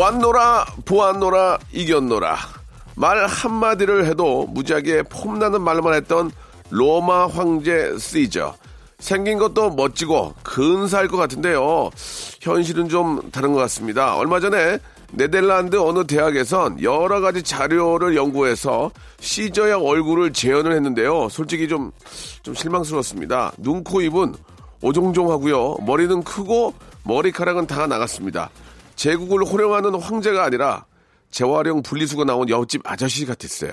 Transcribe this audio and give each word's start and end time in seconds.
왔노라 0.00 0.64
보았노라 0.86 1.58
이겼노라 1.72 2.38
말 2.96 3.26
한마디를 3.26 4.06
해도 4.06 4.46
무지하게 4.46 5.02
폼나는 5.02 5.60
말만 5.60 5.92
했던 5.92 6.30
로마 6.70 7.26
황제 7.26 7.98
시저 7.98 8.54
생긴 8.98 9.36
것도 9.36 9.70
멋지고 9.70 10.34
근사할 10.42 11.08
것 11.08 11.18
같은데요. 11.18 11.90
현실은 12.40 12.88
좀 12.88 13.30
다른 13.30 13.52
것 13.52 13.58
같습니다. 13.60 14.16
얼마 14.16 14.40
전에 14.40 14.78
네덜란드 15.12 15.76
어느 15.76 16.06
대학에선 16.06 16.82
여러 16.82 17.20
가지 17.20 17.42
자료를 17.42 18.16
연구해서 18.16 18.90
시저의 19.20 19.74
얼굴을 19.74 20.32
재현을 20.32 20.72
했는데요. 20.72 21.28
솔직히 21.28 21.68
좀, 21.68 21.92
좀 22.42 22.54
실망스러웠습니다. 22.54 23.52
눈, 23.58 23.84
코, 23.84 24.00
입은 24.00 24.34
오종종하고요. 24.80 25.76
머리는 25.82 26.22
크고 26.22 26.72
머리카락은 27.04 27.66
다 27.66 27.86
나갔습니다. 27.86 28.50
제국을 29.00 29.44
호령하는 29.44 29.94
황제가 29.94 30.44
아니라 30.44 30.84
재활용 31.30 31.82
분리수거 31.82 32.24
나온 32.24 32.50
옆집 32.50 32.82
아저씨 32.84 33.24
같았어요. 33.24 33.72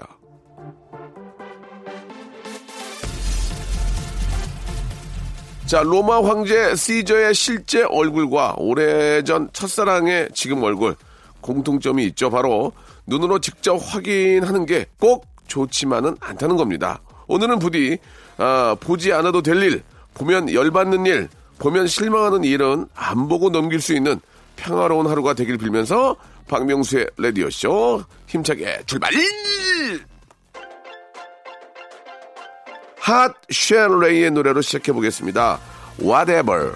자, 5.66 5.84
로마 5.84 6.24
황제 6.24 6.74
시저의 6.74 7.34
실제 7.34 7.84
얼굴과 7.84 8.56
오래전 8.58 9.50
첫사랑의 9.52 10.30
지금 10.34 10.64
얼굴 10.64 10.96
공통점이 11.42 12.06
있죠. 12.06 12.30
바로 12.30 12.72
눈으로 13.06 13.40
직접 13.40 13.76
확인하는 13.76 14.66
게 14.66 14.86
꼭 14.98 15.26
좋지만은 15.48 16.16
않다는 16.22 16.56
겁니다. 16.56 17.02
오늘은 17.28 17.60
부디 17.60 17.98
아, 18.38 18.78
보지 18.80 19.12
않아도 19.12 19.42
될 19.42 19.62
일, 19.62 19.84
보면 20.14 20.54
열받는 20.54 21.06
일, 21.06 21.28
보면 21.60 21.88
실망하는 21.88 22.46
일은 22.46 22.88
안 22.96 23.28
보고 23.28 23.50
넘길 23.50 23.82
수 23.82 23.94
있는 23.94 24.22
평화로운 24.58 25.08
하루가 25.08 25.34
되길 25.34 25.58
빌면서 25.58 26.18
박명수의 26.48 27.08
라디오쇼 27.18 28.04
힘차게 28.28 28.82
출발! 28.86 29.12
Hot 33.00 33.34
Chelle 33.50 33.95
Rae의 33.95 34.32
노래로 34.32 34.62
시작해 34.62 34.92
보겠습니다. 34.92 35.60
Whatever. 36.02 36.74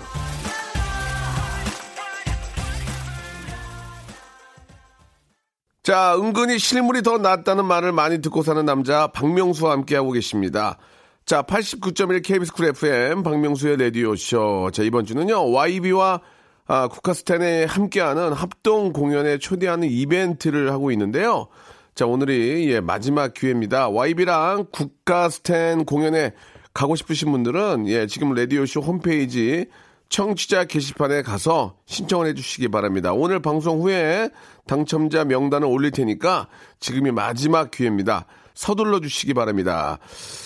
자, 5.83 6.15
은근히 6.15 6.59
실물이 6.59 7.02
더 7.02 7.17
낫다는 7.17 7.65
말을 7.65 7.91
많이 7.91 8.21
듣고 8.21 8.43
사는 8.43 8.63
남자 8.63 9.07
박명수와 9.07 9.71
함께하고 9.71 10.11
계십니다. 10.11 10.77
자, 11.25 11.41
89.1 11.41 12.23
KBS 12.23 12.53
쿨 12.53 12.67
FM 12.67 13.23
박명수의 13.23 13.77
라디오쇼. 13.77 14.70
자, 14.73 14.83
이번 14.83 15.05
주는요, 15.05 15.52
YB와 15.52 16.21
아, 16.73 16.87
국카스텐이 16.87 17.65
함께하는 17.65 18.32
합동 18.32 18.93
공연에 18.93 19.39
초대하는 19.39 19.89
이벤트를 19.89 20.71
하고 20.71 20.89
있는데요. 20.92 21.49
자, 21.95 22.05
오늘이 22.05 22.71
예, 22.71 22.80
마지막 22.80 23.33
기회입니다. 23.33 23.89
YB랑 23.89 24.67
국가스텐 24.71 25.83
공연에 25.83 26.32
가고 26.73 26.95
싶으신 26.95 27.30
분들은 27.30 27.89
예, 27.89 28.08
지금 28.08 28.33
라디오쇼 28.33 28.80
홈페이지 28.80 29.65
청취자 30.08 30.64
게시판에 30.64 31.23
가서 31.23 31.76
신청을 31.87 32.27
해주시기 32.27 32.70
바랍니다. 32.70 33.11
오늘 33.11 33.42
방송 33.42 33.82
후에 33.82 34.30
당첨자 34.65 35.26
명단을 35.26 35.67
올릴 35.67 35.92
테니까 35.92 36.48
지금이 36.80 37.11
마지막 37.11 37.71
기회입니다. 37.71 38.27
서둘러 38.54 39.00
주시기 39.00 39.34
바랍니다. 39.34 40.00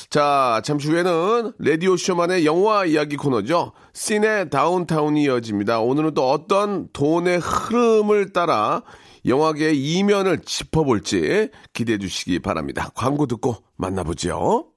자, 0.10 0.62
잠시 0.64 0.90
후에는 0.90 1.54
라디오 1.60 1.98
쇼만의 1.98 2.46
영화 2.46 2.86
이야기 2.86 3.18
코너죠. 3.18 3.74
씬의 3.94 4.50
다운타운이 4.50 5.24
이어집니다. 5.24 5.80
오늘은 5.80 6.14
또 6.14 6.30
어떤 6.30 6.88
돈의 6.94 7.40
흐름을 7.40 8.34
따라 8.34 8.84
영화계의 9.26 9.78
이면을 9.78 10.42
짚어볼지 10.42 11.50
기대해 11.74 11.98
주시기 11.98 12.40
바랍니다. 12.40 12.92
광고 12.96 13.26
듣고 13.26 13.56
만나보죠. 13.76 14.75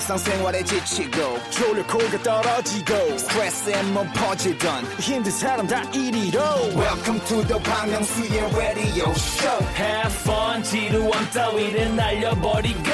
일상생활에 0.00 0.64
지치고, 0.64 1.38
졸려 1.50 1.86
코가 1.86 2.22
떨어지고, 2.22 3.18
스트레스에 3.18 3.82
몸 3.84 4.06
퍼지던, 4.12 4.84
힘든 4.98 5.30
사람 5.30 5.66
다 5.66 5.82
이리로. 5.92 6.40
welcome 6.74 7.20
to 7.26 7.42
the 7.46 7.58
Bang 7.62 7.90
Myung-soo's 7.92 8.56
radio 8.56 9.10
show 9.12 9.64
Have 9.76 10.12
fun 10.22 10.62
지루함 10.64 11.30
따위를 11.30 11.94
날려버리고 11.94 12.90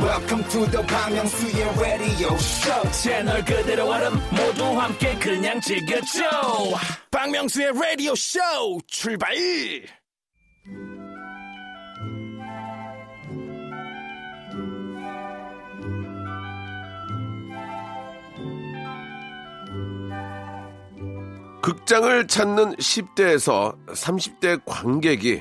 welcome 0.00 0.48
to 0.50 0.66
the 0.70 0.86
Bang 0.86 1.14
Myung-soo's 1.14 1.78
radio 1.80 2.34
show 2.36 2.90
채널 2.92 3.44
그대로 3.44 3.90
얼음 3.90 4.14
모두 4.30 4.64
함께 4.80 5.14
그냥 5.16 5.60
즐겨줘 5.60 6.22
박명수의 7.10 7.72
라디오 7.74 8.14
쇼 8.14 8.38
출발! 8.86 9.34
극장을 21.64 22.26
찾는 22.26 22.74
10대에서 22.76 23.74
30대 23.86 24.60
관객이 24.66 25.40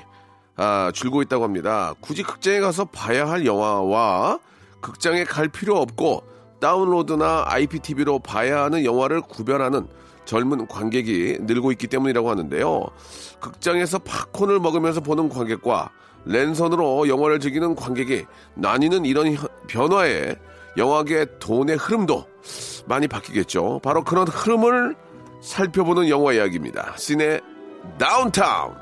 아, 0.56 0.89
줄고 0.94 1.22
있다고 1.22 1.44
합니다. 1.44 1.94
굳이 2.00 2.23
극장에 2.23 2.61
가서 2.61 2.85
봐야 2.85 3.28
할 3.29 3.45
영화와 3.45 4.39
극장에 4.79 5.25
갈 5.25 5.50
필요 5.50 5.75
없고 5.81 6.23
다운로드나 6.61 7.44
IPTV로 7.47 8.19
봐야 8.19 8.63
하는 8.63 8.85
영화를 8.85 9.19
구별하는 9.19 9.85
젊은 10.23 10.66
관객이 10.67 11.39
늘고 11.41 11.73
있기 11.73 11.88
때문이라고 11.88 12.29
하는데요. 12.29 12.85
극장에서 13.41 14.00
팝콘을 14.00 14.61
먹으면서 14.61 15.01
보는 15.01 15.28
관객과 15.28 15.90
랜선으로 16.23 17.09
영화를 17.09 17.41
즐기는 17.41 17.75
관객이 17.75 18.23
나뉘는 18.55 19.03
이런 19.03 19.34
현- 19.34 19.50
변화에 19.67 20.38
영화계 20.78 21.25
돈의 21.40 21.75
흐름도 21.75 22.25
많이 22.85 23.09
바뀌겠죠. 23.09 23.81
바로 23.84 24.05
그런 24.05 24.25
흐름을 24.25 24.95
살펴보는 25.43 26.07
영화 26.09 26.33
이야기입니다. 26.33 26.95
시네 26.97 27.39
다운타운. 27.99 28.73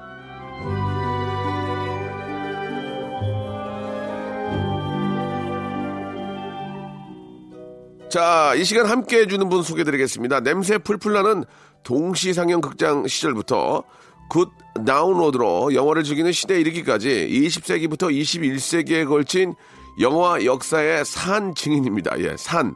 자, 8.10 8.54
이 8.56 8.64
시간 8.64 8.86
함께 8.86 9.22
해주는 9.22 9.48
분 9.50 9.64
소개드리겠습니다. 9.64 10.42
냄새 10.42 10.78
풀풀 10.78 11.14
나는 11.14 11.46
동시 11.84 12.34
상영 12.34 12.62
극장 12.62 13.08
시절부터 13.08 13.84
good 14.30 14.50
다운로드로 14.86 15.74
영화를 15.74 16.04
즐기는 16.04 16.32
시대에 16.32 16.60
이르기까지 16.60 17.28
20세기부터 17.32 18.14
21세기에 18.14 19.08
걸친 19.08 19.56
영화 20.00 20.44
역사의 20.44 21.06
산 21.06 21.56
증인입니다. 21.56 22.20
예, 22.20 22.36
산. 22.38 22.76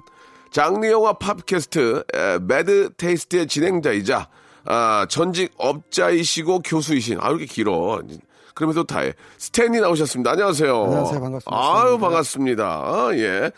장르 0.55 0.89
영화 0.89 1.11
팟캐스트 1.11 2.05
에, 2.13 2.39
배드 2.39 2.91
테이스트의 2.95 3.45
진행자이자 3.45 4.29
아, 4.63 5.05
전직 5.09 5.51
업자이시고 5.57 6.59
교수이신 6.59 7.17
아 7.19 7.27
이렇게 7.27 7.43
길어. 7.45 8.01
그러면서 8.53 8.85
다해 8.85 9.11
스탠이 9.37 9.81
나오셨습니다. 9.81 10.31
안녕하세요. 10.31 10.83
안녕하세요. 10.85 11.19
반갑습니다. 11.19 11.51
아유 11.51 11.97
반갑습니다. 11.99 12.63
아, 12.65 13.09
예. 13.15 13.51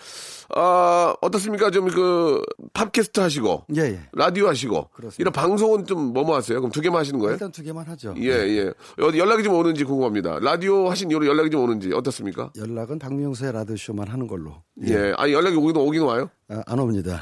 아 0.55 1.13
어떻습니까? 1.21 1.71
좀그 1.71 2.41
팝캐스트 2.73 3.19
하시고 3.19 3.65
예, 3.75 3.81
예. 3.81 3.99
라디오 4.13 4.47
하시고 4.47 4.89
그렇습니다. 4.93 5.15
이런 5.21 5.33
방송은 5.33 5.85
좀 5.85 6.13
뭐뭐 6.13 6.35
하세요? 6.35 6.59
그럼 6.59 6.71
두 6.71 6.81
개만 6.81 6.99
하시는 7.01 7.19
거예요? 7.19 7.33
일단 7.33 7.51
두 7.51 7.63
개만 7.63 7.85
하죠. 7.85 8.13
예, 8.17 8.29
예. 8.29 8.73
어디 9.01 9.19
연락이 9.19 9.43
좀 9.43 9.53
오는지 9.55 9.83
궁금합니다. 9.83 10.39
라디오 10.39 10.89
하신 10.89 11.11
이후로 11.11 11.25
연락이 11.25 11.49
좀 11.49 11.63
오는지 11.63 11.91
어떻습니까? 11.93 12.51
연락은 12.57 12.99
박명수의 12.99 13.51
라디오 13.51 13.75
쇼만 13.75 14.07
하는 14.07 14.27
걸로. 14.27 14.55
예. 14.85 15.13
아 15.17 15.29
연락이 15.29 15.55
오긴 15.57 15.75
오긴 15.75 16.01
와요. 16.03 16.29
아, 16.49 16.61
안 16.65 16.79
옵니다. 16.79 17.21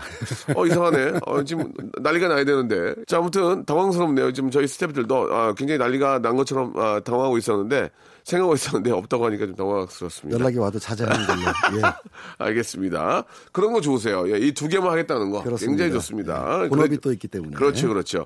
어 0.55 0.65
이상하네. 0.65 1.19
어, 1.25 1.43
지금 1.43 1.71
난리가 2.01 2.27
나야 2.27 2.45
되는데. 2.45 2.93
자 3.07 3.17
아무튼 3.17 3.65
당황스럽네요. 3.65 4.33
지금 4.33 4.51
저희 4.51 4.67
스태프들도 4.67 5.33
아, 5.33 5.53
굉장히 5.53 5.79
난리가 5.79 6.19
난 6.19 6.35
것처럼 6.35 6.73
아, 6.77 6.99
당황하고 6.99 7.37
있었는데 7.37 7.89
생각하고 8.25 8.55
있었는데 8.55 8.91
없다고 8.91 9.25
하니까 9.27 9.45
좀 9.45 9.55
당황스럽습니다. 9.55 10.37
연락이 10.39 10.57
와도 10.57 10.79
자제하는 10.79 11.25
걸로. 11.27 11.41
예. 11.77 11.81
알겠습니다. 12.39 13.23
그런 13.51 13.71
거 13.71 13.81
좋으세요. 13.81 14.29
예, 14.33 14.39
이 14.39 14.51
두 14.55 14.67
개만 14.67 14.89
하겠다는 14.91 15.29
거 15.31 15.43
그렇습니다. 15.43 15.69
굉장히 15.69 15.91
좋습니다. 15.93 16.61
예. 16.63 16.69
본업이 16.69 16.89
그래- 16.89 16.99
또 17.01 17.13
있기 17.13 17.27
때문에. 17.27 17.55
그렇죠, 17.55 17.87
그렇죠. 17.87 18.25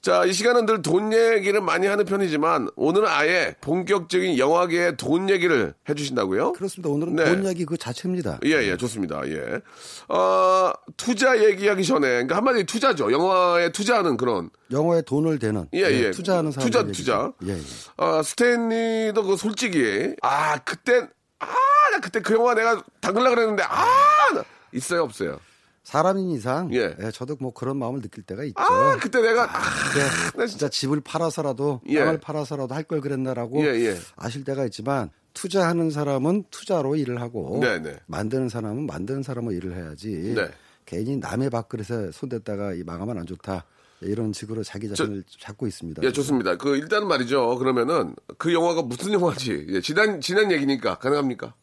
자, 0.00 0.24
이 0.24 0.32
시간은 0.32 0.66
늘 0.66 0.82
돈 0.82 1.12
얘기를 1.14 1.60
많이 1.62 1.86
하는 1.86 2.04
편이지만 2.04 2.68
오늘은 2.76 3.08
아예 3.08 3.54
본격적인 3.62 4.36
영화계의 4.38 4.96
돈 4.98 5.30
얘기를 5.30 5.72
해주신다고요? 5.88 6.52
그렇습니다. 6.52 6.90
오늘은 6.90 7.16
네. 7.16 7.24
돈 7.24 7.44
이야기 7.44 7.64
그 7.64 7.76
자체입니다. 7.78 8.38
예, 8.44 8.50
예, 8.50 8.76
좋습니다. 8.76 9.22
예. 9.28 9.60
어, 10.08 10.72
투자 10.98 11.42
얘기하기 11.42 11.84
전에, 11.84 12.06
그러니까 12.08 12.36
한마디 12.36 12.64
투자죠. 12.64 13.10
영화에 13.12 13.72
투자하는 13.72 14.16
그런. 14.18 14.50
영어에 14.70 15.02
돈을 15.02 15.38
대는 15.38 15.68
예, 15.74 15.80
예. 15.82 16.10
투자하는 16.10 16.50
사람 16.52 16.66
투자, 16.70 16.82
투자. 16.86 17.32
예, 17.46 17.52
예. 17.52 17.60
어, 17.96 18.22
스탠리도 18.22 19.22
그 19.24 19.33
솔직히, 19.36 20.14
아, 20.22 20.58
그때, 20.64 21.06
아, 21.38 21.46
나 21.92 22.00
그때 22.00 22.20
그 22.20 22.34
영화 22.34 22.54
내가 22.54 22.82
당글라 23.00 23.30
그랬는데, 23.30 23.62
아, 23.64 23.86
나 24.34 24.44
있어요, 24.72 25.02
없어요? 25.02 25.40
사람인 25.84 26.30
이상 26.30 26.72
예. 26.74 26.96
예, 26.98 27.10
저도 27.10 27.36
뭐 27.40 27.52
그런 27.52 27.76
마음을 27.76 28.00
느낄 28.00 28.22
때가 28.24 28.42
있죠. 28.44 28.54
아, 28.62 28.96
그때 28.96 29.20
내가, 29.20 29.44
아, 29.44 29.60
예, 29.98 30.38
나 30.38 30.46
진짜 30.46 30.68
집을 30.70 31.02
팔아서라도 31.02 31.82
예. 31.88 31.98
땅을 31.98 32.20
팔아서라도 32.20 32.74
할 32.74 32.84
걸 32.84 33.00
그랬나라고 33.02 33.62
예, 33.66 33.68
예. 33.86 33.98
아실 34.16 34.44
때가 34.44 34.64
있지만 34.64 35.10
투자하는 35.34 35.90
사람은 35.90 36.44
투자로 36.50 36.96
일을 36.96 37.20
하고 37.20 37.58
네, 37.60 37.78
네. 37.82 37.96
만드는 38.06 38.48
사람은 38.48 38.86
만드는 38.86 39.22
사람으로 39.22 39.52
일을 39.54 39.76
해야지 39.76 40.32
네. 40.34 40.48
괜히 40.86 41.16
남의 41.16 41.50
밥그릇에 41.50 42.12
손댔다가 42.12 42.72
이 42.74 42.82
망하면 42.82 43.18
안 43.18 43.26
좋다 43.26 43.64
이런 44.00 44.32
식으로 44.32 44.62
자기 44.62 44.88
자신을 44.88 45.24
잡고 45.28 45.66
있습니다. 45.66 46.02
예, 46.02 46.12
좋습니다. 46.12 46.56
그, 46.56 46.76
일단 46.76 47.06
말이죠. 47.06 47.56
그러면은, 47.58 48.14
그 48.38 48.52
영화가 48.52 48.82
무슨 48.82 49.12
영화지? 49.12 49.66
예, 49.70 49.80
지난, 49.80 50.20
지난 50.20 50.52
얘기니까, 50.52 50.98
가능합니까? 50.98 51.54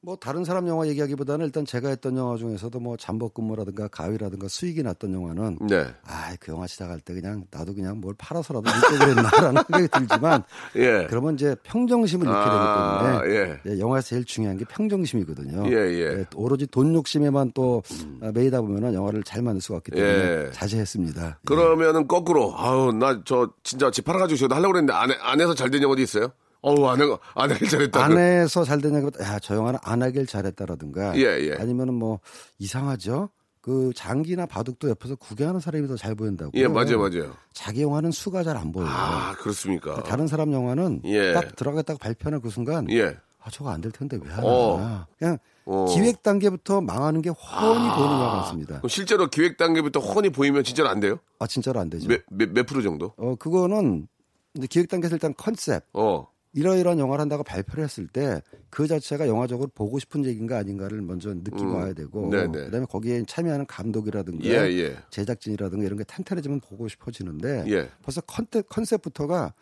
뭐 0.00 0.14
다른 0.14 0.44
사람 0.44 0.68
영화 0.68 0.86
얘기하기보다는 0.86 1.46
일단 1.46 1.64
제가 1.64 1.88
했던 1.88 2.16
영화 2.16 2.36
중에서도 2.36 2.78
뭐 2.78 2.96
잠복근무라든가 2.96 3.88
가위라든가 3.88 4.46
수익이 4.46 4.84
났던 4.84 5.12
영화는 5.12 5.58
네. 5.68 5.86
아그 6.06 6.52
영화 6.52 6.68
시작할 6.68 7.00
때 7.00 7.14
그냥 7.14 7.44
나도 7.50 7.74
그냥 7.74 8.00
뭘 8.00 8.14
팔아서라도 8.16 8.62
믿고 8.70 9.04
그랬나라는 9.04 9.62
생각이 9.66 9.88
들지만 9.88 10.44
예. 10.76 11.06
그러면 11.10 11.34
이제 11.34 11.56
평정심을 11.64 12.26
잃게 12.28 12.38
아, 12.38 13.02
되기 13.02 13.18
때문에 13.18 13.34
예. 13.34 13.60
예, 13.72 13.78
영화에서 13.80 14.06
제일 14.10 14.24
중요한 14.24 14.56
게 14.56 14.64
평정심이거든요. 14.66 15.64
예, 15.66 15.72
예. 15.74 16.26
오로지 16.36 16.68
돈 16.68 16.94
욕심에만 16.94 17.50
또 17.54 17.82
아, 18.22 18.30
매이다 18.32 18.60
보면은 18.60 18.94
영화를 18.94 19.24
잘 19.24 19.42
만들 19.42 19.60
수가 19.60 19.78
없기 19.78 19.90
때문에 19.90 20.46
예. 20.46 20.50
자제했습니다. 20.52 21.40
그러면은 21.44 22.06
거꾸로, 22.06 22.54
아우, 22.56 22.92
나 22.92 23.20
저, 23.24 23.50
진짜 23.64 23.90
집 23.90 24.04
팔아가지고 24.04 24.38
저도 24.38 24.54
하려고 24.54 24.72
그랬는데, 24.74 24.92
안에, 24.92 25.14
안에서 25.20 25.54
잘 25.54 25.68
된 25.70 25.82
영화도 25.82 26.00
있어요? 26.00 26.28
어우, 26.60 26.86
아내가, 26.86 27.18
아내가 27.34 27.66
잘했다. 27.66 28.04
안에서 28.04 28.64
잘 28.64 28.80
되냐기보다 28.80 29.22
야저 29.24 29.54
영화는 29.54 29.78
안 29.82 30.02
하길 30.02 30.26
잘했다라든가 30.26 31.16
예, 31.16 31.22
예. 31.22 31.54
아니면은 31.54 31.94
뭐 31.94 32.20
이상하죠. 32.58 33.30
그 33.60 33.92
장기나 33.94 34.46
바둑도 34.46 34.88
옆에서 34.88 35.16
구경하는 35.16 35.60
사람이 35.60 35.86
더 35.88 35.96
잘 35.96 36.14
보인다고. 36.14 36.52
예, 36.54 36.66
맞아요, 36.68 36.98
맞아요. 36.98 37.34
자기 37.52 37.82
영화는 37.82 38.10
수가 38.12 38.42
잘 38.42 38.56
안 38.56 38.72
보여요. 38.72 38.88
아, 38.90 39.34
그렇습니까? 39.38 40.02
다른 40.04 40.26
사람 40.26 40.52
영화는 40.52 41.02
예. 41.04 41.32
딱 41.32 41.54
들어갔다가 41.54 41.98
발표하는 41.98 42.40
그 42.40 42.50
순간 42.50 42.90
예. 42.90 43.16
아 43.40 43.50
저거 43.50 43.70
안 43.70 43.80
될 43.80 43.92
텐데 43.92 44.18
왜 44.22 44.30
하나 44.30 44.42
어. 44.46 45.06
그냥 45.18 45.38
어. 45.64 45.86
기획 45.94 46.22
단계부터 46.22 46.80
망하는 46.80 47.20
게 47.22 47.28
훤히 47.30 47.88
보이는 47.90 48.10
영화가 48.12 48.36
많습니다. 48.36 48.78
그럼 48.78 48.88
실제로 48.88 49.28
기획 49.28 49.56
단계부터 49.58 50.00
훤히 50.00 50.30
보이면 50.30 50.64
진짜로 50.64 50.88
안 50.88 50.98
돼요? 51.00 51.18
아 51.38 51.46
진짜로 51.46 51.78
안 51.78 51.88
되죠. 51.90 52.08
몇, 52.08 52.22
몇, 52.30 52.50
몇 52.50 52.66
프로 52.66 52.82
정도? 52.82 53.12
어 53.16 53.34
그거는 53.38 54.08
기획 54.70 54.88
단계에서 54.88 55.16
일단 55.16 55.34
컨셉 55.36 55.84
어. 55.92 56.26
이러이러한 56.58 56.98
영화를 56.98 57.20
한다고 57.22 57.42
발표를 57.44 57.84
했을 57.84 58.06
때 58.06 58.40
그 58.70 58.86
자체가 58.86 59.26
영화적으로 59.28 59.70
보고 59.74 59.98
싶은 59.98 60.24
얘기인가 60.26 60.58
아닌가를 60.58 61.00
먼저 61.00 61.32
느끼고 61.32 61.62
음. 61.62 61.74
와야 61.76 61.92
되고 61.94 62.28
네네. 62.30 62.66
그다음에 62.66 62.86
거기에 62.86 63.22
참여하는 63.26 63.64
감독이라든가 63.66 64.44
예, 64.44 64.52
예. 64.78 64.96
제작진이라든가 65.10 65.84
이런 65.86 65.96
게 65.96 66.04
탄탄해지면 66.04 66.60
보고 66.60 66.86
싶어지는데 66.86 67.64
예. 67.68 67.88
벌써 68.02 68.20
컨셉, 68.20 68.68
컨셉부터가 68.68 69.54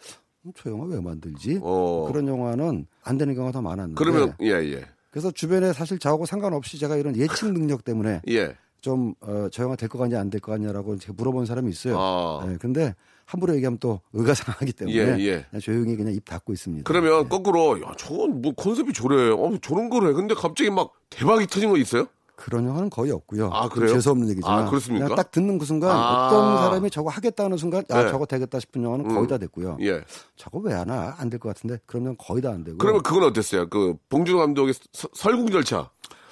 음, 0.44 0.52
저 0.56 0.70
영화 0.70 0.86
왜 0.86 1.00
만들지? 1.00 1.60
어. 1.62 2.06
그런 2.08 2.26
영화는 2.26 2.86
안 3.02 3.16
되는 3.18 3.34
경우가 3.34 3.52
더 3.52 3.62
많았는데 3.62 3.94
그러면, 3.96 4.34
예, 4.42 4.50
예. 4.50 4.84
그래서 5.10 5.30
주변에 5.30 5.72
사실 5.72 5.98
저하고 6.00 6.26
상관없이 6.26 6.78
제가 6.78 6.96
이런 6.96 7.16
예측 7.16 7.52
능력 7.52 7.84
때문에 7.84 8.22
예. 8.28 8.56
좀, 8.80 9.14
어, 9.20 9.48
저 9.50 9.62
영화 9.62 9.76
될 9.76 9.88
것 9.88 9.98
같냐 9.98 10.18
안 10.20 10.30
될 10.30 10.40
것 10.40 10.50
같냐라고 10.52 10.98
제가 10.98 11.14
물어본 11.16 11.46
사람이 11.46 11.70
있어요. 11.70 11.96
아. 11.98 12.44
네, 12.46 12.56
근데 12.60 12.94
함부로 13.26 13.54
얘기하면 13.56 13.78
또 13.78 14.00
의가상하기 14.12 14.72
때문에 14.72 14.96
예, 14.96 15.44
예. 15.52 15.58
조용히 15.58 15.96
그냥 15.96 16.14
입 16.14 16.24
닫고 16.24 16.52
있습니다. 16.52 16.84
그러면 16.86 17.28
거꾸로, 17.28 17.80
야, 17.82 17.92
저건 17.98 18.40
뭐 18.40 18.52
컨셉이 18.54 18.92
저래. 18.92 19.30
어, 19.30 19.52
저런 19.60 19.90
거래. 19.90 20.12
근데 20.12 20.34
갑자기 20.34 20.70
막 20.70 20.92
대박이 21.10 21.46
터진 21.48 21.68
거 21.70 21.76
있어요? 21.76 22.06
그런 22.36 22.66
영화는 22.66 22.90
거의 22.90 23.10
없고요. 23.12 23.48
아, 23.50 23.62
좀 23.62 23.70
그래요? 23.70 23.94
재수 23.94 24.10
없는 24.10 24.28
얘기지만 24.28 24.64
아, 24.66 24.68
그렇습니까? 24.68 25.14
딱 25.14 25.30
듣는 25.30 25.56
그 25.56 25.64
순간 25.64 25.90
아. 25.90 26.26
어떤 26.26 26.58
사람이 26.58 26.90
저거 26.90 27.08
하겠다는 27.08 27.56
순간 27.56 27.82
아 27.90 28.04
네. 28.04 28.10
저거 28.10 28.26
되겠다 28.26 28.60
싶은 28.60 28.82
영화는 28.84 29.08
거의 29.08 29.26
다 29.26 29.38
됐고요. 29.38 29.78
예. 29.80 30.02
저거 30.36 30.58
왜 30.58 30.74
하나 30.74 31.14
안 31.18 31.30
될 31.30 31.38
것 31.38 31.48
같은데 31.48 31.78
그러면 31.86 32.14
거의 32.18 32.42
다 32.42 32.50
안 32.50 32.62
되고. 32.62 32.76
그러면 32.76 33.02
그건 33.02 33.22
어땠어요? 33.24 33.70
그, 33.70 33.94
봉준호 34.10 34.38
감독의 34.38 34.74
서- 34.92 35.08
설국 35.14 35.50
열차. 35.54 35.88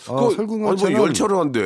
어, 0.09 0.29
그, 0.29 0.35
설국 0.35 0.55
아니, 0.67 0.83
뭐 0.95 1.07
열차를 1.07 1.37
한대. 1.37 1.61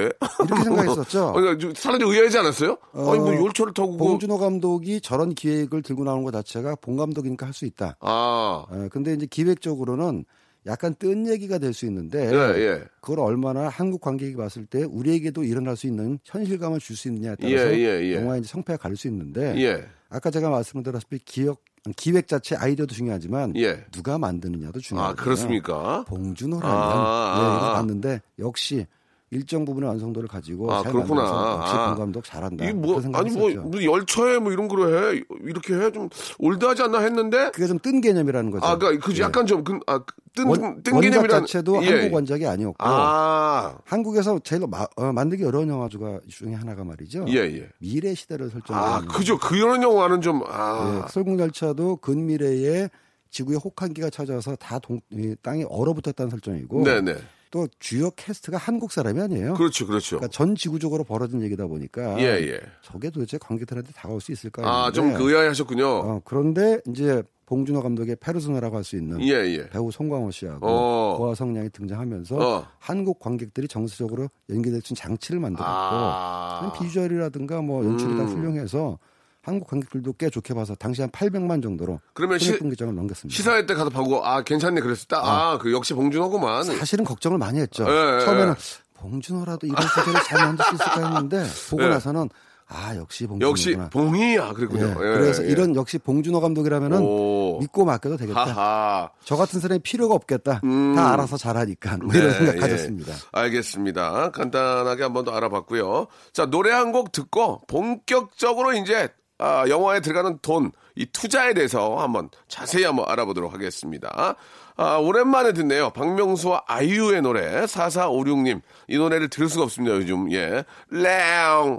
이렇게 0.45 0.65
생각했었죠. 0.65 1.33
아니, 1.37 1.59
좀 1.59 1.75
사람들이 1.75 2.11
의아하지 2.11 2.39
않았어요? 2.39 2.77
아니, 2.93 3.19
뭐 3.19 3.35
열차를 3.35 3.73
타고. 3.75 3.93
그- 3.93 3.99
봉준호 3.99 4.39
감독이 4.39 5.01
저런 5.01 5.35
기획을 5.35 5.83
들고 5.83 6.05
나오는 6.05 6.23
것 6.25 6.31
자체가 6.33 6.77
봉 6.77 6.97
감독이니까 6.97 7.47
할 7.47 7.53
수 7.53 7.65
있다. 7.67 7.97
아. 8.01 8.67
어, 8.71 8.89
근데 8.91 9.15
이제 9.15 9.27
기획적으로는 9.27 10.25
약간 10.67 10.95
뜬 10.99 11.27
얘기가 11.27 11.59
될 11.59 11.73
수 11.73 11.87
있는데 11.87 12.31
예, 12.31 12.61
예. 12.61 12.85
그걸 13.01 13.21
얼마나 13.21 13.69
한국 13.69 14.01
관객이 14.03 14.35
봤을 14.37 14.67
때 14.67 14.83
우리에게도 14.85 15.43
일어날 15.45 15.77
수 15.77 15.87
있는 15.87 16.19
현실감을 16.25 16.79
줄 16.81 16.95
수 16.97 17.09
있느냐에 17.09 17.37
따라서 17.41 17.73
예, 17.75 17.79
예, 17.79 18.03
예. 18.03 18.15
영화의 18.17 18.43
성패가 18.45 18.77
갈릴 18.77 18.97
수 18.97 19.09
있는데 19.09 19.55
예. 19.59 19.85
아까 20.11 20.31
제가 20.31 20.51
말씀드렸다시피 20.51 21.21
기억 21.25 21.63
기획 21.97 22.29
자체 22.29 22.57
아이디어도 22.57 22.95
중요하지만 22.95 23.55
예. 23.57 23.85
누가 23.91 24.19
만드느냐도 24.19 24.81
중요하거든요. 24.81 25.21
아, 25.21 25.25
그렇습니까? 25.25 26.05
봉준호라면 26.09 26.77
아, 26.77 27.35
아, 27.37 27.39
네, 27.39 27.45
아. 27.45 27.57
이거 27.57 27.73
봤는데 27.75 28.21
역시 28.39 28.87
일정 29.31 29.65
부분의 29.65 29.89
완성도를 29.91 30.29
가지고 30.29 30.73
아, 30.73 30.83
잘 30.83 30.93
그렇구나. 30.93 31.23
만들어서 31.23 31.61
역시 31.61 31.75
아. 31.75 31.89
봉 31.91 31.99
감독 31.99 32.25
잘한다. 32.25 32.65
이게 32.65 32.73
뭐, 32.73 33.01
아니 33.15 33.31
뭐. 33.31 33.51
뭐 33.51 33.83
열차에 33.85 34.39
뭐 34.39 34.53
이런 34.53 34.69
거로 34.69 34.89
해. 35.15 35.21
이렇게 35.43 35.75
해. 35.75 35.91
좀 35.93 36.09
올드하지 36.39 36.83
않나 36.83 37.01
했는데. 37.01 37.51
그게 37.53 37.67
좀 37.67 37.79
뜬 37.79 38.01
개념이라는 38.01 38.51
거죠. 38.51 38.67
아, 38.67 38.77
그니까, 38.79 39.05
그 39.07 39.15
예. 39.17 39.21
약간 39.21 39.47
좀, 39.47 39.63
그, 39.65 39.79
아, 39.87 40.01
뜬, 40.35 40.83
뜬 40.83 41.01
개념이란. 41.01 41.43
자체도 41.43 41.85
예. 41.85 41.89
한국 41.91 42.15
원작이 42.15 42.47
아니었고 42.47 42.77
아, 42.79 43.77
한국에서 43.85 44.39
제일 44.41 44.63
마- 44.67 44.87
어, 44.97 45.13
만들기 45.13 45.45
어려운 45.45 45.69
영화 45.69 45.89
중에 45.89 46.55
하나가 46.55 46.85
말이죠. 46.85 47.27
예, 47.29 47.35
예. 47.37 47.69
미래 47.79 48.15
시대를 48.15 48.51
설정하는 48.51 48.89
아, 48.89 49.01
그죠. 49.13 49.39
그런 49.39 49.83
영화는 49.83 50.21
좀, 50.21 50.43
아. 50.47 51.03
예, 51.07 51.13
설국열차도 51.13 51.97
근미래에 51.97 52.89
지구에 53.31 53.57
혹한기가 53.57 54.09
찾아와서 54.11 54.57
다 54.57 54.79
동, 54.79 55.01
이 55.13 55.35
땅이 55.43 55.65
얼어붙었다는 55.69 56.31
설정이고 56.31 56.83
네네. 56.85 57.15
또 57.51 57.69
주요 57.79 58.11
캐스트가 58.11 58.57
한국 58.59 58.93
사람이 58.93 59.21
아니에요. 59.21 59.55
그렇죠, 59.55 59.87
그렇죠. 59.87 60.17
그러니까 60.17 60.31
전 60.33 60.55
지구적으로 60.55 61.05
벌어진 61.05 61.43
얘기다 61.43 61.67
보니까 61.67 62.19
예, 62.21 62.25
예. 62.25 62.61
저게 62.83 63.11
도대체 63.11 63.39
관객들한테 63.39 63.93
다가올 63.93 64.21
수 64.21 64.33
있을까? 64.33 64.63
아, 64.65 64.93
좀 64.93 65.07
했는데, 65.07 65.25
그 65.25 65.31
의아하셨군요. 65.31 65.87
어, 65.87 66.21
그런데 66.25 66.81
이제 66.89 67.23
봉준호 67.47 67.81
감독의 67.83 68.17
페르소나라고 68.17 68.77
할 68.77 68.85
수 68.85 68.97
있는 68.97 69.23
예, 69.23 69.33
예. 69.33 69.69
배우 69.71 69.91
송광호 69.91 70.31
씨하고 70.31 70.67
어. 70.67 71.17
고아 71.19 71.35
성량이 71.35 71.71
등장하면서 71.71 72.37
어. 72.37 72.67
한국 72.79 73.19
관객들이 73.19 73.67
정서적으로 73.69 74.29
연계될 74.51 74.83
수 74.83 74.93
있는 74.93 74.97
장치를 74.97 75.41
만들었고 75.41 75.71
아. 75.71 76.73
비주얼이라든가 76.79 77.63
뭐 77.63 77.85
연출이 77.85 78.17
다 78.17 78.23
음. 78.23 78.29
훌륭해서 78.29 78.99
한국 79.43 79.69
관객들도 79.69 80.13
꽤 80.15 80.29
좋게 80.31 80.53
봐서 80.55 80.75
당시 80.75 81.01
한 81.01 81.11
800만 81.11 81.63
정도로 81.63 82.01
그러면 82.13 82.39
시- 82.39 82.47
손익분기점을 82.47 82.95
넘겼습니다. 82.95 83.35
시사회 83.37 83.65
때 83.67 83.75
가서 83.75 83.89
보고, 83.91 84.25
아, 84.25 84.43
괜찮네. 84.43 84.81
그랬을 84.81 85.09
때, 85.09 85.17
아, 85.19 85.59
그 85.59 85.73
역시 85.73 85.95
봉준호구만. 85.95 86.65
사실은 86.65 87.05
걱정을 87.05 87.39
많이 87.39 87.59
했죠. 87.61 87.85
예, 87.89 88.17
예, 88.21 88.25
처음에는 88.25 88.51
예. 88.53 88.55
봉준호라도 89.01 89.67
이런 89.67 89.81
소재를 89.81 90.21
잘 90.25 90.45
만들 90.45 90.65
수 90.67 90.75
있을까 90.75 91.07
했는데 91.07 91.47
보고 91.71 91.85
예. 91.85 91.89
나서는 91.89 92.29
아 92.71 92.95
역시 92.97 93.27
봉준호구나. 93.27 93.49
역시 93.49 93.77
봉이야. 93.91 94.49
예, 94.51 94.53
그랬군요. 94.53 94.89
예, 94.89 94.95
그래서 94.95 95.43
예. 95.45 95.49
이런 95.49 95.75
역시 95.77 95.97
봉준호 95.99 96.41
감독이라면은 96.41 96.99
오. 97.01 97.59
믿고 97.61 97.85
맡겨도 97.87 98.17
되겠다. 98.19 98.45
하하. 98.45 99.11
저 99.25 99.37
같은 99.37 99.61
사람이 99.61 99.79
필요가 99.83 100.15
없겠다. 100.15 100.61
음. 100.65 100.95
다 100.95 101.13
알아서 101.15 101.39
잘하니까 101.39 101.97
뭐 102.03 102.13
이런 102.13 102.29
네, 102.31 102.37
생각 102.37 102.57
예. 102.57 102.61
가졌습니다. 102.61 103.15
알겠습니다. 103.33 104.31
간단하게 104.33 105.05
한 105.05 105.13
번 105.15 105.25
더 105.25 105.31
알아봤고요. 105.31 106.09
자, 106.35 106.45
노래 106.47 106.73
한 106.73 106.93
곡 106.93 107.13
듣고 107.13 107.61
본격적으로 107.69 108.73
이제 108.75 109.09
아, 109.39 109.65
영화에 109.69 110.01
들어가는 110.01 110.39
돈 110.43 110.73
이 110.99 111.07
투자에 111.13 111.55
대해서 111.55 111.97
한번 111.97 112.29
자세히 112.49 112.83
한번 112.83 113.05
알아보도록 113.09 113.55
하겠습니다. 113.55 114.35
아, 114.77 114.97
오랜만에 114.97 115.53
듣네요. 115.53 115.91
박명수와 115.91 116.65
아이유의 116.67 117.23
노래 117.23 117.65
4456님. 117.67 118.61
이 118.89 118.99
노래를 118.99 119.29
들을 119.29 119.49
수가 119.49 119.63
없습니다. 119.65 119.95
요즘. 119.95 120.31
예. 120.33 120.65
랭. 120.91 121.79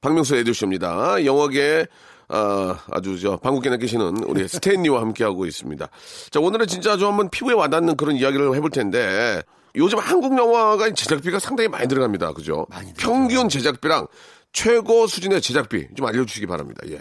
박명수 0.00 0.34
에듀쇼입니다. 0.36 1.24
영화계 1.26 1.86
아, 2.28 2.78
아주 2.90 3.20
저 3.20 3.36
방국계나 3.36 3.76
계시는 3.76 4.24
우리 4.24 4.48
스탠리와 4.48 5.02
함께하고 5.02 5.44
있습니다. 5.44 5.86
자, 6.30 6.40
오늘은 6.40 6.66
진짜 6.66 6.96
좀 6.96 7.10
한번 7.10 7.28
피부에 7.28 7.52
와닿는 7.54 7.96
그런 7.98 8.16
이야기를 8.16 8.54
해볼 8.56 8.70
텐데 8.70 9.42
요즘 9.76 9.98
한국 9.98 10.38
영화가 10.38 10.92
제작비가 10.92 11.38
상당히 11.38 11.68
많이 11.68 11.86
들어갑니다. 11.88 12.32
그죠? 12.32 12.66
평균 12.96 13.48
제작비랑 13.50 14.06
최고 14.64 15.06
수준의 15.06 15.42
제작비 15.42 15.86
좀 15.94 16.06
알려주시기 16.06 16.46
바랍니다. 16.46 16.80
예. 16.88 17.00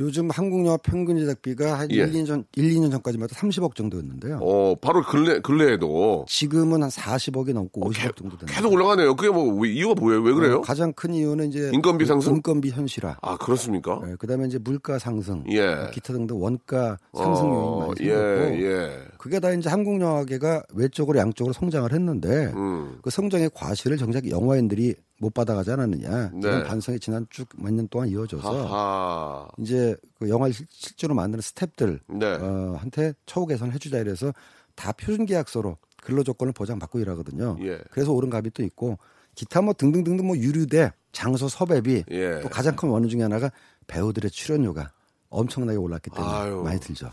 요즘 0.00 0.30
한국 0.30 0.64
영화 0.64 0.76
평균 0.76 1.18
제작비가 1.18 1.76
한 1.80 1.90
예. 1.90 1.96
1, 1.96 2.12
2년 2.12 2.26
전, 2.26 2.44
1, 2.54 2.70
2년 2.76 2.90
전까지만 2.92 3.24
해도 3.28 3.34
30억 3.34 3.74
정도였는데요. 3.74 4.38
어, 4.40 4.76
바로 4.80 5.02
근래, 5.02 5.40
근래에도 5.40 6.24
지금은 6.28 6.84
한 6.84 6.88
40억이 6.88 7.52
넘고 7.52 7.84
어, 7.84 7.90
50억 7.90 7.94
개- 7.94 8.02
정도 8.16 8.36
됩니다. 8.38 8.46
계속 8.46 8.72
올라가네요. 8.72 9.16
그게 9.16 9.28
뭐, 9.28 9.52
왜- 9.60 9.70
이유가 9.72 9.94
뭐예요? 10.00 10.22
왜 10.22 10.32
그래요? 10.32 10.60
가장 10.62 10.92
큰 10.92 11.12
이유는 11.14 11.48
이제 11.48 11.70
인건비 11.74 12.06
상승? 12.06 12.36
인건비 12.36 12.70
현실화. 12.70 13.18
아, 13.20 13.36
그렇습니까? 13.38 14.00
네, 14.06 14.14
그 14.20 14.28
다음에 14.28 14.46
이제 14.46 14.58
물가 14.58 15.00
상승, 15.00 15.42
예. 15.50 15.90
기타 15.92 16.12
등등 16.12 16.40
원가 16.40 16.96
상승 17.12 17.46
요인이 17.46 17.56
어, 17.58 17.78
많이 17.88 17.94
예, 18.08 18.14
생겼고 18.14 18.62
예. 18.62 18.98
그게 19.18 19.40
다 19.40 19.50
이제 19.52 19.68
한국 19.68 20.00
영화계가 20.00 20.62
외적으로 20.74 21.18
양쪽으로 21.18 21.52
성장을 21.52 21.92
했는데 21.92 22.52
음. 22.54 22.98
그 23.02 23.10
성장의 23.10 23.50
과실을 23.52 23.96
정작 23.98 24.28
영화인들이 24.30 24.94
못 25.20 25.34
받아가지 25.34 25.72
않았느냐 25.72 26.30
네. 26.34 26.38
이런 26.40 26.62
반성이 26.64 27.00
지난 27.00 27.26
쭉 27.28 27.48
몇 27.56 27.72
년 27.74 27.88
동안 27.88 28.08
이어져서 28.08 28.66
하하. 28.68 29.48
이제 29.58 29.96
그 30.18 30.28
영화를 30.28 30.54
실- 30.54 30.66
실제로 30.70 31.14
만드는 31.14 31.40
스탭들 31.42 31.98
네. 32.06 32.26
어, 32.26 32.76
한테 32.80 33.12
처우 33.26 33.46
개선 33.46 33.72
해주자 33.72 33.98
이래서 33.98 34.32
다 34.76 34.92
표준 34.92 35.26
계약서로 35.26 35.76
근로 36.00 36.22
조건을 36.22 36.52
보장받고 36.52 37.00
일하거든요. 37.00 37.56
예. 37.62 37.80
그래서 37.90 38.12
오른 38.12 38.32
값이 38.32 38.50
또 38.50 38.62
있고 38.62 38.96
기타 39.34 39.60
뭐 39.60 39.72
등등등등 39.74 40.24
뭐 40.26 40.36
유류대, 40.36 40.92
장소 41.10 41.48
섭외비 41.48 42.04
예. 42.12 42.40
또 42.40 42.48
가장 42.48 42.76
큰 42.76 42.88
원인 42.88 43.08
중에 43.08 43.22
하나가 43.22 43.50
배우들의 43.88 44.30
출연료가 44.30 44.92
엄청나게 45.30 45.76
올랐기 45.76 46.10
때문에 46.10 46.32
아유. 46.32 46.62
많이 46.64 46.78
들죠. 46.78 47.10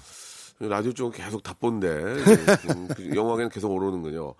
라디오 0.59 0.93
쪽은 0.93 1.11
계속 1.11 1.43
답본데 1.43 1.87
음, 1.87 2.87
그 2.95 3.15
영화계는 3.15 3.49
계속 3.49 3.71
오르는군요. 3.71 4.35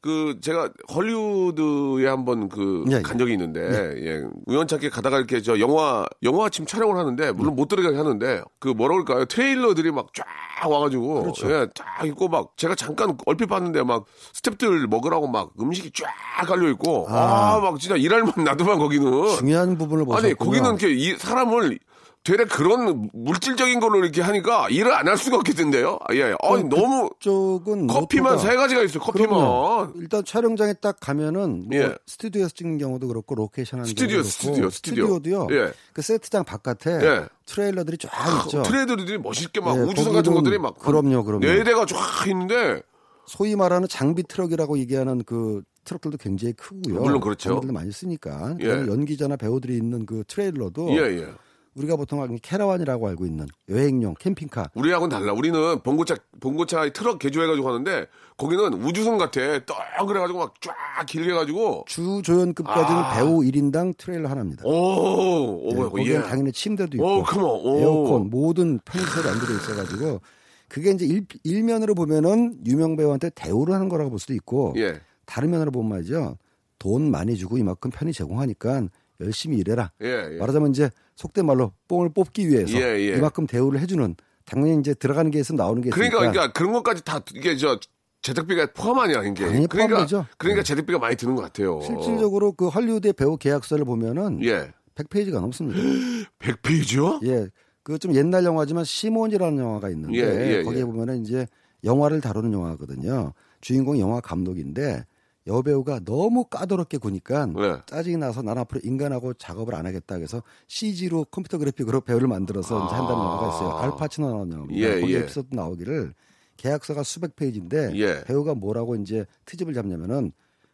그 0.00 0.38
제가 0.42 0.68
헐리우드에 0.94 2.06
한번 2.06 2.50
그 2.50 2.84
예, 2.90 2.96
예. 2.96 3.00
간 3.02 3.16
적이 3.16 3.32
있는데 3.32 3.60
예. 4.04 4.22
우연찮게 4.44 4.90
가다가 4.90 5.16
이렇게 5.16 5.40
저 5.40 5.58
영화 5.60 6.04
영화 6.22 6.44
아침 6.44 6.66
촬영을 6.66 6.98
하는데 6.98 7.32
물론 7.32 7.56
못 7.56 7.68
들어가게 7.68 7.96
하는데 7.96 8.42
그 8.58 8.68
뭐라 8.68 8.96
그럴까요 8.96 9.24
트레일러들이 9.24 9.92
막 9.92 10.08
쫙 10.12 10.26
와가지고 10.68 11.22
그렇죠. 11.22 11.50
예, 11.50 11.66
쫙 11.74 12.04
있고 12.04 12.28
막 12.28 12.52
제가 12.58 12.74
잠깐 12.74 13.16
얼핏 13.24 13.46
봤는데 13.46 13.82
막 13.82 14.04
스탭들 14.34 14.86
먹으라고 14.88 15.26
막 15.26 15.52
음식이 15.58 15.90
쫙 15.94 16.46
깔려 16.46 16.68
있고 16.72 17.06
아막 17.08 17.78
진짜 17.80 17.96
일할 17.96 18.24
만 18.24 18.32
나도만 18.44 18.78
거기는 18.78 19.10
중요한 19.38 19.78
부분을 19.78 20.04
보셨군요. 20.04 20.26
아니 20.26 20.34
거기는 20.34 20.66
이렇게 20.68 20.90
이 20.90 21.16
사람을 21.16 21.78
되레 22.24 22.46
그런 22.46 23.10
물질적인 23.12 23.80
걸로 23.80 23.98
이렇게 24.02 24.22
하니까 24.22 24.68
일을 24.70 24.92
안 24.94 25.04
할 25.06 25.18
수가 25.18 25.36
없겠던데요. 25.36 25.98
아, 26.08 26.14
예. 26.14 26.34
아니 26.42 26.64
너무 26.64 27.10
쪽은 27.20 27.86
커피만 27.86 28.38
세 28.38 28.56
가지가 28.56 28.82
있어요. 28.82 29.02
커피만. 29.02 29.28
그럼요. 29.28 29.92
일단 29.96 30.24
촬영장에 30.24 30.72
딱 30.80 30.96
가면은 30.98 31.66
뭐 31.68 31.76
예. 31.78 31.94
스튜디오에서 32.06 32.48
찍는 32.54 32.78
경우도 32.78 33.08
그렇고 33.08 33.34
로케이션 33.34 33.80
하는 33.80 33.88
스튜디오, 33.90 34.16
경우도 34.16 34.28
스튜디오, 34.30 34.54
그렇고 34.54 34.70
스튜디오. 34.70 35.06
스튜디오도요. 35.06 35.48
예. 35.50 35.72
그 35.92 36.00
세트장 36.00 36.44
바깥에 36.44 36.90
예. 37.02 37.26
트레일러들이 37.44 37.98
쫙 37.98 38.08
있죠. 38.46 38.62
트레일러들이 38.62 39.18
멋있게 39.18 39.60
막 39.60 39.76
예, 39.76 39.80
우주선 39.82 40.14
같은 40.14 40.32
것들이 40.32 40.58
막 40.58 40.78
그럼요, 40.78 41.24
그럼요. 41.24 41.40
네 41.44 41.62
대가 41.62 41.84
쫙 41.84 41.98
있는데 42.26 42.80
소위 43.26 43.54
말하는 43.54 43.86
장비 43.88 44.22
트럭이라고 44.22 44.78
얘기하는 44.78 45.22
그 45.24 45.62
트럭들도 45.84 46.16
굉장히 46.16 46.54
크고요. 46.54 47.02
물론 47.02 47.20
그렇죠. 47.20 47.60
많이 47.66 47.92
쓰니까 47.92 48.56
예. 48.62 48.68
연기자나 48.68 49.36
배우들이 49.36 49.76
있는 49.76 50.06
그 50.06 50.24
트레일러도 50.26 50.88
예, 50.92 51.18
예. 51.18 51.28
우리가 51.76 51.96
보통 51.96 52.24
캐러반이라고 52.40 53.08
알고 53.08 53.26
있는 53.26 53.46
여행용 53.68 54.14
캠핑카 54.14 54.70
우리하고는 54.74 55.16
달라. 55.16 55.32
우리는 55.32 55.80
봉고차 55.82 56.16
봉고차 56.40 56.90
트럭 56.92 57.18
개조해가지고 57.18 57.68
하는데 57.68 58.06
거기는 58.36 58.74
우주선 58.84 59.18
같아. 59.18 59.40
떡 59.64 60.06
그래가지고 60.06 60.38
막 60.38 60.54
쫙 60.60 60.74
길게 61.06 61.32
가지고 61.32 61.84
주 61.88 62.22
조연급까지는 62.22 63.00
아. 63.00 63.14
배우 63.14 63.40
1인당 63.40 63.96
트레일러 63.96 64.28
하나입니다. 64.28 64.62
오, 64.64 64.70
오, 64.70 65.70
예, 65.70 65.74
뭐야, 65.74 65.88
거기는 65.90 66.20
예. 66.20 66.22
당연히 66.22 66.52
침대도 66.52 66.96
있고 66.96 67.06
오. 67.06 67.62
오. 67.64 67.78
에어컨 67.80 68.30
모든 68.30 68.78
편의시설이 68.84 69.28
연결돼 69.28 69.54
있어가지고 69.54 70.20
그게 70.68 70.90
이제 70.90 71.06
일, 71.06 71.26
일면으로 71.42 71.94
보면은 71.94 72.58
유명 72.66 72.96
배우한테 72.96 73.30
대우를 73.30 73.74
하는 73.74 73.88
거라고 73.88 74.10
볼 74.10 74.18
수도 74.18 74.32
있고 74.34 74.74
예. 74.76 75.00
다른 75.26 75.50
면으로 75.50 75.70
보면 75.70 75.88
말이죠 75.90 76.36
돈 76.78 77.10
많이 77.10 77.36
주고 77.36 77.58
이만큼 77.58 77.90
편의 77.90 78.12
제공하니까 78.12 78.82
열심히 79.20 79.58
일해라 79.58 79.92
예, 80.02 80.32
예. 80.32 80.38
말하자면 80.38 80.70
이제 80.70 80.90
속된 81.16 81.46
말로 81.46 81.72
뽕을 81.88 82.10
뽑기 82.12 82.48
위해서 82.48 82.76
예, 82.76 82.98
예. 82.98 83.16
이만큼 83.16 83.46
대우를 83.46 83.80
해주는 83.80 84.14
당연히 84.44 84.78
이제 84.80 84.94
들어가는 84.94 85.30
게 85.30 85.40
있으면 85.40 85.56
나오는 85.58 85.80
게 85.82 85.88
있으니까 85.88 86.10
그러니까, 86.18 86.32
그러니까 86.32 86.52
그런 86.52 86.72
것까지 86.72 87.04
다 87.04 87.20
이게 87.34 87.56
저 87.56 87.78
제작비가 88.22 88.66
포함 88.74 88.98
아니야, 89.00 89.22
이게. 89.22 89.44
당연히 89.46 89.66
그러니까 89.66 89.96
포함되죠. 89.96 90.26
그러니까 90.38 90.62
네. 90.62 90.66
제작비가 90.66 90.98
많이 90.98 91.14
드는 91.16 91.34
것 91.34 91.42
같아요. 91.42 91.80
실질적으로 91.82 92.52
그 92.52 92.68
헐리우드의 92.68 93.12
배우 93.12 93.36
계약서를 93.36 93.84
보면은 93.84 94.42
예. 94.44 94.72
100페이지가 94.94 95.40
넘습니다. 95.40 95.78
100페이지요? 96.40 97.26
예, 97.26 97.48
그 97.82 97.98
좀 97.98 98.14
옛날 98.14 98.44
영화지만 98.44 98.84
시몬이라는 98.84 99.58
영화가 99.58 99.90
있는데 99.90 100.18
예, 100.18 100.58
예, 100.58 100.62
거기에 100.62 100.80
예. 100.80 100.84
보면은 100.84 101.22
이제 101.22 101.46
영화를 101.84 102.20
다루는 102.22 102.52
영화거든요. 102.52 103.32
주인공 103.60 103.96
이 103.96 104.00
영화 104.00 104.20
감독인데 104.20 105.04
여배우가 105.46 106.00
너무 106.04 106.44
까다롭게 106.44 106.98
구니까 106.98 107.46
네. 107.46 107.76
짜증이 107.86 108.16
나서 108.16 108.42
난 108.42 108.56
앞으로 108.58 108.80
인간하고 108.82 109.34
작업을 109.34 109.74
안 109.74 109.86
하겠다 109.86 110.16
그래서 110.16 110.42
CG로 110.68 111.24
컴퓨터 111.26 111.58
그래픽으로 111.58 112.00
배우를 112.00 112.28
만들어서 112.28 112.86
이제 112.86 112.94
한다는 112.94 113.22
영화가 113.22 113.48
있어요. 113.48 113.76
알파치노 113.76 114.30
나오는 114.30 114.52
영화입니다. 114.52 114.80
예, 114.80 115.00
거기 115.00 115.14
예. 115.14 115.18
에피소드 115.18 115.54
나오기를 115.54 116.14
계약서가 116.56 117.02
수백 117.02 117.36
페이지인데 117.36 117.92
예. 117.96 118.24
배우가 118.24 118.54
뭐라고 118.54 118.96
이제 118.96 119.26
트집을 119.44 119.74
잡냐면은 119.74 120.32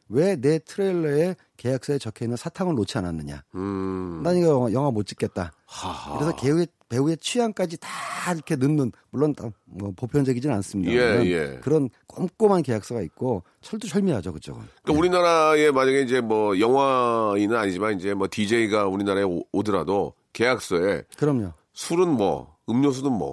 왜 0.09 0.37
내 0.37 0.59
트레일러에 0.59 1.37
계약서에 1.57 1.99
적혀 1.99 2.25
있는 2.25 2.37
사탕을 2.37 2.75
놓지 2.75 2.99
않았느냐. 2.99 3.45
음. 3.55 4.21
난 4.25 4.37
이거 4.37 4.49
영화, 4.49 4.73
영화 4.73 4.91
못 4.91 5.07
찍겠다. 5.07 5.53
하하. 5.67 6.19
그래서 6.19 6.35
배우의, 6.37 6.67
배우의 6.91 7.17
취향까지 7.19 7.79
다 7.81 7.89
이렇게 8.35 8.57
넣는 8.57 8.93
물론 9.11 9.33
다뭐 9.35 9.93
보편적이진 9.97 10.51
않습니다. 10.51 10.93
예, 10.93 11.25
예. 11.25 11.59
그런 11.63 11.89
꼼꼼한 12.07 12.63
계약서가 12.63 13.01
있고 13.03 13.43
철두철미하죠 13.63 14.33
그쪽은. 14.35 14.61
그러니까 14.83 15.01
우리나라에 15.01 15.71
만약에 15.71 16.03
이제 16.03 16.21
뭐 16.21 16.59
영화인은 16.59 17.57
아니지만 17.57 17.97
이제 17.97 18.13
뭐 18.13 18.27
DJ가 18.31 18.87
우리나라에 18.89 19.23
오- 19.23 19.45
오더라도 19.53 20.13
계약서에 20.33 21.05
그럼요. 21.17 21.53
술은 21.73 22.09
뭐 22.11 22.57
음료수는 22.69 23.11
뭐 23.13 23.31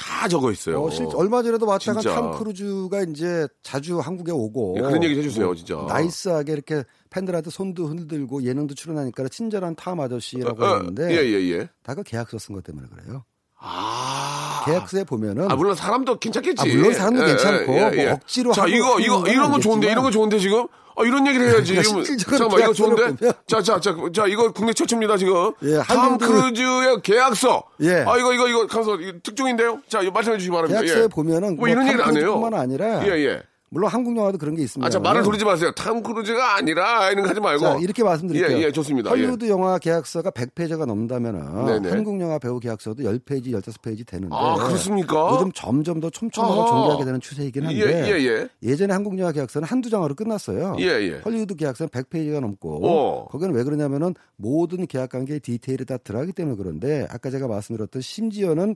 다 0.00 0.26
적혀 0.28 0.50
있어요. 0.50 0.82
어, 0.82 0.90
실 0.90 1.06
얼마 1.14 1.42
전에도 1.42 1.66
마찬가 1.66 2.00
진짜. 2.00 2.14
탐 2.14 2.30
크루즈가 2.38 3.02
이제 3.02 3.46
자주 3.62 3.98
한국에 3.98 4.32
오고 4.32 4.76
예, 4.78 4.80
그런 4.82 5.02
얘기 5.04 5.18
해주세요, 5.18 5.54
진짜. 5.54 5.76
nice하게 5.88 6.52
이렇게 6.52 6.84
팬들한테 7.10 7.50
손도 7.50 7.86
흔들고 7.86 8.42
예능도 8.44 8.74
출연하니까 8.74 9.28
친절한 9.28 9.74
탐 9.76 10.00
아저씨라고 10.00 10.64
어, 10.64 10.66
하는데 10.76 11.10
예, 11.10 11.16
예, 11.26 11.50
예. 11.58 11.68
다 11.82 11.94
그 11.94 12.02
계약서 12.02 12.38
쓴 12.38 12.54
것 12.54 12.64
때문에 12.64 12.86
그래요. 12.88 13.24
아. 13.62 14.62
계약서에 14.64 15.04
보면은 15.04 15.50
아, 15.50 15.56
물론 15.56 15.74
사람도 15.74 16.18
괜찮겠지. 16.18 16.62
아, 16.62 16.64
물론 16.64 16.94
사람도 16.94 17.24
괜찮고 17.26 17.72
뭐 17.72 18.12
억지로 18.12 18.52
자, 18.52 18.66
이거, 18.66 18.98
이거, 19.00 19.20
건 19.22 19.26
이런 19.30 19.50
거 19.52 19.58
좋은데, 19.58 19.90
이런 19.90 20.02
거 20.02 20.10
좋은데, 20.10 20.38
지금? 20.38 20.66
아, 20.96 21.02
이런 21.04 21.26
얘기를 21.26 21.48
해야지. 21.48 21.74
그러니까 21.74 22.14
잠깐만, 22.16 22.60
이거 22.60 22.72
좋은데? 22.72 23.02
보면- 23.06 23.34
자, 23.46 23.62
자, 23.62 23.80
자, 23.80 23.94
자, 24.14 24.26
이거 24.26 24.52
국내 24.52 24.72
최초입니다, 24.72 25.16
지금. 25.16 25.52
예, 25.62 25.78
탐 25.86 26.18
크루즈의 26.18 27.00
계약서. 27.02 27.62
예. 27.80 28.04
아, 28.06 28.16
이거, 28.18 28.32
이거, 28.34 28.48
이거, 28.48 28.66
가서, 28.66 28.96
이거 28.96 29.12
특종인데요? 29.22 29.80
자, 29.88 30.00
이거 30.02 30.10
말씀해 30.10 30.36
주시기 30.38 30.52
바랍니다. 30.52 30.80
계약서에 30.80 31.04
예. 31.04 31.08
보면은 31.08 31.56
뭐 31.56 31.68
이런 31.68 31.86
얘기를 31.86 32.04
안 32.04 32.16
해요. 32.16 32.34
뿐만 32.34 32.54
아니라 32.54 33.06
예, 33.06 33.12
예. 33.24 33.42
물론 33.72 33.88
한국 33.88 34.16
영화도 34.16 34.36
그런 34.36 34.56
게 34.56 34.62
있습니다. 34.62 34.84
아, 34.84 34.90
자, 34.90 34.98
말을 34.98 35.22
돌리지 35.22 35.44
마세요. 35.44 35.70
탐 35.76 36.02
크루즈가 36.02 36.56
아니라, 36.56 37.08
이런 37.12 37.22
거 37.22 37.30
하지 37.30 37.40
말고. 37.40 37.60
자, 37.60 37.78
이렇게 37.80 38.02
말씀드릴게요. 38.02 38.58
예, 38.58 38.62
예, 38.64 38.72
좋습니다. 38.72 39.10
헐리우드 39.10 39.48
영화 39.48 39.78
계약서가 39.78 40.32
100페이지가 40.32 40.86
넘다면은 40.86 41.66
네네. 41.66 41.88
한국 41.90 42.20
영화 42.20 42.40
배우 42.40 42.58
계약서도 42.58 43.04
10페이지, 43.04 43.52
15페이지 43.52 44.04
되는데 44.04 44.34
아, 44.36 44.56
그렇습니까? 44.56 45.30
요즘 45.34 45.52
점점 45.52 46.00
더 46.00 46.10
촘촘하고 46.10 46.62
아하. 46.62 46.66
정교하게 46.66 47.04
되는 47.04 47.20
추세이긴 47.20 47.66
한데 47.66 48.08
예, 48.10 48.18
예, 48.18 48.48
예. 48.64 48.76
전에 48.76 48.92
한국 48.92 49.16
영화 49.20 49.30
계약서는 49.30 49.68
한두 49.68 49.88
장으로 49.88 50.16
끝났어요. 50.16 50.74
예, 50.80 50.86
예. 50.86 51.20
헐리우드 51.24 51.54
계약서는 51.54 51.90
100페이지가 51.90 52.40
넘고 52.40 52.80
어. 52.88 53.28
거기는 53.28 53.54
왜 53.54 53.62
그러냐면은 53.62 54.16
모든 54.34 54.84
계약 54.88 55.10
관계의 55.10 55.38
디테일이 55.38 55.84
다 55.84 55.96
들어가기 55.96 56.32
때문에 56.32 56.56
그런데 56.56 57.06
아까 57.08 57.30
제가 57.30 57.46
말씀드렸던 57.46 58.02
심지어는 58.02 58.74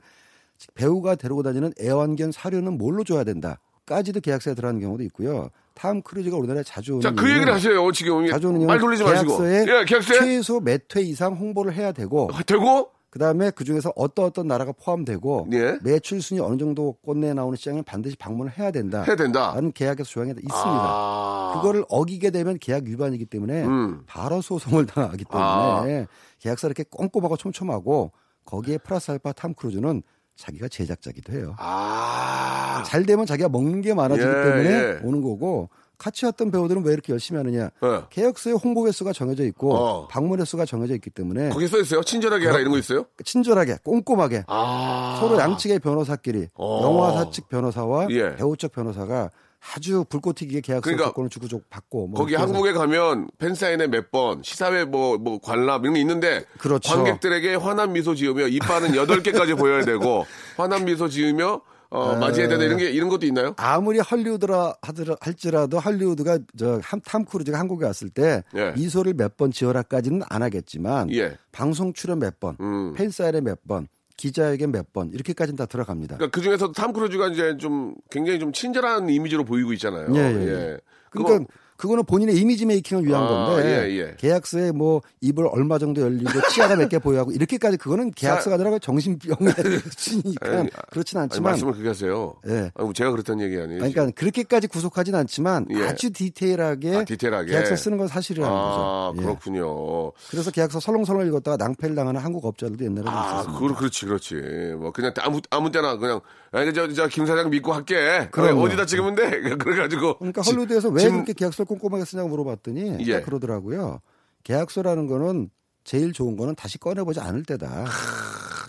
배우가 0.75 1.17
데리고 1.17 1.43
다니는 1.43 1.73
애완견 1.81 2.31
사료는 2.31 2.79
뭘로 2.79 3.03
줘야 3.03 3.25
된다. 3.25 3.59
까지도 3.87 4.21
계약서에 4.21 4.55
들어가는 4.55 4.81
경우도 4.81 5.03
있고요. 5.05 5.51
탐 5.75 6.03
크루즈가 6.03 6.37
우리나라에 6.37 6.63
자주 6.63 6.93
오는 6.93 7.01
자, 7.03 7.11
그 7.11 7.31
얘기를 7.31 7.53
하세요, 7.53 7.93
지금. 7.93 8.27
자주 8.29 8.49
오는 8.49 8.67
말 8.67 8.79
돌리지 8.79 9.03
마시고. 9.03 9.39
계약서에 9.39 9.67
예, 9.81 9.85
계약서에. 9.85 10.19
최소 10.21 10.61
몇 10.61 10.83
회 10.97 11.01
이상 11.03 11.35
홍보를 11.35 11.75
해야 11.75 11.93
되고 11.93 12.31
되고, 12.47 12.91
그다음에 13.11 13.51
그 13.51 13.65
중에서 13.65 13.93
어떤 13.97 14.25
어떤 14.27 14.47
나라가 14.47 14.73
포함되고 14.73 15.49
예. 15.53 15.79
매출 15.83 16.23
순위 16.23 16.41
어느 16.41 16.57
정도 16.57 16.95
권내에 17.05 17.35
나오는 17.35 17.57
시장에 17.57 17.83
반드시 17.83 18.17
방문을 18.17 18.53
해야 18.59 18.71
된다. 18.71 19.03
해야 19.03 19.17
된다. 19.17 19.53
라는 19.55 19.73
계약에서 19.73 20.09
조항이 20.09 20.31
있습니다. 20.31 20.53
아. 20.55 21.53
그거를 21.57 21.85
어기게 21.89 22.31
되면 22.31 22.59
계약 22.59 22.85
위반이기 22.85 23.27
때문에 23.27 23.65
음. 23.65 24.03
바로 24.07 24.41
소송을 24.41 24.87
당하기 24.87 25.25
때문에 25.25 26.03
아. 26.03 26.07
계약서 26.41 26.69
이렇게 26.69 26.85
꼼꼼하고 26.89 27.37
촘촘하고 27.37 28.13
거기에 28.45 28.79
플러스 28.79 29.11
알파 29.11 29.33
탐 29.33 29.55
크루즈는 29.55 30.03
자기가 30.37 30.69
제작자기도 30.69 31.33
해요. 31.33 31.55
아. 31.59 32.83
잘 32.87 33.05
되면 33.07 33.27
자기가 33.27 33.49
먹는 33.49 33.81
게 33.81 33.95
많아지기 33.95 34.27
예, 34.29 34.33
때문에 34.33 34.71
예. 34.71 35.01
오는 35.03 35.23
거고 35.23 35.69
같이 35.97 36.25
왔던 36.27 36.51
배우들은 36.51 36.85
왜 36.85 36.93
이렇게 36.93 37.13
열심히 37.13 37.39
하느냐? 37.39 37.71
예. 37.83 38.01
계약서에 38.11 38.53
홍보 38.53 38.87
횟수가 38.87 39.13
정해져 39.13 39.45
있고 39.45 39.75
어. 39.75 40.09
방문 40.09 40.41
횟수가 40.41 40.65
정해져 40.67 40.95
있기 40.95 41.11
때문에 41.11 41.51
거기 41.51 41.69
써 41.69 41.79
있어요? 41.79 42.03
친절하게 42.03 42.49
해라 42.49 42.59
이런 42.59 42.73
거 42.73 42.79
있어요? 42.79 43.07
친절하게 43.25 43.77
꼼꼼하게 43.85 44.45
아. 44.49 45.19
서로 45.21 45.39
양측의 45.39 45.79
변호사끼리 45.79 46.49
어. 46.55 46.81
영화사 46.83 47.31
측 47.31 47.49
변호사와 47.49 48.09
예. 48.11 48.35
배우 48.35 48.57
측 48.57 48.73
변호사가 48.73 49.31
아주 49.75 50.05
불꽃 50.09 50.35
튀기게 50.35 50.61
계약서 50.61 50.83
그러니까 50.83 51.07
조건을 51.09 51.31
주고 51.31 51.49
줘 51.49 51.59
받고 51.71 52.09
뭐 52.09 52.19
거기 52.21 52.35
한국에 52.35 52.73
가면 52.73 53.29
팬사인회 53.39 53.87
몇 53.87 54.11
번, 54.11 54.43
시사회 54.43 54.85
뭐, 54.85 55.17
뭐, 55.17 55.39
관람 55.41 55.83
이런 55.83 55.95
게 55.95 56.01
있는데. 56.01 56.45
그렇죠. 56.59 56.95
관객들에게 56.95 57.55
환한 57.55 57.93
미소 57.93 58.15
지으며 58.15 58.47
이빨은 58.49 58.91
8개까지 58.93 59.59
보여야 59.59 59.85
되고, 59.85 60.27
환한 60.57 60.85
미소 60.85 61.09
지으며, 61.09 61.63
어, 61.91 62.17
맞이해야 62.17 62.49
되는 62.49 62.67
이런 62.67 62.79
게, 62.79 62.91
이런 62.91 63.09
것도 63.09 63.25
있나요? 63.27 63.55
아무리 63.57 63.99
할리우드라 64.01 64.75
하더라 64.83 65.17
할지라도 65.21 65.79
할리우드가 65.79 66.39
저탐 66.59 67.25
크루즈가 67.25 67.59
한국에 67.59 67.87
왔을 67.87 68.11
때 68.11 68.43
예. 68.57 68.73
미소를 68.73 69.15
몇 69.15 69.37
번 69.37 69.51
지어라까지는 69.53 70.23
안 70.29 70.43
하겠지만 70.43 71.11
예. 71.13 71.37
방송 71.53 71.93
출연 71.93 72.19
몇 72.19 72.39
번, 72.41 72.57
음. 72.61 72.93
팬사인회 72.95 73.41
몇 73.41 73.59
번, 73.67 73.87
기자에게 74.17 74.67
몇 74.69 74.93
번 74.93 75.11
이렇게까지는 75.13 75.57
다 75.57 75.67
들어갑니다. 75.67 76.17
그러니까 76.17 76.35
그 76.37 76.43
중에서도 76.43 76.73
탐 76.73 76.93
크루즈가 76.93 77.29
이제 77.29 77.57
좀 77.57 77.95
굉장히 78.11 78.39
좀 78.39 78.53
친절한 78.53 79.09
이미지로 79.09 79.45
보이고 79.45 79.73
있잖아요. 79.73 80.15
예, 80.15 80.21
예, 80.21 80.49
예. 80.49 80.79
그러니까 81.11 81.47
그거- 81.77 81.95
그거는 81.95 82.05
본인의 82.05 82.37
이미지 82.39 82.67
메이킹을 82.67 83.05
위한 83.07 83.23
아, 83.23 83.29
건데 83.29 83.89
예, 83.89 83.99
예. 83.99 84.15
계약서에 84.19 84.73
뭐 84.73 85.03
입을 85.21 85.47
얼마 85.51 85.79
정도 85.79 86.01
열리고 86.01 86.31
치아가 86.51 86.77
몇 86.77 86.89
개 86.89 86.99
보여하고 86.99 87.33
이렇게까지 87.33 87.77
그거는 87.77 88.11
계약서가 88.13 88.55
아니라 88.55 88.79
정신병의 88.79 89.55
수니까 89.97 90.51
아니, 90.61 90.69
그렇진 90.91 91.19
아니, 91.19 91.25
않지만 91.25 91.53
말씀을 91.53 91.73
그렇게 91.73 91.89
하세요. 91.89 92.35
예. 92.49 92.71
아니, 92.75 92.93
제가 92.93 93.11
그랬다는 93.11 93.45
얘기 93.45 93.61
아니에요. 93.61 93.83
아니, 93.83 93.93
그러니까 93.93 94.15
그렇게까지 94.19 94.67
구속하진 94.69 95.15
않지만 95.15 95.67
예. 95.71 95.83
아주 95.89 96.11
디테일하게, 96.13 96.97
아, 96.97 97.05
디테일하게. 97.05 97.51
계약서 97.53 97.77
쓰는 97.77 97.99
건 97.99 98.09
사실이라는 98.09 98.53
아, 98.55 99.13
거죠. 99.13 99.21
예. 99.21 99.25
그렇군요. 99.25 100.13
그래서 100.31 100.51
계약서 100.51 100.81
설렁설렁 100.81 101.27
읽었다가 101.29 101.57
낭패를 101.57 101.95
당하는 101.95 102.21
한국 102.21 102.45
업자들도 102.45 102.85
옛날에 102.85 103.05
아, 103.09 103.41
있었습니다. 103.43 103.59
그, 103.59 103.75
그렇지, 103.75 104.07
그렇지. 104.07 104.35
뭐, 104.79 104.91
그냥 104.93 105.13
아무, 105.21 105.41
아무 105.51 105.71
때나 105.71 105.97
그냥, 105.97 106.21
아, 106.55 106.73
저, 106.73 106.93
저, 106.93 107.09
김 107.09 107.27
사장 107.27 107.51
믿고 107.51 107.73
할게. 107.73 108.29
그래. 108.31 108.51
어디다 108.51 108.87
찍으면 108.87 109.15
돼. 109.17 109.41
그래가지고. 109.59 110.19
그러니까 110.19 110.43
지- 110.43 110.51
헐리우드에서 110.53 110.89
왜 110.91 111.11
그렇게 111.11 111.33
계약서를 111.33 111.67
꼼꼼하게 111.67 112.05
쓰냐고 112.05 112.29
물어봤더니 112.29 112.99
예. 113.07 113.13
딱 113.15 113.25
그러더라고요. 113.27 114.01
계약서라는 114.45 115.07
거는 115.09 115.51
제일 115.83 116.13
좋은 116.13 116.37
거는 116.37 116.55
다시 116.55 116.79
꺼내보지 116.79 117.19
않을 117.21 117.43
때다. 117.45 117.87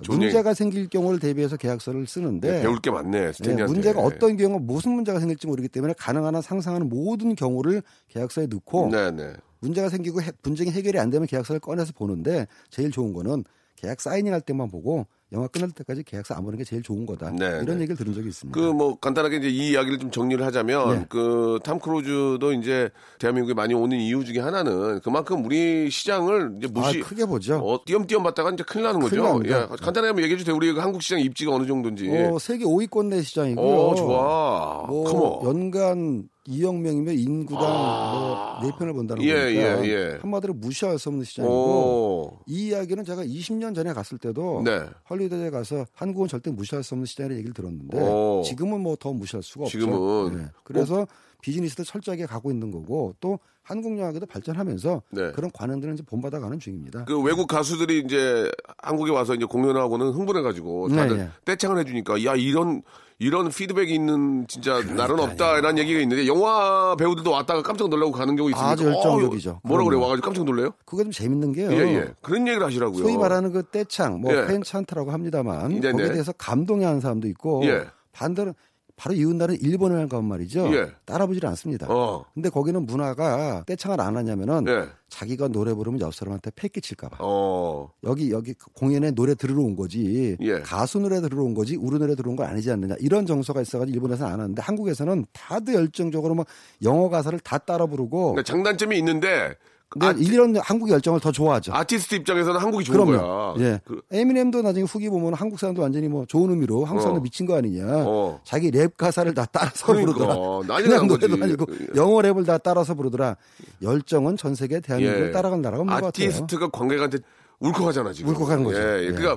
문제가 0.10 0.54
생길 0.54 0.90
경우를 0.90 1.20
대비해서 1.20 1.56
계약서를 1.58 2.06
쓰는데 2.08 2.52
네, 2.52 2.62
배울 2.64 2.80
게 2.82 2.92
많네, 2.92 3.28
예, 3.28 3.32
스탠리한테. 3.32 3.72
문제가 3.74 4.02
어떤 4.02 4.36
경우 4.36 4.60
무슨 4.60 4.92
문제가 4.92 5.20
생길지 5.20 5.48
모르기 5.48 5.70
때문에 5.70 5.94
가능한 5.98 6.36
한 6.36 6.42
상상하는 6.42 6.90
모든 6.90 7.34
경우를 7.36 7.82
계약서에 8.10 8.48
넣고 8.48 8.90
네네. 8.92 9.34
문제가 9.60 9.88
생기고 9.90 10.22
해- 10.22 10.32
분쟁이 10.42 10.72
해결이 10.72 11.00
안 11.00 11.10
되면 11.10 11.28
계약서를 11.28 11.60
꺼내서 11.62 11.94
보는데 11.94 12.46
제일 12.70 12.92
좋은 12.92 13.14
거는 13.14 13.46
계약 13.78 14.02
사인할 14.02 14.42
때만 14.42 14.70
보고 14.70 15.08
영화 15.36 15.48
끝날 15.48 15.70
때까지 15.72 16.04
계약서 16.04 16.34
안 16.34 16.44
보는 16.44 16.58
게 16.58 16.64
제일 16.64 16.82
좋은 16.82 17.06
거다. 17.06 17.30
네, 17.32 17.46
이런 17.62 17.66
네. 17.66 17.74
얘기를 17.82 17.96
들은 17.96 18.14
적이 18.14 18.30
있습니다. 18.30 18.60
그 18.60 18.74
뭐 18.74 18.98
간단하게 19.00 19.38
이제 19.38 19.50
이 19.50 19.70
이야기를 19.72 20.00
좀 20.00 20.10
정리를 20.12 20.44
하자면 20.46 21.00
네. 21.00 21.06
그탐 21.10 21.80
크루즈도 21.80 22.54
이제 22.54 22.90
대한민국에 23.20 23.54
많이 23.54 23.74
오는 23.74 23.98
이유 23.98 24.24
중에 24.26 24.40
하나는 24.40 25.00
그만큼 25.02 25.46
우리 25.46 25.90
시장을 25.90 26.56
이제 26.58 26.68
무시 26.72 27.02
아, 27.02 27.06
크게 27.06 27.26
보죠. 27.26 27.58
어, 27.58 27.80
띄엄띄엄 27.86 28.24
봤다가 28.24 28.52
이제 28.52 28.64
큰일 28.64 28.86
나는 28.86 29.00
큰일 29.02 29.22
거죠. 29.22 29.24
납니다. 29.34 29.62
예, 29.62 29.68
간단하게 29.68 30.08
한번 30.08 30.24
얘기해 30.24 30.38
주세요. 30.38 30.56
우리 30.56 30.72
그 30.74 30.80
한국 30.80 31.02
시장 31.02 31.20
입지가 31.20 31.54
어느 31.54 31.66
정도인지. 31.68 32.10
어, 32.10 32.40
세계 32.40 32.66
5위권 32.66 33.08
내 33.08 33.22
시장이고요. 33.22 33.66
어, 33.66 33.96
좋아. 33.96 34.86
뭐. 34.88 35.42
연간 35.46 36.28
2억 36.48 36.76
명이면 36.80 37.16
인구당 37.18 37.62
뭐 37.62 38.60
4편을 38.62 38.94
본다는 38.94 39.24
예, 39.24 39.34
거니까 39.34 39.86
예, 39.86 39.90
예. 39.90 40.18
한마디로 40.22 40.54
무시할 40.54 41.00
수 41.00 41.10
없는 41.10 41.24
시장이고 41.24 41.54
오. 41.54 42.40
이 42.46 42.68
이야기는 42.68 43.04
제가 43.04 43.24
20년 43.24 43.74
전에 43.76 43.94
갔을 43.94 44.18
때도 44.18 44.62
네. 44.64 44.82
헐리우드에 45.10 45.50
가서 45.50 45.86
한국은 45.94 46.28
절대 46.28 46.52
무시할 46.52 46.84
수 46.84 46.94
없는 46.94 47.06
시장이라는 47.06 47.38
얘기를 47.38 47.54
들었는데 47.54 48.00
오. 48.00 48.44
지금은 48.46 48.82
뭐 48.82 48.96
더 48.98 49.12
무시할 49.12 49.44
수가 49.44 49.66
없죠. 49.66 49.78
지금은. 49.80 50.38
네. 50.38 50.46
그래서 50.64 51.06
비즈니스도 51.42 51.84
철저하게 51.84 52.26
가고 52.26 52.50
있는 52.50 52.72
거고 52.72 53.14
또 53.20 53.40
한국 53.62 53.98
영화계도 54.00 54.26
발전하면서 54.28 55.02
네. 55.12 55.32
그런 55.32 55.52
관행들은 55.52 55.96
이제 55.96 56.04
본받아가는 56.04 56.60
중입니다. 56.60 57.06
그 57.06 57.20
외국 57.22 57.48
가수들이 57.48 58.00
이제 58.06 58.50
한국에 58.78 59.12
와서 59.12 59.34
이제 59.36 59.46
공연하고는 59.46 60.12
흥분해가지고 60.12 60.90
다들 60.90 61.18
네, 61.18 61.24
네. 61.26 61.30
떼창을 61.46 61.80
해주니까 61.80 62.24
야 62.26 62.36
이런 62.36 62.84
이런 63.18 63.48
피드백이 63.50 63.94
있는 63.94 64.46
진짜 64.48 64.82
날은 64.82 65.20
없다라는 65.20 65.78
얘기가 65.78 66.02
있는데 66.02 66.28
영화 66.28 66.96
배우들도 66.98 67.32
왔다가 67.32 67.62
깜짝 67.62 67.88
놀라고 67.88 68.12
가는 68.12 68.36
경우 68.36 68.50
있습니까? 68.50 68.72
아주 68.72 68.86
열정적이죠. 68.86 69.52
어, 69.52 69.60
뭐라 69.64 69.86
그래. 69.86 69.98
와가지고 69.98 70.26
깜짝 70.26 70.44
놀래요? 70.44 70.72
그게 70.86 71.04
좀 71.04 71.12
재밌는 71.12 71.54
게요. 71.54 71.72
예, 71.72 71.78
예. 71.78 72.14
그런 72.22 72.46
얘기를 72.48 72.66
하시라고요. 72.66 73.02
소위 73.04 73.18
말하는 73.18 73.54
그 73.54 73.64
떼창, 73.64 74.20
뭐 74.20 74.36
예. 74.36 74.46
fan 74.48 74.64
chant라고 74.64 75.12
합니다만 75.12 75.80
네네. 75.80 75.92
거기에 75.94 76.12
대해서 76.12 76.34
감동해 76.34 76.86
하는 76.86 77.00
사람도 77.00 77.28
있고 77.30 77.64
예. 77.66 77.86
반대로 78.12 78.54
바로 78.96 79.14
이웃나라는 79.14 79.60
일본을 79.62 80.08
가면 80.08 80.26
말이죠. 80.26 80.74
예. 80.74 80.92
따라보질 81.04 81.46
않습니다. 81.48 81.88
어. 81.90 82.24
근데 82.34 82.50
거기는 82.50 82.86
문화가 82.86 83.64
떼창을 83.66 84.00
안 84.00 84.16
하냐면은 84.16 84.66
예. 84.68 84.88
자기가 85.10 85.50
노래 85.50 85.74
부르면 85.74 86.00
옆 86.00 86.14
사람한테 86.14 86.52
폐 86.56 86.70
끼칠까봐. 86.70 87.18
어. 87.20 87.92
여기 88.04 88.32
여기 88.32 88.54
공연에 88.74 89.12
노래 89.12 89.36
들으러 89.36 89.62
온 89.62 89.76
거지 89.76 90.38
예. 90.40 90.60
가수 90.62 91.00
노래 91.00 91.20
들으러 91.20 91.44
온 91.44 91.54
거지 91.54 91.76
우리 91.76 92.00
노래 92.00 92.16
들어온 92.16 92.36
건 92.36 92.48
아니지 92.48 92.72
않느냐 92.72 92.96
이런 93.00 93.26
정서가 93.26 93.62
있어가지고 93.62 93.96
일본에서는 93.96 94.32
안 94.32 94.40
하는데 94.40 94.62
한국에서는 94.62 95.26
다들 95.34 95.74
열정적으로 95.74 96.36
막 96.36 96.48
영어 96.84 97.10
가사를 97.10 97.38
다 97.40 97.58
따라 97.58 97.86
부르고 97.86 98.34
그러니까 98.34 98.44
장단점이 98.44 98.98
있는데 98.98 99.56
근데 99.88 100.08
아, 100.08 100.12
이런 100.18 100.56
한국 100.58 100.90
열정을 100.90 101.20
더 101.20 101.32
좋아하죠. 101.32 101.74
아티스트 101.74 102.16
입장에서는 102.16 102.60
한국이 102.60 102.84
좋은 102.84 103.06
그럼요. 103.06 103.54
거야. 103.56 103.66
예. 103.66 103.80
그, 103.86 104.02
에미넴도 104.12 104.62
나중에 104.64 104.84
후기 104.86 105.10
보면 105.10 105.34
한국 105.36 105.60
사람도 105.60 105.82
완전히 105.82 106.08
뭐 106.10 106.26
좋은 106.26 106.50
의미로 106.50 106.84
한국 106.86 107.02
사람들 107.02 107.20
어. 107.20 107.24
미친 107.24 107.46
거 107.46 107.56
아니냐. 107.56 107.84
어. 108.06 108.42
자기 108.44 108.72
랩 108.72 108.98
가사를 108.98 109.34
다 109.34 109.46
따라서 109.52 109.86
그러니까, 109.86 110.12
부르더라. 110.14 110.36
난리 110.68 110.88
그냥. 110.90 111.08
노래도 111.08 111.38
아니고 111.42 111.66
영어 111.96 112.18
랩을 112.22 112.46
다 112.46 112.58
따라서 112.58 112.94
부르더라. 112.96 113.38
열정은 113.82 114.36
전 114.38 114.56
세계 114.56 114.80
대한민국을 114.82 115.28
예. 115.28 115.32
따라간 115.32 115.62
나라가 115.62 115.82
없는 115.82 115.96
것 116.02 116.06
같아요. 116.08 116.28
아티스트가 116.28 116.70
관객한테 116.70 117.20
울컥하잖아 117.60 118.12
지금. 118.12 118.32
울컥하는 118.32 118.64
거죠. 118.66 118.78
예, 118.80 118.84
예. 118.84 119.04
예. 119.06 119.12
그러니까 119.12 119.32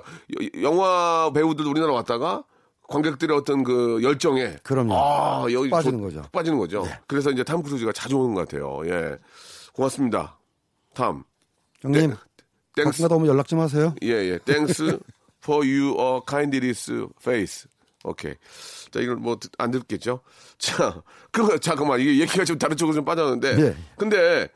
여- 0.56 0.62
영화 0.62 1.30
배우들 1.32 1.66
우리나라 1.66 1.92
왔다가 1.92 2.42
관객들의 2.88 3.36
어떤 3.36 3.62
그 3.62 4.00
열정에 4.02 4.56
그럼요. 4.64 4.94
아 4.96 5.46
여기 5.52 5.68
빠지는 5.70 5.98
조- 5.98 6.04
거죠. 6.06 6.20
네. 6.22 6.28
빠지는 6.32 6.58
거죠. 6.58 6.84
그래서 7.06 7.30
이제 7.30 7.44
탐 7.44 7.62
크루즈가 7.62 7.92
자주 7.92 8.16
오는 8.16 8.34
것 8.34 8.48
같아요. 8.48 8.80
예, 8.86 9.16
고맙습니다. 9.74 10.37
탐. 10.98 11.22
형님 11.80 12.10
thanks. 12.74 12.90
가끔가다 12.90 13.14
오면 13.16 13.28
연락 13.28 13.46
좀 13.48 13.60
하세요. 13.60 13.94
예, 14.02 14.08
예. 14.08 14.38
Thanks 14.44 14.82
for 15.42 15.64
your 15.66 16.20
kindness 16.26 16.90
face. 17.20 17.68
오케이. 18.04 18.34
자, 18.90 19.00
이걸 19.00 19.16
뭐 19.16 19.36
안 19.58 19.70
듣겠죠? 19.70 20.20
자, 20.58 21.02
그 21.30 21.58
잠깐만 21.60 22.00
이게 22.00 22.18
얘기가 22.18 22.44
좀 22.44 22.58
다른 22.58 22.76
쪽으로 22.76 22.94
좀 22.96 23.04
빠졌는데. 23.04 23.60
예. 23.60 23.76
근데 23.96 24.48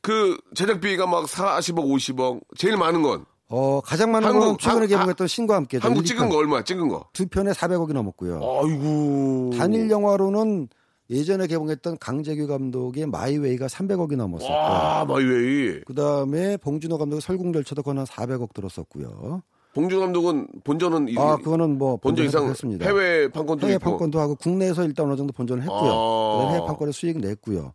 그 0.00 0.38
제작비가 0.54 1.06
막 1.06 1.24
40억, 1.26 1.84
50억 1.84 2.40
제일 2.56 2.76
많은 2.76 3.02
건 3.02 3.24
어 3.54 3.82
가장 3.82 4.10
많은 4.10 4.28
한국- 4.28 4.40
건 4.46 4.58
최근에 4.58 4.80
한- 4.80 4.88
개봉했던 4.88 5.26
신과 5.28 5.56
함께 5.56 5.76
한국 5.76 6.06
찍은 6.06 6.30
거 6.30 6.38
얼마야? 6.38 6.64
찍은 6.64 6.88
거? 6.88 7.06
두 7.12 7.26
편에 7.26 7.50
400억이 7.52 7.92
넘었고요. 7.92 8.36
아이고. 8.36 9.50
단일 9.58 9.90
영화로는 9.90 10.68
예전에 11.10 11.46
개봉했던 11.46 11.98
강제규 11.98 12.46
감독의 12.46 13.06
마이웨이가 13.06 13.66
300억이 13.66 14.16
넘었었고 14.16 14.52
아, 14.54 15.04
마이웨이. 15.04 15.80
그 15.84 15.94
다음에 15.94 16.56
봉준호 16.56 16.96
감독의 16.98 17.20
설국열차도 17.20 17.82
그건 17.82 17.98
한 17.98 18.06
400억 18.06 18.54
들었었고요. 18.54 19.42
봉준 19.74 20.00
감독은 20.00 20.48
본전은 20.64 21.08
이- 21.08 21.16
아 21.18 21.36
그거는 21.36 21.78
뭐 21.78 21.96
본전 21.96 22.26
이상 22.26 22.46
했습니다. 22.46 22.84
해외 22.86 23.28
판권도 23.28 23.66
해외 23.66 23.76
있고. 23.76 23.84
판권도 23.90 24.20
하고 24.20 24.34
국내에서 24.36 24.84
일단 24.84 25.06
어느 25.06 25.16
정도 25.16 25.32
본전을 25.32 25.62
했고요. 25.62 25.90
아. 25.90 26.36
그다음에 26.36 26.56
해외 26.56 26.66
판권에 26.66 26.92
수익 26.92 27.18
냈고요. 27.18 27.72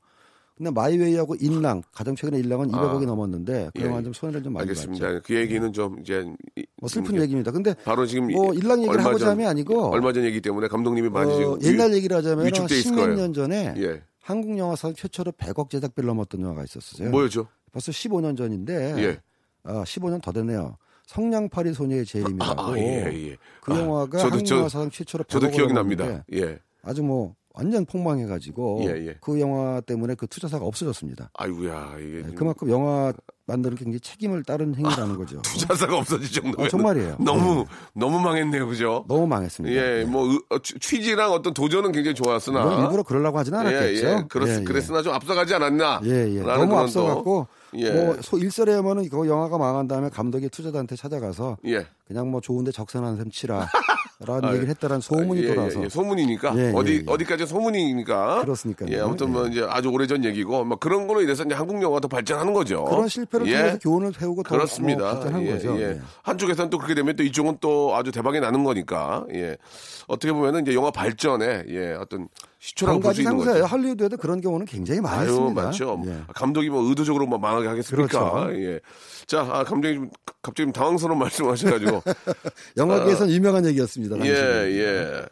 근데 0.58 0.72
마이웨이하고 0.72 1.36
인랑 1.36 1.84
가장 1.93 2.15
최근에 2.15 2.39
인랑은 2.39 2.70
200억이 2.72 3.06
넘었는데 3.06 3.70
그동안 3.76 4.00
예. 4.00 4.04
좀 4.06 4.13
손해를 4.13 4.41
좀 4.41 4.54
많이 4.54 4.63
알겠습니다. 4.63 5.06
봤죠. 5.08 5.22
그 5.24 5.36
얘기는 5.36 5.72
좀 5.72 6.00
이제 6.00 6.26
이- 6.56 6.65
뭐 6.82 6.89
슬픈 6.89 7.22
얘기입니다. 7.22 7.52
근데 7.52 7.76
바로 7.84 8.08
지금 8.08 8.32
뭐 8.32 8.54
이- 8.54 8.58
인랑 8.58 8.82
얘기를 8.82 9.06
하고자 9.06 9.26
전- 9.26 9.30
함이 9.34 9.46
아니고 9.46 9.91
얼마 9.91 10.12
전 10.13 10.24
얘기 10.24 10.41
때문에 10.41 10.67
감독님이 10.67 11.10
많이 11.10 11.32
어, 11.32 11.58
지금 11.60 11.74
옛날 11.74 11.91
위- 11.91 11.98
얘기를 11.98 12.17
하자면 12.17 12.48
위축돼 12.48 12.74
있을 12.76 12.84
십몇 12.89 13.06
거예요. 13.06 13.15
년 13.22 13.34
전에 13.34 13.76
예. 13.78 14.02
한국 14.22 14.58
영화사 14.58 14.91
최초로 14.93 15.34
100억 15.34 15.70
제작비를 15.70 16.08
넘었던 16.08 16.41
영화가 16.41 16.63
있었어요. 16.63 17.12
뭐였죠? 17.12 17.48
벌써 17.72 17.91
15년 17.91 18.36
전인데 18.36 18.96
예. 19.04 19.20
아, 19.63 19.84
15년 19.84 20.22
더 20.24 20.32
됐네요. 20.32 20.78
성냥팔이 21.06 21.74
소녀의 21.74 22.06
재림이라고 22.06 22.62
아, 22.62 22.78
예, 22.80 23.06
예. 23.30 23.38
그 23.62 23.74
아, 23.74 23.80
영화가 23.80 24.17
저도- 24.17 24.32
한국 24.32 24.46
저- 24.46 24.56
영화 24.58 24.70
사상 24.70 24.89
최초로 24.89 25.24
저도 25.26 25.48
100억을 25.48 25.52
기억이 25.54 25.74
넘었는데 25.74 26.04
납니다. 26.04 26.26
예. 26.34 26.58
아주 26.82 27.04
뭐 27.04 27.36
완전 27.58 27.86
폭망해가지고 27.86 28.84
예, 28.84 29.08
예. 29.08 29.15
그 29.20 29.39
영화 29.39 29.82
때문에 29.82 30.13
그 30.15 30.28
투자사가 30.28 30.63
없어졌습니다. 30.65 31.32
아이고야 31.34 31.96
이게 32.00 32.17
네, 32.17 32.24
좀 32.28 32.36
그만큼 32.36 32.70
영화 32.70 33.12
만드는 33.48 33.76
게 33.78 33.86
굉장히 33.86 34.00
책임을 34.02 34.43
따른 34.43 34.76
행위라는 34.76 35.17
거죠. 35.17 35.41
투자사가 35.41 35.98
없어질 35.98 36.30
정도면 36.32 36.65
아, 36.67 36.70
정말이에요. 36.70 37.15
너무 37.20 37.56
네. 37.62 37.65
너무 37.93 38.20
망했네요, 38.20 38.67
그죠? 38.67 39.06
너무 39.08 39.26
망했습니다. 39.26 39.76
예, 39.76 40.04
네. 40.04 40.06
뭐 40.06 40.28
의- 40.32 40.39
어, 40.50 40.60
취- 40.60 40.78
취지랑 40.80 41.32
어떤 41.32 41.54
도전은 41.54 41.91
굉장히 41.93 42.13
좋았으나 42.15 42.63
뭐 42.63 42.82
일부러 42.84 43.04
그러려고 43.04 43.38
하진 43.39 43.54
않았겠죠. 43.56 44.08
예, 44.08 44.12
예. 44.12 44.24
그렇, 44.30 44.48
예, 44.48 44.60
예. 44.60 44.63
그랬으나 44.63 45.02
좀 45.02 45.13
앞서가지 45.13 45.54
않았나? 45.56 46.02
예, 46.04 46.10
예. 46.36 46.41
라는 46.43 46.67
너무 46.70 46.91
또, 46.91 47.48
예. 47.76 47.92
뭐 47.92 48.18
소- 48.22 48.38
일설에 48.38 48.74
하면은 48.74 49.08
그 49.10 49.28
영화가 49.28 49.58
망한 49.58 49.88
다음에 49.88 50.10
감독이 50.10 50.50
투자자한테 50.50 50.96
찾아가서 50.96 51.58
예. 51.66 51.86
그냥 52.08 52.30
뭐 52.32 52.42
좋은데 52.42 52.72
적선한 52.72 53.18
셈 53.18 53.30
치라. 53.30 53.68
라는 54.20 54.46
아, 54.46 54.50
얘기를 54.54 54.68
했다라는 54.70 55.00
소문이 55.00 55.44
예, 55.44 55.50
예, 55.50 55.54
돌아서 55.54 55.84
예. 55.84 55.90
소문이니까 55.90 56.58
예, 56.58 56.70
예, 56.70 56.72
어디 56.74 56.94
예. 56.96 57.04
어디까지 57.06 57.46
소문이니까 57.46 58.42
그렇으니까요. 58.42 58.90
예, 58.90 59.00
아무튼 59.00 59.32
뭐 59.32 59.46
예. 59.46 59.52
이제 59.52 59.64
아주 59.70 59.90
오래전 59.90 60.26
얘기고 60.26 60.64
뭐 60.66 60.78
그런 60.80 61.06
거로 61.06 61.22
인해서 61.22 61.44
이제 61.44 61.54
한국 61.54 61.76
영화가 61.84 62.00
더 62.00 62.08
발전하는 62.08 62.52
거죠. 62.52 62.84
그런 62.86 63.08
실패를 63.08 63.46
예. 63.48 63.58
통해서 63.58 63.78
교훈을 63.78 64.12
배우고 64.14 64.42
더 64.42 64.50
그렇습니다. 64.56 65.04
뭐 65.04 65.14
발전한 65.14 65.44
예, 65.44 65.52
거죠. 65.52 65.78
예. 65.78 65.82
예. 65.84 66.02
한쪽에서는 66.24 66.72
또 66.72 66.80
그렇게 66.80 66.96
되면 66.96 67.16
또 67.16 67.22
이쪽은 67.22 67.58
또 67.62 67.96
아주 67.96 68.12
대박이 68.12 68.40
나는 68.40 68.64
거니까. 68.64 69.24
예. 69.36 69.56
어떻게 70.08 70.34
보면은 70.34 70.64
이제 70.64 70.74
영화 70.74 70.90
발전에 70.90 71.66
예, 71.70 71.94
어떤 71.94 72.28
시초라고 72.60 73.00
볼수 73.00 73.08
가지 73.10 73.22
있는 73.22 73.38
상사예요. 73.38 73.62
거죠. 73.63 73.76
할리우드에도 73.76 74.17
그런 74.17 74.41
경우는 74.41 74.65
굉장히 74.65 75.00
많이 75.00 75.20
아유, 75.20 75.30
있습니다. 75.30 75.62
많죠. 75.62 76.04
예. 76.08 76.22
감독이 76.34 76.70
뭐 76.70 76.82
의도적으로 76.89 77.28
뭐 77.28 77.38
망하게 77.38 77.67
하겠습니까? 77.67 78.08
그렇죠. 78.08 78.60
예. 78.60 78.80
자, 79.28 79.41
아, 79.41 79.63
감독님 79.63 79.96
좀 80.02 80.10
갑자기 80.41 80.65
좀 80.65 80.72
당황스러운 80.74 81.20
말씀하셔가지고. 81.20 82.02
영화계에서는 82.78 83.32
유명한 83.34 83.65
얘기였습니다. 83.67 84.15
아. 84.15 84.20
예, 84.26 84.34
당시에. 84.34 84.80
예. 84.80 85.26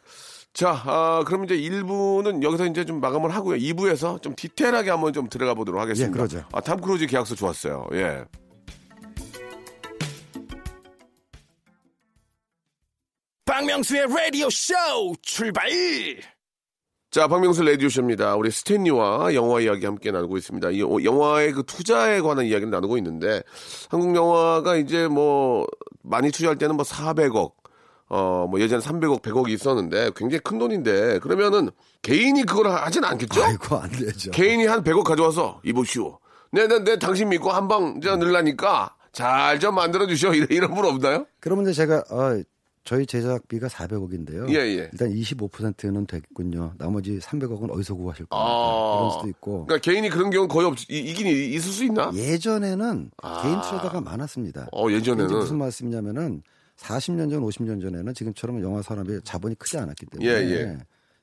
자, 0.53 0.81
아, 0.85 1.23
그럼 1.25 1.43
이제 1.45 1.57
1부는 1.57 2.43
여기서 2.43 2.67
이제 2.67 2.85
좀 2.85 3.01
마감을 3.01 3.33
하고요. 3.33 3.57
2부에서 3.57 4.21
좀 4.21 4.35
디테일하게 4.35 4.89
한번 4.91 5.11
좀 5.11 5.27
들어가 5.27 5.53
보도록 5.53 5.81
하겠습니다. 5.81 6.09
예, 6.09 6.13
그러죠. 6.15 6.45
아, 6.53 6.61
탐 6.61 6.79
크루즈 6.79 7.07
계약서 7.07 7.35
좋았어요. 7.35 7.87
예. 7.93 8.23
박명수의 13.45 14.07
라디오 14.07 14.49
쇼 14.49 14.73
출발! 15.21 15.69
자, 17.15 17.29
박명수 17.29 17.63
레디오쇼입니다. 17.63 18.35
우리 18.35 18.51
스탠리와 18.51 19.33
영화 19.35 19.61
이야기 19.61 19.85
함께 19.85 20.11
나누고 20.11 20.35
있습니다. 20.35 20.71
이 20.71 20.83
어, 20.83 20.97
영화의 21.01 21.53
그 21.53 21.63
투자에 21.63 22.19
관한 22.19 22.45
이야기를 22.45 22.69
나누고 22.69 22.97
있는데, 22.97 23.41
한국 23.87 24.13
영화가 24.13 24.75
이제 24.75 25.07
뭐, 25.07 25.65
많이 26.03 26.29
투자할 26.29 26.57
때는 26.57 26.75
뭐 26.75 26.83
400억, 26.83 27.53
어, 28.09 28.47
뭐 28.49 28.59
예전에 28.59 28.81
300억, 28.83 29.21
100억이 29.21 29.51
있었는데, 29.51 30.11
굉장히 30.13 30.41
큰 30.41 30.57
돈인데, 30.57 31.19
그러면은 31.19 31.69
개인이 32.01 32.43
그걸 32.43 32.67
하진 32.67 33.05
않겠죠? 33.05 33.45
아이고 33.45 33.77
안 33.77 33.89
되죠. 33.91 34.31
개인이 34.31 34.65
한 34.65 34.83
100억 34.83 35.05
가져와서, 35.05 35.61
이보시오. 35.63 36.19
내, 36.51 36.67
내, 36.67 36.83
내 36.83 36.99
당신 36.99 37.29
믿고 37.29 37.49
한방 37.49 38.01
늘라니까 38.01 38.93
잘 39.13 39.59
좀 39.59 39.75
만들어 39.75 40.05
주시오. 40.05 40.33
이런, 40.35 40.47
이런 40.51 40.73
분 40.73 40.83
없나요? 40.83 41.25
그러면 41.39 41.63
이제 41.63 41.71
제가 41.71 42.03
아, 42.09 42.41
저희 42.85 43.05
제작비가 43.07 43.67
400억인데요. 43.67 44.47
예, 44.51 44.57
예. 44.59 44.89
일단 44.93 45.09
25%는 45.11 46.05
됐군요. 46.05 46.73
나머지 46.77 47.17
300억은 47.17 47.71
어디서 47.71 47.95
구하실 47.95 48.27
겁니까? 48.27 48.37
아. 48.47 48.97
이런 48.99 49.11
수도 49.11 49.27
있고. 49.27 49.65
그러니까 49.65 49.83
개인이 49.91 50.07
그런 50.09 50.29
경우는 50.29 50.47
거의 50.47 50.67
없, 50.67 50.77
이- 50.89 50.99
있긴 50.99 51.25
이- 51.25 51.55
있을 51.55 51.71
수 51.71 51.83
있나? 51.83 52.11
예전에는 52.13 53.09
아. 53.23 53.41
개인 53.41 53.55
투자자가 53.61 54.01
많았습니다. 54.01 54.67
어, 54.71 54.87
예전에는. 54.91 55.35
무슨 55.35 55.57
말씀이냐면은 55.57 56.43
40년 56.77 57.31
전, 57.31 57.41
50년 57.41 57.81
전에는 57.81 58.13
지금처럼 58.13 58.61
영화 58.61 58.83
산업이 58.83 59.19
자본이 59.23 59.55
크지 59.55 59.79
않았기 59.79 60.05
때문에 60.05 60.29
예, 60.29 60.43
예. 60.51 60.77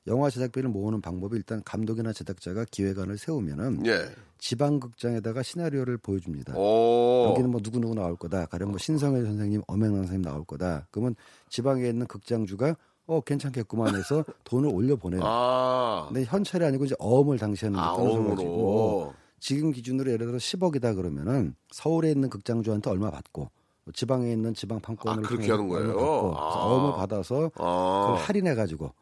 영화 0.08 0.30
제작비를 0.30 0.68
모으는 0.68 1.00
방법이 1.00 1.36
일단 1.36 1.62
감독이나 1.64 2.12
제작자가 2.12 2.64
기획안을 2.70 3.18
세우면은 3.18 3.86
예. 3.86 4.08
지방 4.38 4.80
극장에다가 4.80 5.42
시나리오를 5.42 5.96
보여줍니다. 5.98 6.54
오. 6.56 7.28
여기는 7.30 7.50
뭐 7.50 7.60
누구 7.60 7.78
누구 7.78 7.94
나올 7.94 8.16
거다. 8.16 8.46
가령 8.46 8.70
뭐 8.70 8.78
신성일 8.78 9.24
선생님, 9.24 9.62
엄행란 9.68 9.98
선생님 9.98 10.22
나올 10.22 10.44
거다. 10.44 10.88
그러면 10.90 11.14
지방에 11.48 11.88
있는 11.88 12.06
극장주가 12.06 12.76
어 13.06 13.20
괜찮겠구만 13.20 13.94
해서 13.94 14.24
돈을 14.44 14.70
올려 14.72 14.96
보내요. 14.96 15.20
아. 15.24 16.06
근데 16.08 16.24
현찰이 16.24 16.64
아니고 16.64 16.84
이제 16.86 16.96
어음을 16.98 17.38
당시에는 17.38 17.78
아, 17.78 17.94
떠나가지고 17.94 18.50
어음으로. 18.50 19.14
지금 19.38 19.70
기준으로 19.72 20.10
예를 20.10 20.26
들어 20.26 20.38
10억이다 20.38 20.96
그러면은 20.96 21.54
서울에 21.70 22.10
있는 22.10 22.28
극장주한테 22.28 22.90
얼마 22.90 23.10
받고 23.10 23.42
뭐 23.84 23.92
지방에 23.92 24.32
있는 24.32 24.54
지방 24.54 24.80
판권을 24.80 25.24
아, 25.24 25.28
그렇게 25.28 25.50
하는 25.50 25.68
거예요? 25.68 25.88
받고 25.88 26.34
아. 26.36 26.64
어음을 26.66 26.96
받아서 26.96 27.50
아. 27.56 28.06
그걸 28.06 28.16
할인해 28.24 28.54
가지고 28.56 28.92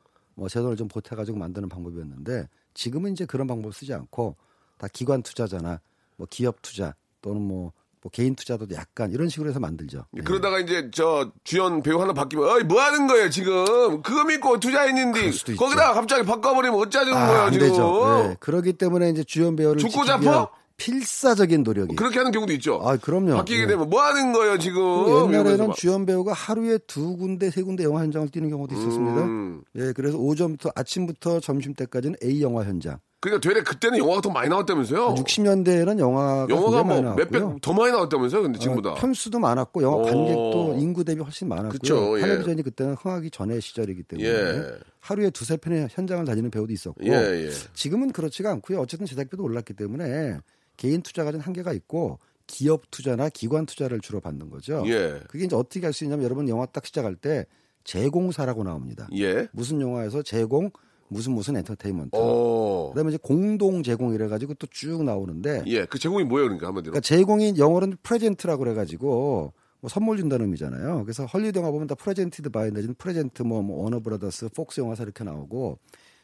뭐제 0.40 0.60
돈을 0.60 0.76
좀 0.76 0.88
보태 0.88 1.14
가지고 1.14 1.38
만드는 1.38 1.68
방법이었는데 1.68 2.48
지금은 2.72 3.12
이제 3.12 3.26
그런 3.26 3.46
방법 3.46 3.74
쓰지 3.74 3.92
않고 3.92 4.36
다 4.78 4.88
기관 4.90 5.22
투자자나 5.22 5.80
뭐 6.16 6.26
기업 6.30 6.62
투자 6.62 6.94
또는 7.20 7.42
뭐, 7.42 7.72
뭐 8.00 8.10
개인 8.10 8.34
투자도 8.34 8.66
약간 8.72 9.12
이런 9.12 9.28
식으로 9.28 9.50
해서 9.50 9.60
만들죠. 9.60 10.06
예. 10.16 10.22
그러다가 10.22 10.58
이제 10.58 10.90
저 10.94 11.30
주연 11.44 11.82
배우 11.82 12.00
하나 12.00 12.14
바뀌면 12.14 12.48
어이 12.48 12.62
뭐 12.62 12.80
하는 12.80 13.06
거예요 13.06 13.28
지금 13.28 14.00
그거 14.00 14.24
믿고 14.24 14.58
투자했는데. 14.58 15.30
거기다가 15.56 15.92
갑자기 15.92 16.24
바꿔버리면 16.24 16.78
어쩌자는 16.80 17.14
아, 17.14 17.26
거예요 17.26 17.42
안 17.42 17.52
지금 17.52 17.68
되죠. 17.68 18.24
네. 18.28 18.36
그러기 18.40 18.72
때문에 18.72 19.10
이제 19.10 19.22
주연 19.22 19.56
배우를 19.56 19.78
죽고 19.78 20.06
잡어? 20.06 20.50
필사적인 20.80 21.62
노력이 21.62 21.94
그렇게 21.96 22.18
하는 22.18 22.32
경우도 22.32 22.52
있죠 22.54 22.80
아, 22.82 22.96
그럼요. 22.96 23.36
바뀌게 23.36 23.62
예. 23.62 23.66
되면 23.66 23.88
뭐 23.90 24.00
하는 24.00 24.32
거예요 24.32 24.58
지금 24.58 24.80
이러면서 24.80 25.38
옛날에는 25.38 25.66
막. 25.68 25.76
주연 25.76 26.06
배우가 26.06 26.32
하루에 26.32 26.78
두 26.86 27.16
군데 27.16 27.50
세 27.50 27.62
군데 27.62 27.84
영화 27.84 28.00
현장을 28.02 28.28
뛰는 28.30 28.48
경우도 28.48 28.74
있었습니다. 28.74 29.22
음. 29.22 29.62
예, 29.76 29.92
그래서 29.92 30.16
오전부터 30.16 30.70
아침부터 30.74 31.40
점심 31.40 31.74
때까지는 31.74 32.16
A 32.24 32.40
영화 32.42 32.64
현장. 32.64 32.98
그러니까 33.20 33.46
되레 33.46 33.62
그때는 33.62 33.98
영화가 33.98 34.22
더 34.22 34.30
많이 34.30 34.48
나왔다면서요 34.48 35.14
60년대에는 35.16 35.98
영화가 35.98 36.44
어. 36.44 36.48
영화가 36.48 36.82
뭐. 36.84 37.14
몇백 37.16 37.60
더 37.60 37.72
많이 37.74 37.92
나왔다면서요 37.92 38.42
근데 38.42 38.58
지금보다 38.58 38.92
어, 38.92 38.94
편수도 38.94 39.38
많았고 39.38 39.82
영화 39.82 39.96
오. 39.98 40.02
관객도 40.04 40.76
인구 40.78 41.04
대비 41.04 41.20
훨씬 41.20 41.46
많았고요. 41.48 41.70
그쵸, 41.72 42.16
예. 42.18 42.22
텔레비전이 42.22 42.62
그때는 42.62 42.94
흥하기 42.94 43.30
전의 43.30 43.60
시절이기 43.60 44.04
때문에 44.04 44.26
예. 44.28 44.62
하루에 45.00 45.28
두세 45.28 45.58
편의 45.58 45.88
현장을 45.90 46.24
다니는 46.24 46.50
배우도 46.50 46.72
있었고 46.72 47.04
예, 47.04 47.10
예. 47.12 47.50
지금은 47.74 48.12
그렇지가 48.12 48.50
않고요. 48.52 48.80
어쨌든 48.80 49.06
제작비도 49.06 49.42
올랐기 49.42 49.74
때문에 49.74 50.38
개인 50.80 51.02
투자가 51.02 51.30
좀 51.30 51.42
한계가 51.42 51.74
있고 51.74 52.18
기업 52.46 52.90
투자나 52.90 53.28
기관 53.28 53.66
투자를 53.66 54.00
주로 54.00 54.18
받는 54.20 54.48
거죠. 54.48 54.82
예. 54.86 55.20
그게 55.28 55.44
이제 55.44 55.54
어떻게 55.54 55.84
할 55.86 55.92
수 55.92 56.04
있냐면 56.04 56.24
여러분 56.24 56.48
영화 56.48 56.64
딱 56.64 56.86
시작할 56.86 57.14
때 57.16 57.44
제공사라고 57.84 58.64
나옵니다. 58.64 59.06
예. 59.16 59.46
무슨 59.52 59.80
영화에서 59.80 60.22
제공 60.22 60.70
무슨 61.08 61.32
무슨 61.32 61.56
엔터테인먼트. 61.56 62.10
어. 62.14 62.90
그다음에 62.90 63.10
이제 63.10 63.18
공동 63.20 63.82
제공 63.82 64.14
이래 64.14 64.26
가지고 64.28 64.54
또 64.54 64.66
쭉 64.70 65.04
나오는데 65.04 65.64
예. 65.66 65.84
그 65.84 65.98
제공이 65.98 66.24
뭐예요 66.24 66.46
그러니까 66.46 66.68
한마디로 66.68 66.92
그러니까 66.92 67.00
제공이 67.00 67.54
영어로는 67.58 67.98
present라고 68.02 68.64
그래 68.64 68.74
가지고 68.74 69.52
뭐 69.80 69.88
선물 69.90 70.16
준다는 70.16 70.46
의미잖아요. 70.46 71.04
그래서 71.04 71.26
헐리우드 71.26 71.58
영화 71.58 71.70
보면 71.70 71.88
다 71.88 71.94
presented 71.94 72.48
by 72.50 72.70
내지는 72.70 72.94
present 72.94 73.42
뭐, 73.42 73.60
뭐 73.62 73.82
워너 73.84 74.00
브라더스, 74.00 74.48
폭스 74.54 74.80
영화사 74.80 75.02
이렇게 75.02 75.24
나오고 75.24 75.78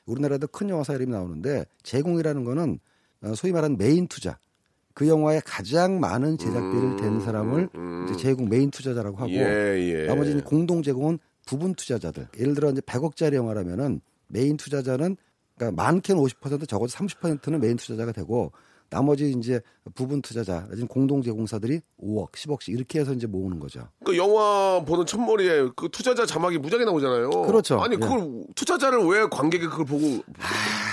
우리나라도 0.06 0.46
큰 0.46 0.68
영화사 0.70 0.94
이름이 0.94 1.12
나오는데 1.12 1.66
제공이라는 1.82 2.44
거는 2.44 2.78
어, 3.22 3.34
소위 3.34 3.52
말하는 3.52 3.76
메인 3.78 4.06
투자. 4.08 4.38
그 4.96 5.06
영화에 5.06 5.42
가장 5.44 6.00
많은 6.00 6.38
제작비를 6.38 6.96
댄 6.96 7.20
사람을 7.20 7.68
이제 8.08 8.16
제공 8.16 8.48
메인 8.48 8.70
투자자라고 8.70 9.18
하고 9.18 9.26
음, 9.30 9.34
예, 9.34 9.78
예. 9.92 10.06
나머지 10.06 10.32
는 10.32 10.42
공동 10.42 10.82
제공은 10.82 11.18
부분 11.44 11.74
투자자들. 11.74 12.28
예를 12.38 12.54
들어 12.54 12.70
이제 12.70 12.80
100억짜리 12.80 13.34
영화라면은 13.34 14.00
메인 14.28 14.56
투자자는 14.56 15.18
그러니까 15.54 15.82
많게는 15.82 16.22
50% 16.22 16.66
적어도 16.66 16.90
30%는 16.90 17.60
메인 17.60 17.76
투자자가 17.76 18.12
되고 18.12 18.52
나머지 18.90 19.30
이제 19.36 19.60
부분 19.94 20.22
투자자, 20.22 20.66
지금 20.72 20.86
공동 20.88 21.22
제공사들이 21.22 21.80
5억, 22.02 22.32
10억씩 22.32 22.68
이렇게 22.72 23.00
해서 23.00 23.12
이제 23.12 23.26
모으는 23.26 23.58
거죠. 23.58 23.88
그 24.04 24.16
영화 24.16 24.82
보는 24.86 25.06
첫머리에 25.06 25.68
그 25.76 25.88
투자자 25.90 26.24
자막이 26.26 26.58
무지하게 26.58 26.84
나오잖아요. 26.84 27.30
그렇죠. 27.30 27.80
아니 27.80 27.94
예. 27.94 27.98
그걸 27.98 28.44
투자자를 28.54 29.00
왜 29.06 29.26
관객이 29.30 29.66
그걸 29.66 29.84
보고 29.86 30.22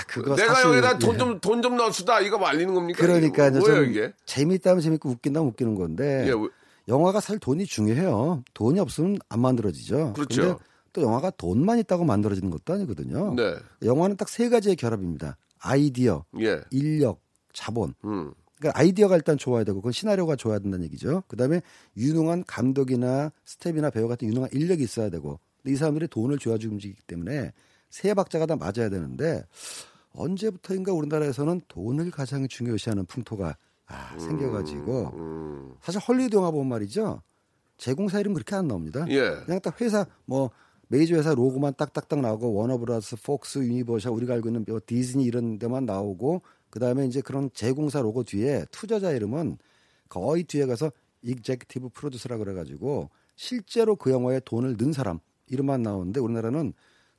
그거 0.08 0.34
내가 0.36 0.54
사실, 0.54 0.70
여기다 0.70 0.94
예. 0.94 0.98
돈좀 0.98 1.40
돈좀 1.40 1.76
넣었다 1.76 2.20
이거 2.20 2.38
뭐 2.38 2.48
알리는 2.48 2.72
겁니까? 2.74 2.98
그러니까 3.00 3.48
이게 3.48 3.58
뭐예요? 3.58 4.10
재밌다면 4.26 4.80
재밌고 4.80 5.08
웃긴다면 5.10 5.48
웃기는 5.50 5.74
건데 5.74 6.24
예, 6.26 6.30
왜- 6.32 6.48
영화가 6.88 7.20
사실 7.20 7.38
돈이 7.38 7.64
중요해요. 7.64 8.42
돈이 8.52 8.78
없으면 8.80 9.16
안 9.28 9.40
만들어지죠. 9.40 10.12
그렇죠. 10.14 10.58
또 10.92 11.02
영화가 11.02 11.30
돈만 11.30 11.78
있다고 11.78 12.04
만들어지는 12.04 12.50
것도 12.50 12.72
아니거든요. 12.74 13.34
네. 13.34 13.54
영화는 13.82 14.16
딱 14.16 14.28
세 14.28 14.48
가지의 14.48 14.76
결합입니다. 14.76 15.36
아이디어, 15.60 16.24
예. 16.40 16.60
인력, 16.70 17.20
자본. 17.54 17.94
음. 18.04 18.34
그러니까 18.58 18.78
아이디어가 18.78 19.16
일단 19.16 19.38
좋아야 19.38 19.64
되고 19.64 19.80
그건 19.80 19.92
시나리오가 19.92 20.36
좋아야 20.36 20.58
된다는 20.58 20.84
얘기죠. 20.86 21.22
그다음에 21.28 21.62
유능한 21.96 22.44
감독이나 22.46 23.32
스텝이나 23.44 23.90
배우 23.90 24.06
같은 24.08 24.28
유능한 24.28 24.50
인력이 24.52 24.82
있어야 24.82 25.08
되고 25.08 25.40
근데 25.62 25.72
이 25.72 25.76
사람들이 25.76 26.08
돈을 26.08 26.38
줘야지 26.38 26.66
움직이기 26.66 27.02
때문에 27.06 27.52
세 27.90 28.14
박자가 28.14 28.46
다 28.46 28.56
맞아야 28.56 28.90
되는데 28.90 29.44
언제부터인가 30.12 30.92
우리나라에서는 30.92 31.62
돈을 31.68 32.10
가장 32.10 32.46
중요시하는 32.46 33.06
풍토가 33.06 33.56
아, 33.86 34.18
생겨가지고 34.18 35.10
음. 35.14 35.74
사실 35.82 36.00
헐리우드 36.00 36.36
영화 36.36 36.50
보면 36.50 36.68
말이죠. 36.68 37.22
제공사 37.76 38.20
이름 38.20 38.34
그렇게 38.34 38.54
안 38.54 38.68
나옵니다. 38.68 39.04
예. 39.08 39.30
그냥 39.44 39.60
딱 39.60 39.80
회사 39.80 40.06
뭐 40.24 40.50
메이저 40.88 41.16
회사 41.16 41.34
로고만 41.34 41.74
딱딱딱 41.76 42.20
나오고 42.20 42.54
워너브라더스, 42.54 43.16
폭스, 43.22 43.58
유니버셜 43.58 44.12
우리가 44.12 44.34
알고 44.34 44.48
있는 44.48 44.64
뭐 44.66 44.80
디즈니 44.84 45.24
이런 45.24 45.58
데만 45.58 45.84
나오고 45.86 46.42
그다음에 46.74 47.06
이제 47.06 47.20
그런 47.20 47.50
제공사 47.54 48.00
로고 48.02 48.24
뒤에 48.24 48.64
투자자 48.72 49.12
이름은 49.12 49.58
거의 50.08 50.42
뒤에 50.42 50.66
가서 50.66 50.90
executive 51.22 51.90
producer라 51.90 52.36
그래 52.36 52.52
가지고 52.52 53.10
실제로 53.36 53.94
그 53.94 54.10
영화에 54.10 54.40
돈을 54.44 54.76
넣은 54.76 54.92
사람 54.92 55.20
이름만 55.46 55.82
나오는데 55.82 56.18
우리나라는 56.18 56.72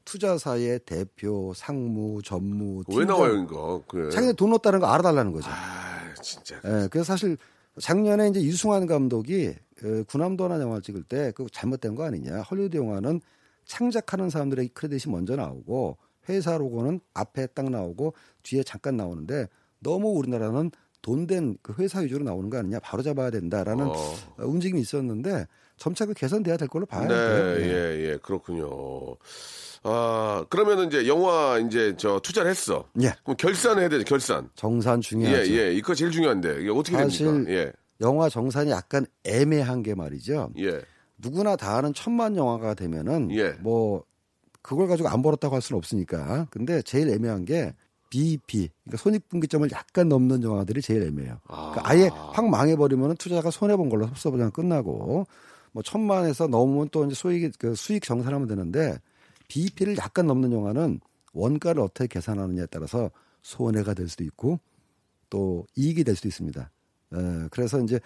투자사의 0.04 0.82
대표, 0.86 1.54
상무, 1.56 2.22
전무, 2.22 2.84
왜 2.89 2.96
팀장, 2.96 3.08
나와요 3.08 3.44
이거? 3.44 3.82
그래. 3.88 4.10
자기네 4.12 4.34
돈 4.34 4.50
넣었다는 4.50 4.82
거 4.82 4.88
알아달라는 4.88 5.32
거죠. 5.32 5.48
아 5.50 6.13
진짜. 6.22 6.58
예, 6.65 6.89
그래서 6.91 7.06
사실 7.13 7.38
작년에 7.80 8.28
이제 8.28 8.44
유승환 8.44 8.88
감독이 8.88 9.56
어, 9.84 10.04
군함도나 10.08 10.60
영화 10.60 10.76
를 10.76 10.82
찍을 10.82 11.04
때 11.04 11.32
그 11.34 11.48
잘못된 11.50 11.96
거 11.96 12.04
아니냐. 12.04 12.41
헐리우드 12.41 12.76
영화는 12.76 13.22
창작하는 13.63 14.30
사람들의 14.30 14.68
크레딧이 14.74 15.12
먼저 15.13 15.38
나오고 15.38 15.98
회사 16.30 16.58
로고는 16.58 17.00
앞에 17.13 17.48
딱 17.48 17.70
나오고 17.70 18.13
뒤에 18.45 18.63
잠깐 18.63 18.95
나오는데 18.95 19.47
너무 19.79 20.10
우리나라는 20.10 20.71
돈 21.01 21.27
된 21.27 21.58
그 21.62 21.73
회사 21.77 21.99
위주로 21.99 22.23
나오는 22.23 22.49
거 22.49 22.58
아니냐. 22.58 22.79
바로 22.79 23.03
잡아야 23.03 23.29
된다라는 23.29 23.86
어. 23.88 23.91
어, 23.93 24.15
움직임이 24.39 24.81
있었는데 24.81 25.45
점차 25.77 26.05
그 26.05 26.13
개선돼야 26.13 26.58
될 26.58 26.67
걸로 26.67 26.86
봐야 26.88 27.01
네, 27.01 27.08
돼요. 27.10 27.60
예. 27.60 27.63
예, 27.67 28.10
예, 28.13 28.17
그렇군요. 28.23 28.69
아, 29.84 30.45
그러면은 30.49 30.88
이제 30.88 31.08
영화 31.08 31.60
이제 31.60 31.93
저 31.97 32.19
투자를 32.19 32.49
했어. 32.49 32.88
예. 33.01 33.13
그럼 33.23 33.38
결산을 33.38 33.81
해야 33.84 33.89
되죠, 33.89 34.03
결산. 34.03 34.49
정산 34.55 34.99
중요하죠. 35.01 35.51
예, 35.51 35.58
예, 35.58 35.73
이거 35.73 35.93
제일 35.93 36.10
중요한데 36.12 36.62
이게 36.62 36.69
어떻게 36.71 36.97
사실 36.97 37.25
됩니까? 37.27 37.51
예, 37.51 37.71
영화 38.01 38.27
정산이 38.29 38.71
약간 38.71 39.05
애매한 39.25 39.84
게 39.84 39.93
말이죠. 39.93 40.51
예, 40.58 40.81
누구나 41.19 41.55
다 41.55 41.77
아는 41.77 41.93
천만 41.93 42.36
영화가 42.36 42.73
되면은 42.73 43.29
예. 43.38 43.51
뭐 43.60 44.03
그걸 44.63 44.88
가지고 44.88 45.10
안 45.10 45.21
벌었다고 45.21 45.53
할 45.53 45.62
수는 45.62 45.77
없으니까. 45.77 46.47
근데 46.49 46.81
제일 46.81 47.10
애매한 47.10 47.45
게 47.45 47.75
BEP, 48.15 48.69
그러니까 48.84 48.97
손익분기점을 48.97 49.69
약간 49.71 50.08
넘는 50.08 50.43
영화들이 50.43 50.82
제일 50.82 51.04
애매해요. 51.04 51.39
그러니까 51.45 51.82
아예 51.84 52.08
확 52.08 52.47
망해버리면 52.47 53.17
투자가 53.17 53.51
손해 53.51 53.75
본 53.75 53.89
걸로 53.89 54.08
섭섭하장 54.08 54.51
끝나고 54.51 55.28
뭐 55.73 55.84
천만에서 55.84 56.47
넘으면 56.47 56.88
또 56.91 57.06
이제 57.06 57.13
소익 57.13 57.51
그 57.60 57.75
수익 57.75 58.04
정산하면 58.04 58.47
되는데 58.47 58.97
BEP를 59.49 59.97
약간 59.97 60.28
넘는 60.28 60.54
영화는 60.54 61.01
원가를 61.34 61.82
어떻게 61.82 62.08
계산하느냐에 62.08 62.67
따라서 62.67 63.12
손해가 63.41 63.93
될 63.93 64.08
수도 64.08 64.23
있고 64.23 64.60
또 65.30 65.65
이익이 65.75 66.06
될 66.06 66.15
수도 66.15 66.30
있습니다. 66.30 66.71
에, 67.13 67.47
그래서 67.51 67.82
이제 67.82 67.99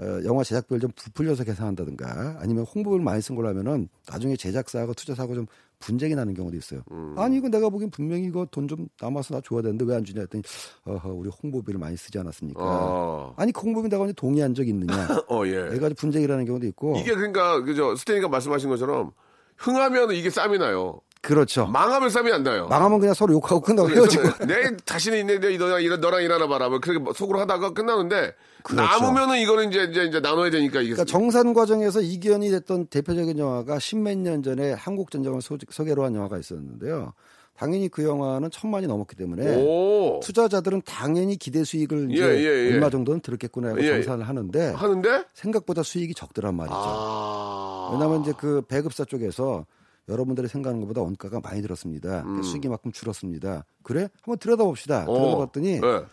어, 0.00 0.20
영화 0.24 0.44
제작비를 0.44 0.80
좀 0.80 0.90
부풀려서 0.94 1.44
계산한다든가 1.44 2.36
아니면 2.40 2.64
홍보를 2.64 3.02
많이 3.04 3.20
쓴 3.20 3.34
걸로 3.36 3.48
하면은 3.48 3.88
나중에 4.08 4.36
제작사하고 4.36 4.94
투자사하고 4.94 5.34
좀 5.34 5.46
분쟁이 5.80 6.14
나는 6.14 6.34
경우도 6.34 6.56
있어요. 6.56 6.82
음. 6.90 7.14
아니 7.16 7.36
이거 7.36 7.48
내가 7.48 7.68
보기엔 7.68 7.90
분명히 7.90 8.24
이거 8.24 8.46
돈 8.50 8.66
좀 8.68 8.88
남아서 9.00 9.34
나 9.34 9.40
줘야 9.40 9.62
되는데 9.62 9.84
왜 9.84 9.94
안 9.94 10.04
주냐 10.04 10.20
했더니 10.22 10.42
어허 10.84 11.08
우리 11.12 11.30
홍보비를 11.30 11.78
많이 11.80 11.96
쓰지 11.96 12.18
않았습니까? 12.18 12.60
아. 12.62 13.32
아니 13.36 13.52
그 13.52 13.60
홍보비 13.60 13.88
내가 13.88 14.02
언제 14.02 14.12
동의한 14.12 14.54
적 14.54 14.66
있느냐? 14.68 14.92
어, 15.30 15.46
예. 15.46 15.68
내가 15.70 15.88
분쟁이라는 15.96 16.44
경우도 16.44 16.66
있고 16.66 16.96
이게 16.98 17.14
그러니까 17.14 17.62
그죠 17.62 17.94
스테이가 17.96 18.28
말씀하신 18.28 18.68
것처럼 18.70 19.12
흥하면 19.56 20.12
이게 20.12 20.30
쌈이 20.30 20.58
나요. 20.58 21.00
그렇죠. 21.28 21.66
망하면 21.66 22.08
쌈이 22.08 22.32
안 22.32 22.42
나요. 22.42 22.68
망하면 22.68 23.00
그냥 23.00 23.12
서로 23.12 23.34
욕하고 23.34 23.60
끝나고 23.60 23.90
헤어지고 23.90 24.46
내 24.46 24.74
자신이 24.86 25.20
있는데 25.20 25.58
너랑 25.58 25.82
이런 25.82 26.00
너랑 26.00 26.22
일하나 26.22 26.48
봐라. 26.48 26.70
뭐 26.70 26.80
그렇게 26.80 27.04
속으로 27.14 27.38
하다가 27.40 27.74
끝나는데 27.74 28.32
그렇죠. 28.62 28.82
남으면은 28.82 29.38
이거는 29.38 29.68
이제 29.68 29.84
이제 29.90 30.04
이제 30.04 30.20
나눠야 30.20 30.50
되니까 30.50 30.80
이게 30.80 30.94
그러니까 30.94 31.04
정산 31.04 31.52
과정에서 31.52 32.00
이견이 32.00 32.50
됐던 32.50 32.86
대표적인 32.86 33.38
영화가 33.38 33.78
십몇 33.78 34.16
년 34.16 34.42
전에 34.42 34.72
한국 34.72 35.10
전쟁을 35.10 35.42
소, 35.42 35.58
소개로 35.68 36.02
한 36.02 36.14
영화가 36.14 36.38
있었는데요. 36.38 37.12
당연히 37.58 37.88
그 37.88 38.04
영화는 38.04 38.50
천만이 38.50 38.86
넘었기 38.86 39.14
때문에 39.14 39.56
오 39.56 40.20
투자자들은 40.22 40.80
당연히 40.86 41.36
기대 41.36 41.62
수익을 41.62 42.10
이제 42.10 42.22
예, 42.22 42.38
예, 42.38 42.68
예. 42.70 42.72
얼마 42.72 42.88
정도는 42.88 43.20
들었겠구나 43.20 43.70
하고 43.70 43.82
예. 43.82 43.88
정산을 43.88 44.26
하는데 44.26 44.70
하는데 44.70 45.24
생각보다 45.34 45.82
수익이 45.82 46.14
적더란 46.14 46.54
말이죠. 46.54 46.74
아 46.74 47.90
왜냐하면 47.92 48.22
이제 48.22 48.32
그 48.38 48.62
배급사 48.62 49.04
쪽에서 49.04 49.66
여러분들이 50.08 50.48
생각하는 50.48 50.80
것보다 50.80 51.02
원가가 51.02 51.40
많이 51.40 51.62
들었습니다. 51.62 52.22
음. 52.22 52.42
수익이 52.42 52.68
만큼 52.68 52.92
줄었습니다. 52.92 53.64
그래? 53.82 54.08
한번 54.22 54.38
들여다봅시다. 54.38 55.04
어. 55.06 55.14
들여다봤더니 55.14 55.80
네. 55.80 56.04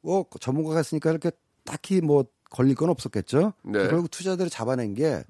뭐 0.00 0.26
전문가가 0.40 0.80
있으니까 0.80 1.10
이렇게 1.10 1.30
딱히 1.64 2.00
뭐 2.00 2.24
걸릴 2.50 2.74
건 2.74 2.90
없었겠죠. 2.90 3.54
네. 3.64 3.88
결국 3.88 4.10
투자들이 4.10 4.50
잡아낸 4.50 4.94
게 4.94 5.24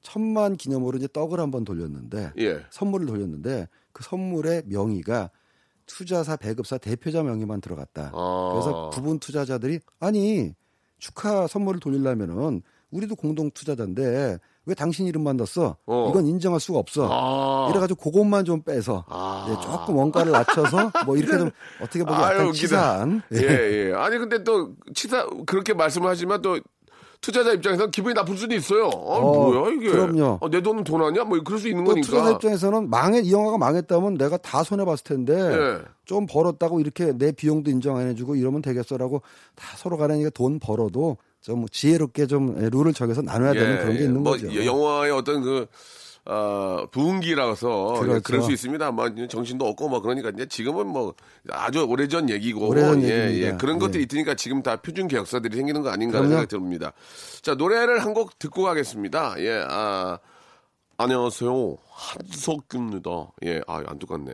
천만 0.00 0.56
기념으로 0.56 0.98
이제 0.98 1.08
떡을 1.12 1.40
한번 1.40 1.64
돌렸는데 1.64 2.32
예. 2.38 2.60
선물을 2.70 3.06
돌렸는데 3.06 3.68
그 3.92 4.02
선물의 4.02 4.64
명의가 4.66 5.30
투자사 5.86 6.36
배급사 6.36 6.78
대표자 6.78 7.22
명의만 7.22 7.60
들어갔다. 7.60 8.10
아. 8.14 8.50
그래서 8.52 8.90
부분 8.90 9.18
투자자들이 9.18 9.80
아니 10.00 10.54
축하 10.98 11.46
선물을 11.46 11.80
돌리려면은 11.80 12.62
우리도 12.90 13.16
공동 13.16 13.50
투자자인데 13.50 14.38
왜 14.66 14.74
당신 14.74 15.06
이름만 15.06 15.36
넣었어? 15.36 15.76
어. 15.86 16.08
이건 16.10 16.26
인정할 16.26 16.58
수가 16.60 16.78
없어. 16.78 17.08
아. 17.10 17.68
이래가지고 17.70 18.00
그것만 18.10 18.44
좀 18.44 18.62
빼서 18.62 19.04
아. 19.08 19.46
예, 19.50 19.60
조금 19.62 19.96
원가를 19.96 20.32
낮춰서 20.32 20.90
뭐 21.06 21.16
이렇게 21.16 21.36
좀 21.38 21.50
어떻게 21.82 21.98
보기 22.04 22.14
아유, 22.14 22.38
약간. 22.40 22.52
치사한 22.52 23.22
예, 23.34 23.38
예. 23.90 23.92
아니 23.94 24.18
근데 24.18 24.42
또 24.42 24.70
치사 24.94 25.26
그렇게 25.46 25.74
말씀을 25.74 26.08
하지만 26.08 26.40
또 26.40 26.58
투자자 27.20 27.52
입장에서는 27.52 27.90
기분이 27.90 28.12
나쁠 28.14 28.36
수도 28.36 28.54
있어요. 28.54 28.84
아, 28.84 28.88
어, 28.88 29.50
뭐야 29.50 29.72
이게? 29.72 29.88
그럼요. 29.90 30.38
어, 30.42 30.50
내 30.50 30.60
돈은 30.60 30.84
돈 30.84 31.02
아니야? 31.02 31.24
뭐 31.24 31.40
그럴 31.42 31.58
수 31.58 31.68
있는 31.68 31.82
또 31.84 31.92
거니까. 31.92 32.06
투자자 32.06 32.30
입장에서는 32.32 32.90
망해 32.90 33.20
이 33.20 33.32
영화가 33.32 33.56
망했다면 33.56 34.14
내가 34.18 34.36
다 34.36 34.62
손해 34.62 34.84
봤을 34.84 35.04
텐데 35.04 35.34
예. 35.34 35.78
좀 36.04 36.26
벌었다고 36.26 36.80
이렇게 36.80 37.12
내 37.16 37.32
비용도 37.32 37.70
인정 37.70 37.96
안 37.96 38.08
해주고 38.08 38.36
이러면 38.36 38.60
되겠어라고 38.60 39.22
다 39.56 39.66
서로 39.78 39.96
간에 39.96 40.28
돈 40.30 40.58
벌어도 40.58 41.16
좀 41.44 41.66
지혜롭게 41.68 42.26
좀 42.26 42.54
룰을 42.56 42.94
정해서 42.94 43.20
나눠야 43.20 43.52
되는 43.52 43.76
그런 43.78 43.96
게 43.98 44.04
있는 44.04 44.22
뭐 44.22 44.32
거죠. 44.32 44.64
영화의 44.64 45.12
어떤 45.12 45.42
그 45.42 45.66
어, 46.24 46.86
부흥기라서 46.90 48.00
그렇죠. 48.00 48.22
그럴 48.22 48.40
수 48.40 48.50
있습니다. 48.50 48.90
뭐 48.92 49.10
정신도 49.28 49.66
없고 49.66 49.90
뭐 49.90 50.00
그러니까 50.00 50.30
이제 50.30 50.46
지금은 50.46 50.86
뭐 50.86 51.12
아주 51.50 51.84
오래전 51.84 52.30
얘기고 52.30 52.66
오래전 52.68 53.02
예. 53.02 53.30
예. 53.42 53.52
그런 53.60 53.78
것들이 53.78 54.00
예. 54.00 54.06
있으니까 54.10 54.34
지금 54.34 54.62
다 54.62 54.76
표준 54.76 55.06
계약사들이 55.06 55.54
생기는 55.54 55.82
거 55.82 55.90
아닌가 55.90 56.12
그럼요. 56.20 56.28
생각이 56.30 56.48
듭니다. 56.48 56.92
자 57.42 57.54
노래를 57.54 57.98
한 58.02 58.14
곡 58.14 58.38
듣고 58.38 58.62
가겠습니다. 58.62 59.34
예, 59.40 59.62
아 59.68 60.18
안녕하세요 60.96 61.76
한석규입니다. 61.90 63.32
예, 63.44 63.60
아안 63.66 63.98
똑같네. 63.98 64.32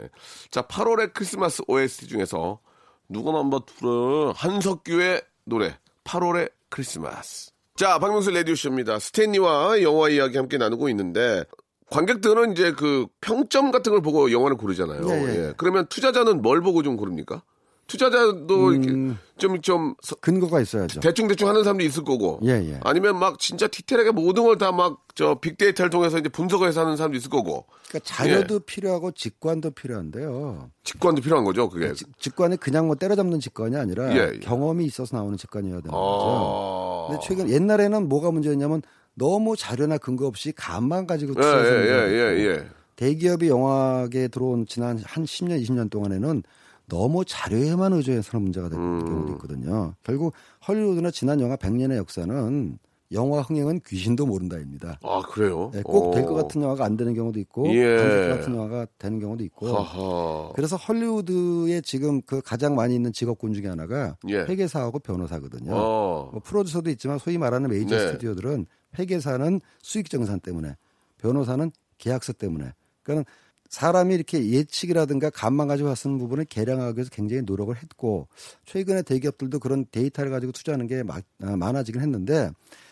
자 0.53 0.63
8월의 0.63 1.13
크리스마스 1.13 1.63
OST 1.67 2.07
중에서 2.07 2.61
누가 3.09 3.33
넘버 3.33 3.65
투를 3.67 4.33
한석규의 4.35 5.23
노래 5.45 5.77
8월의 6.05 6.53
크리스마스. 6.71 7.51
자, 7.77 7.99
박명수 7.99 8.31
라디오쇼입니다. 8.31 8.99
스탠리와 8.99 9.83
영화 9.83 10.09
이야기 10.09 10.37
함께 10.37 10.59
나누고 10.59 10.89
있는데, 10.91 11.45
관객들은 11.91 12.53
이제 12.53 12.73
그 12.73 13.07
평점 13.21 13.71
같은 13.71 13.93
걸 13.93 14.01
보고 14.01 14.31
영화를 14.31 14.57
고르잖아요. 14.57 15.09
예, 15.09 15.13
예. 15.13 15.49
예. 15.49 15.55
그러면 15.57 15.87
투자자는 15.87 16.41
뭘 16.41 16.61
보고 16.63 16.83
좀 16.83 16.97
고릅니까? 16.97 17.43
투자자도 17.91 18.69
음. 18.69 19.19
좀, 19.37 19.61
좀, 19.63 19.95
서- 20.03 20.15
근거가 20.17 20.61
있어야죠. 20.61 21.01
대충대충 21.01 21.49
하는 21.49 21.65
사람도 21.65 21.83
있을 21.85 22.05
거고. 22.05 22.39
예, 22.45 22.51
예. 22.51 22.79
아니면 22.85 23.19
막 23.19 23.39
진짜 23.41 23.67
디테일하게 23.67 24.13
모든 24.13 24.45
걸 24.45 24.57
다 24.59 24.71
막 24.71 24.99
저 25.17 25.35
빅데이터를 25.41 25.91
통해서 25.91 26.19
이제 26.19 26.29
분석을 26.31 26.69
해서 26.69 26.81
하는 26.83 26.97
사람도 26.97 27.17
있을 27.19 27.29
거고. 27.31 27.67
그러니까 27.89 27.99
자료도 28.15 28.55
예. 28.55 28.59
필요하고 28.65 29.11
직관도 29.11 29.73
필요한데요. 29.73 30.71
직관도 30.85 31.21
필요한 31.21 31.45
거죠, 31.45 31.69
그게. 31.69 31.93
직- 31.95 32.07
직관이 32.19 32.57
그냥 32.57 32.87
뭐 32.87 32.95
때려잡는 32.95 33.41
직관이 33.41 33.77
아니라 33.77 34.15
예, 34.17 34.31
예. 34.35 34.39
경험이 34.39 34.85
있어서 34.87 35.17
나오는 35.17 35.37
직관이어야 35.37 35.81
되는 35.81 35.91
아. 35.93 35.99
거죠. 35.99 37.07
근데 37.11 37.21
최근 37.27 37.51
옛날에는 37.51 38.09
뭐가 38.09 38.31
문제였냐면 38.31 38.83
너무 39.15 39.57
자료나 39.57 39.99
근거 39.99 40.27
없이 40.27 40.53
감만 40.57 41.07
가지고 41.07 41.33
예, 41.33 41.41
투자해서 41.41 41.71
예, 41.75 41.87
예, 41.87 42.13
예, 42.39 42.45
예. 42.47 42.67
대기업이 42.97 43.49
영화계에 43.49 44.29
들어온 44.29 44.65
지난 44.67 44.99
한 45.05 45.25
10년, 45.25 45.61
20년 45.63 45.91
동안에는 45.91 46.43
너무 46.91 47.25
자료에만 47.25 47.95
의존해서 47.95 48.37
는 48.37 48.43
문제가 48.43 48.69
되는 48.69 48.85
음. 48.85 49.05
경우도 49.07 49.33
있거든요. 49.35 49.95
결국 50.03 50.35
헐리우드나 50.67 51.11
지난 51.11 51.41
영화 51.41 51.57
100년의 51.57 51.97
역사는 51.97 52.79
영화 53.13 53.41
흥행은 53.41 53.81
귀신도 53.87 54.27
모른다입니다. 54.27 55.01
아, 55.03 55.23
그래요? 55.23 55.73
꼭될것 55.83 56.31
어. 56.31 56.35
같은 56.35 56.63
영화가 56.63 56.85
안 56.85 56.97
되는 56.97 57.13
경우도 57.15 57.41
있고 57.41 57.67
예. 57.75 57.99
안될 57.99 58.29
것 58.29 58.37
같은 58.37 58.55
영화가 58.55 58.87
되는 58.99 59.19
경우도 59.19 59.43
있고 59.45 59.67
하하. 59.77 60.53
그래서 60.55 60.77
헐리우드에 60.77 61.81
지금 61.81 62.23
그 62.23 62.41
가장 62.41 62.77
많이 62.77 62.95
있는 62.95 63.13
직업군 63.13 63.55
중에 63.55 63.67
하나가 63.67 64.17
예. 64.29 64.41
회계사하고 64.43 65.01
변호사거든요. 65.01 65.73
어. 65.75 66.29
뭐 66.33 66.41
프로듀서도 66.45 66.91
있지만 66.91 67.19
소위 67.19 67.37
말하는 67.37 67.71
메이저 67.71 67.97
네. 67.97 68.07
스튜디오들은 68.07 68.67
회계사는 68.99 69.61
수익 69.83 70.09
정산 70.09 70.39
때문에 70.39 70.77
변호사는 71.19 71.71
계약서 71.99 72.33
때문에 72.33 72.73
그러니까 73.03 73.31
사람이 73.71 74.15
이렇게 74.15 74.45
예측이라든가 74.51 75.31
감만 75.31 75.69
가지고 75.69 75.95
쓰는 75.95 76.19
부분을 76.19 76.45
개량하기 76.45 76.99
위해서 76.99 77.11
굉장히 77.11 77.43
노력을 77.43 77.75
했고 77.75 78.27
최근에 78.67 79.03
대기업들도 79.03 79.59
그런 79.61 79.87
데이터를 79.91 80.31
가지고 80.31 80.53
투자하는 80.53 80.87
게 80.89 81.03
마- 81.05 81.21
아, 81.43 81.57
많아지긴 81.57 82.01
했는데 82.03 82.51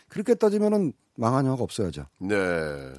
그렇게 0.08 0.34
따지면은 0.34 0.92
망한 1.16 1.44
영화가 1.46 1.62
없어야죠. 1.64 2.06
네. 2.20 2.36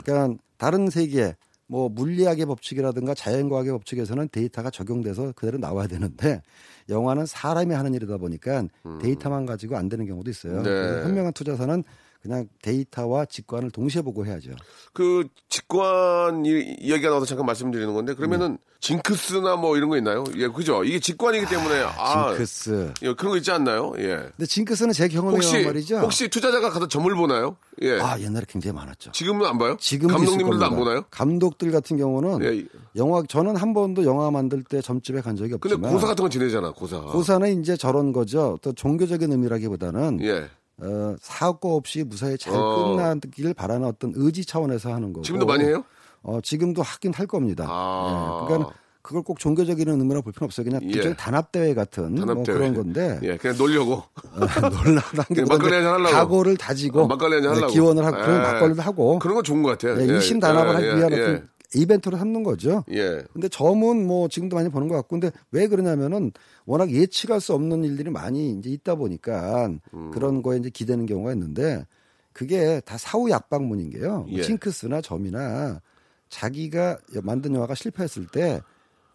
그러니까 0.03 0.35
다른 0.57 0.89
세계 0.89 1.35
뭐 1.67 1.87
물리학의 1.87 2.45
법칙이라든가 2.47 3.13
자연과학의 3.13 3.71
법칙에서는 3.71 4.27
데이터가 4.29 4.71
적용돼서 4.71 5.31
그대로 5.33 5.57
나와야 5.57 5.87
되는데 5.87 6.41
영화는 6.89 7.27
사람이 7.27 7.73
하는 7.73 7.93
일이다 7.93 8.17
보니까 8.17 8.65
데이터만 9.01 9.45
가지고 9.45 9.77
안 9.77 9.87
되는 9.87 10.05
경우도 10.05 10.29
있어요. 10.29 10.63
네. 10.63 11.03
현명한 11.03 11.31
투자사는 11.33 11.83
그냥 12.21 12.47
데이터와 12.61 13.25
직관을 13.25 13.71
동시에 13.71 14.01
보고 14.01 14.25
해야죠. 14.25 14.51
그 14.93 15.25
직관 15.47 16.45
이- 16.45 16.75
이야기가 16.81 17.09
나와서 17.09 17.25
잠깐 17.25 17.45
말씀드리는 17.45 17.93
건데 17.93 18.13
그러면은 18.13 18.57
징크스나 18.81 19.57
뭐 19.57 19.75
이런 19.77 19.89
거 19.89 19.97
있나요? 19.97 20.23
예, 20.37 20.47
그죠? 20.47 20.83
이게 20.85 20.99
직관이기 20.99 21.45
때문에 21.47 21.81
아, 21.97 22.29
징크스. 22.29 22.93
예, 23.03 23.13
그런 23.13 23.31
거 23.31 23.37
있지 23.37 23.51
않나요? 23.51 23.93
예. 23.97 24.15
근데 24.35 24.45
징크스는 24.45 24.93
제 24.93 25.07
경험에 25.09 25.35
혹시 25.35 25.63
말이죠. 25.65 25.99
혹시 25.99 26.29
투자자가 26.29 26.69
가서 26.69 26.87
점을 26.87 27.13
보나요? 27.13 27.57
예. 27.81 27.99
아 27.99 28.17
옛날에 28.19 28.45
굉장히 28.47 28.75
많았죠. 28.75 29.11
지금은 29.11 29.45
안 29.45 29.57
봐요? 29.57 29.75
지금 29.79 30.07
감독님들도 30.09 30.65
안 30.65 30.75
보나요? 30.75 31.03
감독들 31.11 31.71
같은 31.71 31.97
경우는 31.97 32.41
예. 32.43 32.65
영화 32.95 33.21
저는 33.27 33.55
한 33.57 33.73
번도 33.73 34.05
영화 34.05 34.31
만들 34.31 34.63
때 34.63 34.81
점집에 34.81 35.21
간 35.21 35.35
적이 35.35 35.51
근데 35.59 35.75
없지만 35.75 35.91
고사 35.93 36.07
같은 36.07 36.23
건 36.23 36.31
지내잖아, 36.31 36.71
고사. 36.71 36.99
고사는 37.01 37.61
이제 37.61 37.75
저런 37.77 38.11
거죠. 38.13 38.57
또 38.61 38.71
종교적인 38.73 39.31
의미라기보다는 39.31 40.19
예. 40.23 40.47
어, 40.81 41.15
사고 41.21 41.75
없이 41.75 42.03
무사히 42.03 42.37
잘 42.37 42.53
어. 42.55 42.95
끝나기를 42.95 43.53
바라는 43.53 43.87
어떤 43.87 44.13
의지 44.15 44.45
차원에서 44.45 44.93
하는 44.93 45.13
거고. 45.13 45.23
지금도 45.23 45.45
많이 45.45 45.63
해요? 45.65 45.83
어, 46.21 46.39
지금도 46.41 46.81
하긴 46.81 47.13
할 47.13 47.27
겁니다. 47.27 47.65
아. 47.67 48.41
예, 48.43 48.47
그러니까 48.47 48.73
그걸 49.01 49.23
꼭 49.23 49.39
종교적인 49.39 49.87
의미로 49.87 50.21
볼 50.21 50.33
필요는 50.33 50.47
없어요. 50.47 50.65
그냥 50.65 50.81
예. 50.83 50.87
일종의 50.87 51.17
단합대회 51.17 51.73
같은 51.73 52.15
뭐 52.15 52.25
단합대회. 52.25 52.57
그런 52.57 52.73
건데 52.75 53.19
예, 53.23 53.37
그냥 53.37 53.57
놀려고. 53.57 53.93
어, 53.93 54.05
놀라는 54.69 55.01
게 55.33 55.41
예, 55.41 55.45
막걸리 55.45 55.73
한잔 55.75 55.93
하려고. 55.93 56.11
각오를 56.11 56.57
다지고 56.57 57.03
아, 57.05 57.07
막걸리 57.07 57.35
한잔 57.35 57.51
네, 57.53 57.55
하려고. 57.55 57.73
기원을 57.73 58.05
하고 58.05 58.17
그런 58.17 58.35
예. 58.35 58.41
막걸리를 58.41 58.85
하고 58.85 59.19
그런 59.19 59.35
건 59.35 59.43
좋은 59.43 59.63
것 59.63 59.69
같아요. 59.69 59.97
예, 59.99 60.01
예, 60.01 60.05
일심 60.05 60.39
단합을 60.39 60.69
예, 60.69 60.73
하기 60.75 60.87
예, 60.87 60.95
위한 60.95 61.11
예. 61.13 61.21
어떤 61.21 61.49
이벤트를 61.73 62.17
삼는 62.17 62.43
거죠. 62.43 62.83
예. 62.91 63.21
근데 63.31 63.47
점은 63.47 64.05
뭐 64.05 64.27
지금도 64.27 64.55
많이 64.55 64.69
보는 64.69 64.87
것 64.87 64.95
같고 64.95 65.19
근데 65.19 65.31
왜 65.51 65.67
그러냐면은 65.67 66.31
워낙 66.69 66.91
예측할 66.91 67.41
수 67.41 67.55
없는 67.55 67.83
일들이 67.83 68.11
많이 68.11 68.51
이제 68.51 68.69
있다 68.69 68.93
보니까 68.93 69.71
음. 69.91 70.11
그런 70.11 70.43
거에 70.43 70.59
이제 70.59 70.69
기대는 70.69 71.07
경우가 71.07 71.33
있는데 71.33 71.83
그게 72.31 72.79
다 72.85 72.95
사후 72.95 73.31
약방문인 73.31 73.89
게요. 73.89 74.27
뭐 74.29 74.37
예. 74.37 74.43
징크스나 74.43 75.01
점이나 75.01 75.81
자기가 76.29 76.99
만든 77.23 77.55
영화가 77.55 77.73
실패했을 77.73 78.27
때 78.27 78.61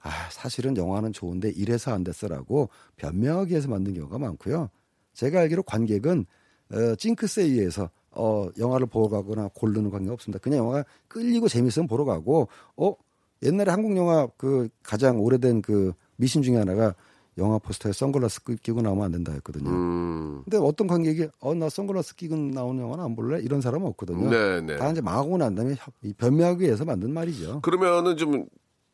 아, 0.02 0.10
사실은 0.32 0.76
영화는 0.76 1.12
좋은데 1.12 1.50
이래서 1.50 1.94
안 1.94 2.02
됐어라고 2.02 2.70
변명하기 2.96 3.52
위해서 3.52 3.68
만든 3.68 3.94
경우가 3.94 4.18
많고요. 4.18 4.68
제가 5.12 5.38
알기로 5.42 5.62
관객은 5.62 6.26
어, 6.72 6.96
징크스에 6.96 7.44
의해서 7.44 7.88
어, 8.10 8.48
영화를 8.58 8.88
보러 8.88 9.08
가거나 9.08 9.50
고르는 9.54 9.90
관계가 9.90 10.12
없습니다. 10.14 10.42
그냥 10.42 10.58
영화가 10.58 10.84
끌리고 11.06 11.46
재밌으면 11.46 11.86
보러 11.86 12.04
가고 12.04 12.48
어 12.76 12.96
옛날에 13.44 13.70
한국 13.70 13.96
영화 13.96 14.26
그 14.36 14.68
가장 14.82 15.20
오래된 15.20 15.62
그 15.62 15.92
미신 16.16 16.42
중에 16.42 16.56
하나가 16.56 16.96
영화 17.38 17.58
포스터에 17.58 17.92
선글라스 17.92 18.44
끼- 18.44 18.56
끼고 18.56 18.80
나오면 18.82 19.04
안 19.06 19.12
된다 19.12 19.32
했거든요. 19.32 19.68
음. 19.70 20.42
근데 20.44 20.56
어떤 20.58 20.86
관객이 20.86 21.28
어 21.40 21.54
나 21.54 21.68
선글라스 21.68 22.14
끼고 22.16 22.36
나오는 22.36 22.82
영화는 22.82 23.04
안 23.04 23.16
볼래 23.16 23.40
이런 23.40 23.60
사람은 23.60 23.86
없거든요. 23.88 24.30
네, 24.30 24.60
네. 24.60 24.76
다 24.76 24.90
이제 24.90 25.00
망하고 25.00 25.36
난 25.38 25.54
다음에 25.54 25.74
변명하기 26.18 26.62
위해서 26.64 26.84
만든 26.84 27.12
말이죠. 27.12 27.60
그러면은 27.62 28.16
좀 28.16 28.46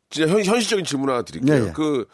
진짜 0.09 0.31
현, 0.33 0.43
현실적인 0.45 0.85
질문 0.85 1.11
하나 1.11 1.23
드릴게요. 1.23 1.55
예, 1.65 1.69
예. 1.69 1.73
그, 1.73 2.07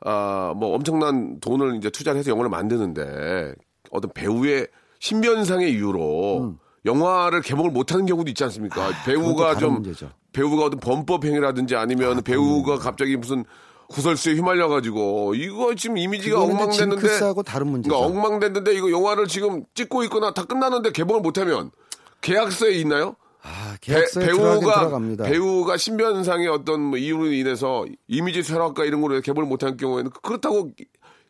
아, 0.00 0.52
뭐 0.56 0.74
엄청난 0.74 1.38
돈을 1.40 1.76
이제 1.76 1.88
투자를 1.90 2.18
해서 2.18 2.30
영화를 2.30 2.50
만드는데 2.50 3.54
어떤 3.90 4.12
배우의 4.12 4.66
신변상의 4.98 5.72
이유로 5.72 6.40
음. 6.44 6.58
영화를 6.84 7.42
개봉을 7.42 7.70
못하는 7.70 8.06
경우도 8.06 8.30
있지 8.30 8.42
않습니까? 8.44 8.88
그건 8.88 8.94
배우가 9.04 9.56
좀 9.56 9.74
문제죠. 9.74 10.10
배우가 10.32 10.64
어떤 10.66 10.80
범법 10.80 11.24
행위라든지 11.24 11.76
아니면 11.76 12.22
배우가 12.22 12.76
갑자기 12.78 13.16
무슨 13.16 13.44
구설수에 13.90 14.34
휘말려가지고 14.34 15.34
이거 15.34 15.74
지금 15.74 15.98
이미지가 15.98 16.40
엉망됐는데 16.40 17.00
징크스하고 17.02 17.42
다른 17.42 17.68
문제죠. 17.68 17.94
그러니까 17.94 18.06
엉망됐는데 18.18 18.74
이거 18.74 18.90
영화를 18.90 19.26
지금 19.26 19.64
찍고 19.74 20.04
있거나 20.04 20.32
다 20.32 20.44
끝났는데 20.44 20.92
개봉을 20.92 21.20
못하면 21.20 21.70
계약서에 22.20 22.72
있나요? 22.74 23.16
아, 23.42 23.74
배, 23.80 23.94
계약서에 23.94 24.26
배 24.26 24.32
우가 24.32 24.78
들어갑니다. 24.80 25.24
배우가 25.24 25.76
신변상의 25.76 26.46
어떤 26.48 26.80
뭐 26.80 26.98
이유로 26.98 27.32
인해서 27.32 27.84
이미지 28.06 28.42
쇠락과 28.42 28.84
이런 28.84 29.00
거로 29.00 29.20
개봉을 29.20 29.48
못한 29.48 29.76
경우에는 29.76 30.10
그렇다고 30.22 30.70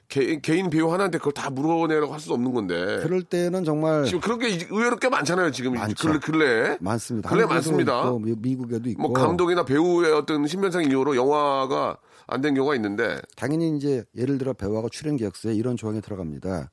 개, 0.09 0.41
개인 0.41 0.71
배우 0.71 0.91
하나한테 0.93 1.19
그걸 1.19 1.33
다 1.33 1.51
물어내라고 1.51 2.13
할 2.13 2.19
수 2.19 2.33
없는 2.33 2.53
건데 2.53 2.99
그럴 3.01 3.23
때는 3.23 3.63
정말 3.65 4.05
지금 4.07 4.19
그런 4.21 4.41
게 4.41 4.49
의외로 4.69 4.97
꽤 4.97 5.09
많잖아요 5.09 5.53
지금 5.53 5.75
많죠. 5.75 6.19
근래, 6.21 6.77
많습니다. 6.81 7.31
근래 7.31 7.45
많습니다. 7.47 8.01
있고, 8.07 8.19
미- 8.19 8.35
미국에도 8.37 8.89
있고 8.91 9.03
뭐 9.03 9.13
감독이나 9.13 9.65
배우의 9.65 10.13
어떤 10.13 10.49
신변상 10.49 10.83
이유로 10.85 11.15
영화가 11.15 11.97
안 12.31 12.41
된 12.41 12.55
경우가 12.55 12.75
있는데 12.77 13.21
당연히 13.37 13.77
이제 13.77 14.05
예를 14.17 14.39
들어 14.39 14.53
배우하고 14.53 14.89
출연 14.89 15.17
계약서에 15.17 15.55
이런 15.55 15.77
조항이 15.77 16.01
들어갑니다. 16.01 16.71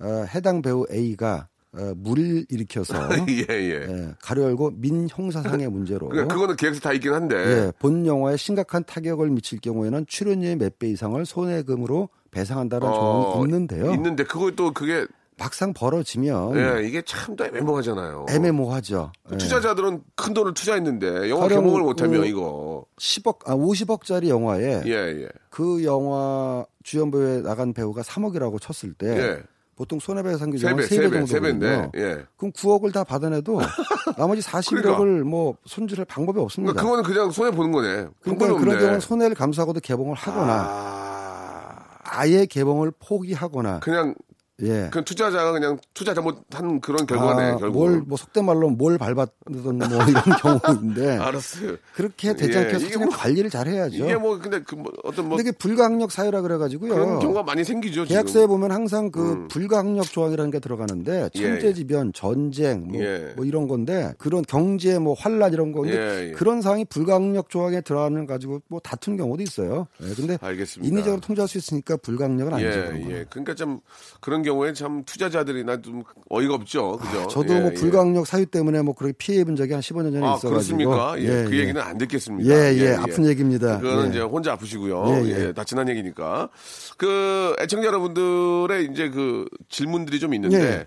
어, 0.00 0.24
해당 0.34 0.60
배우 0.62 0.84
A가 0.92 1.48
어, 1.72 1.92
물을 1.96 2.44
일으켜서 2.48 2.94
예 3.28 3.46
예. 3.50 3.86
예, 3.88 4.14
가로 4.20 4.42
열고 4.44 4.72
민형사상의 4.76 5.68
문제로 5.68 6.08
그러니까 6.08 6.34
그거는 6.34 6.56
계획서 6.56 6.80
다 6.80 6.92
있긴 6.92 7.12
한데 7.12 7.36
예, 7.36 7.72
본 7.78 8.06
영화에 8.06 8.36
심각한 8.36 8.82
타격을 8.84 9.30
미칠 9.30 9.60
경우에는 9.60 10.06
출연료의 10.06 10.56
몇 10.56 10.78
배 10.78 10.88
이상을 10.88 11.24
손해금으로 11.24 12.08
배상한다는 12.30 12.88
어, 12.88 12.92
조항이 12.94 13.44
있는데요. 13.44 13.92
있는데 13.94 14.24
그것도 14.24 14.72
그게 14.72 15.06
막상 15.38 15.74
벌어지면 15.74 16.56
예, 16.56 16.86
이게 16.86 17.02
참 17.02 17.36
또 17.36 17.44
애매모하잖아요. 17.44 18.26
애매모호하죠. 18.30 19.12
예. 19.32 19.36
투자자들은 19.36 20.02
큰 20.14 20.32
돈을 20.32 20.54
투자했는데 20.54 21.28
영화 21.28 21.48
개봉을 21.48 21.82
못하면 21.82 22.22
그 22.22 22.26
이거 22.26 22.84
10억, 22.98 23.38
아 23.46 23.54
50억짜리 23.54 24.28
영화에 24.28 24.82
예 24.86 24.90
예. 24.92 25.28
그 25.50 25.84
영화 25.84 26.64
주연 26.82 27.10
배우에 27.10 27.42
나간 27.42 27.74
배우가 27.74 28.00
3억이라고 28.02 28.60
쳤을 28.60 28.94
때 28.94 29.06
예. 29.08 29.42
보통 29.76 29.98
손해배상 30.00 30.38
세 30.52 30.52
규정은 30.52 30.76
배, 30.76 30.82
3배 30.84 30.88
세 30.88 30.96
배, 31.02 31.10
정도 31.10 31.26
세 31.26 31.40
배인데, 31.40 31.66
거든요. 31.68 31.90
예. 31.96 32.24
그럼 32.38 32.52
9억을 32.52 32.94
다 32.94 33.04
받아내도 33.04 33.60
나머지 34.16 34.40
41억을 34.40 35.22
뭐 35.24 35.56
손질할 35.66 36.06
방법이 36.06 36.40
없습니다. 36.40 36.72
그러니까 36.72 36.82
그거는 36.82 37.04
그냥 37.04 37.30
손해 37.30 37.50
보는 37.54 37.72
거네. 37.72 38.06
그러니까 38.22 38.46
그런 38.46 38.60
없네. 38.62 38.78
경우는 38.78 39.00
손해를 39.00 39.36
감수하고도 39.36 39.80
개봉을 39.80 40.14
하거나 40.14 40.52
아, 40.70 41.84
아예 42.04 42.46
개봉을 42.46 42.92
포기하거나 42.98 43.80
그냥 43.80 44.14
예. 44.62 44.88
그 44.90 45.04
투자자가 45.04 45.52
그냥 45.52 45.78
투자 45.92 46.14
잘못한 46.14 46.80
그런 46.80 47.06
결과네. 47.06 47.42
아, 47.52 47.56
결국. 47.56 47.78
뭘, 47.78 48.00
뭐, 48.06 48.16
속된 48.16 48.44
말로 48.46 48.70
뭘 48.70 48.96
밟았던 48.96 49.78
뭐 49.78 49.82
이런 50.08 50.22
경우인데. 50.40 51.18
알았어요. 51.18 51.76
그렇게 51.94 52.34
되지 52.34 52.52
예, 52.56 52.62
않게 52.62 52.76
이게 52.76 52.86
사전에 52.86 53.04
뭐- 53.04 53.14
관리를 53.14 53.50
잘 53.50 53.68
해야죠. 53.68 53.96
이게 53.96 54.16
뭐 54.16 54.38
근데 54.38 54.62
그 54.62 54.74
뭐 54.76 54.90
어떤 55.04 55.28
뭐 55.28 55.38
이게 55.40 55.52
불가항력 55.52 56.10
사유라 56.10 56.40
그래가지고요. 56.40 56.94
그런 56.94 57.18
경우가 57.18 57.42
많이 57.42 57.64
생기죠. 57.64 58.04
계약서에 58.04 58.42
지금. 58.44 58.48
보면 58.48 58.70
항상 58.72 59.10
그 59.10 59.32
음. 59.32 59.48
불가항력 59.48 60.04
조항이라는 60.06 60.50
게 60.50 60.58
들어가는데 60.58 61.28
예, 61.34 61.38
천재지변, 61.38 62.12
전쟁 62.14 62.88
뭐, 62.88 63.00
예. 63.02 63.34
뭐 63.36 63.44
이런 63.44 63.68
건데 63.68 64.14
그런 64.16 64.42
경제 64.48 64.98
뭐 64.98 65.14
환란 65.18 65.52
이런 65.52 65.72
거 65.72 65.82
근데 65.82 65.96
예, 65.96 66.28
예. 66.28 66.32
그런 66.32 66.62
사항이 66.62 66.86
불가항력 66.86 67.50
조항에 67.50 67.82
들어가는 67.82 68.24
가지고 68.26 68.60
뭐 68.68 68.80
다투는 68.80 69.18
경우도 69.18 69.42
있어요. 69.42 69.86
예, 70.02 70.14
근데 70.14 70.38
알겠습니다. 70.40 70.90
인위적으로 70.90 71.20
통제할 71.20 71.46
수 71.48 71.58
있으니까 71.58 71.96
불가항력은 71.98 72.54
아니죠. 72.54 72.68
예. 72.70 73.18
예. 73.18 73.24
그러니까 73.28 73.54
좀 73.54 73.80
그런 74.20 74.45
경우에 74.46 74.72
참 74.72 75.04
투자자들이나 75.04 75.82
좀 75.82 76.02
어이가 76.30 76.54
없죠. 76.54 76.96
그죠? 76.96 77.26
저도 77.28 77.54
예, 77.54 77.60
뭐 77.60 77.70
예. 77.70 77.74
불가항력 77.74 78.26
사유 78.26 78.46
때문에 78.46 78.80
뭐 78.82 78.94
그렇게 78.94 79.14
피해 79.18 79.44
본 79.44 79.56
적이 79.56 79.74
한 79.74 79.82
15년 79.82 80.12
전에 80.12 80.26
아, 80.26 80.36
있어가지고 80.36 80.50
그렇습니까? 80.50 81.14
예, 81.18 81.44
그 81.44 81.58
얘기는 81.58 81.80
안 81.80 81.98
듣겠습니다. 81.98 82.50
예, 82.50 82.74
예, 82.78 82.94
아픈 82.94 83.26
얘기입니다. 83.26 83.78
그거는 83.78 84.06
예. 84.06 84.10
이제 84.10 84.20
혼자 84.20 84.52
아프시고요. 84.52 85.04
예, 85.08 85.24
예, 85.24 85.46
예. 85.48 85.52
다 85.52 85.64
지난 85.64 85.88
얘기니까. 85.88 86.48
그 86.96 87.54
애청자 87.60 87.88
여러분들의 87.88 88.88
이제 88.90 89.10
그 89.10 89.46
질문들이 89.68 90.18
좀 90.20 90.32
있는데 90.32 90.58
예. 90.58 90.86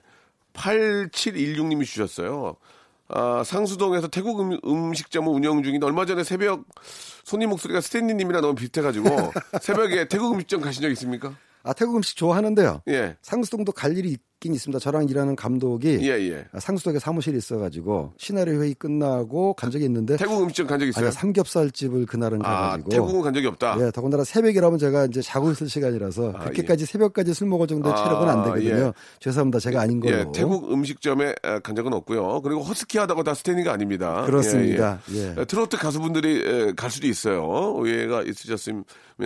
8716님이 0.53 1.85
주셨어요. 1.85 2.55
아, 3.11 3.43
상수동에서 3.43 4.07
태국 4.07 4.39
음, 4.39 4.59
음식점을 4.63 5.31
운영 5.33 5.63
중인데 5.63 5.85
얼마 5.85 6.05
전에 6.05 6.23
새벽 6.23 6.63
손님 7.23 7.49
목소리가 7.49 7.81
스탠리님이랑 7.81 8.41
너무 8.41 8.55
비슷해가지고 8.55 9.09
새벽에 9.61 10.07
태국 10.07 10.33
음식점 10.33 10.61
가신 10.61 10.83
적 10.83 10.91
있습니까? 10.91 11.35
아 11.69 11.73
태국 11.73 11.95
음식 11.97 12.17
좋아하는데요. 12.17 12.81
예, 12.87 13.15
상수동도 13.21 13.71
갈 13.73 13.95
일이 13.95 14.17
있긴 14.39 14.53
있습니다. 14.53 14.79
저랑 14.79 15.07
일하는 15.09 15.35
감독이 15.35 15.99
예, 16.01 16.11
예. 16.31 16.45
아, 16.53 16.59
상수동에 16.59 16.97
사무실이 16.99 17.37
있어가지고 17.37 18.13
시나리오 18.17 18.61
회의 18.61 18.73
끝나고 18.73 19.53
간 19.53 19.69
적이 19.69 19.85
있는데 19.85 20.15
태국 20.17 20.41
음식점 20.41 20.67
간적 20.67 20.87
있어요? 20.87 21.05
아니 21.05 21.13
삼겹살 21.13 21.69
집을 21.71 22.05
그날은 22.05 22.39
아, 22.43 22.49
가가지고 22.61 22.89
태국은 22.89 23.21
간 23.21 23.33
적이 23.33 23.47
없다. 23.47 23.77
예, 23.81 23.91
더군다나 23.91 24.23
새벽이라면 24.23 24.79
제가 24.79 25.05
이제 25.05 25.21
자고 25.21 25.51
있을 25.51 25.69
시간이라서 25.69 26.31
아, 26.35 26.39
그렇게까지 26.39 26.85
새벽까지 26.85 27.33
술 27.33 27.47
먹을 27.47 27.67
정도의 27.67 27.93
아, 27.93 27.97
체력은 27.97 28.29
안 28.29 28.43
되거든요. 28.45 28.85
예. 28.87 28.93
죄송합니다. 29.19 29.59
제가 29.59 29.81
아닌 29.81 29.99
걸로. 29.99 30.17
예, 30.17 30.25
태국 30.33 30.71
음식점에 30.71 31.35
에, 31.43 31.59
간 31.61 31.75
적은 31.75 31.93
없고요. 31.93 32.41
그리고 32.41 32.61
허스키하다고 32.63 33.23
다 33.23 33.33
스탠리가 33.33 33.73
아닙니다. 33.73 34.23
그렇습니다. 34.25 34.99
예, 35.11 35.17
예. 35.17 35.35
예. 35.37 35.45
트로트 35.45 35.77
가수분들이 35.77 36.43
에, 36.45 36.71
갈 36.73 36.89
수도 36.89 37.07
있어요. 37.07 37.43
오해가 37.73 38.23
있으셨으면 38.23 38.85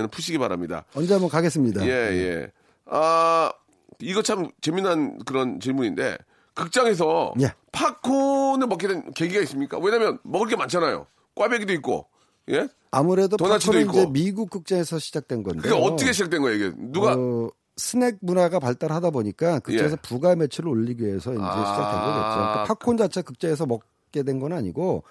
푸시기 0.09 0.37
바랍니다. 0.39 0.85
언제 0.95 1.13
한번 1.13 1.29
가겠습니다. 1.29 1.85
예, 1.85 1.89
예. 1.89 2.51
아, 2.85 3.51
이거 3.99 4.21
참 4.21 4.49
재미난 4.61 5.17
그런 5.25 5.59
질문인데 5.59 6.17
극장에서 6.53 7.33
예. 7.41 7.53
팝콘을 7.71 8.67
먹게 8.67 8.87
된 8.87 9.11
계기가 9.13 9.41
있습니까? 9.41 9.77
왜냐면 9.79 10.19
먹을 10.23 10.47
게 10.47 10.55
많잖아요. 10.55 11.07
꽈배기도 11.35 11.73
있고. 11.73 12.07
예? 12.49 12.67
아무래도 12.91 13.37
도나츠도 13.37 13.71
팝콘은 13.73 13.89
이제 13.89 14.01
있고. 14.01 14.11
미국 14.11 14.49
극장에서 14.49 14.99
시작된 14.99 15.43
건데. 15.43 15.61
그게 15.67 15.73
어떻게 15.73 16.11
시작된 16.11 16.41
거예요, 16.41 16.55
이게? 16.67 16.75
누가 16.77 17.13
어, 17.17 17.49
스낵 17.77 18.17
문화가 18.21 18.59
발달하다 18.59 19.09
보니까 19.09 19.59
극장에서 19.59 19.93
예. 19.93 20.01
부가 20.01 20.35
매출을 20.35 20.69
올리기 20.69 21.03
위해서 21.03 21.33
이제 21.33 21.41
아. 21.41 21.51
시작된 21.51 21.99
거겠죠. 22.01 22.35
그러니까 22.35 22.63
팝콘 22.65 22.97
자체 22.97 23.21
극장에서 23.23 23.65
먹게 23.65 24.21
된 24.23 24.39
건 24.39 24.53
아니고 24.53 25.03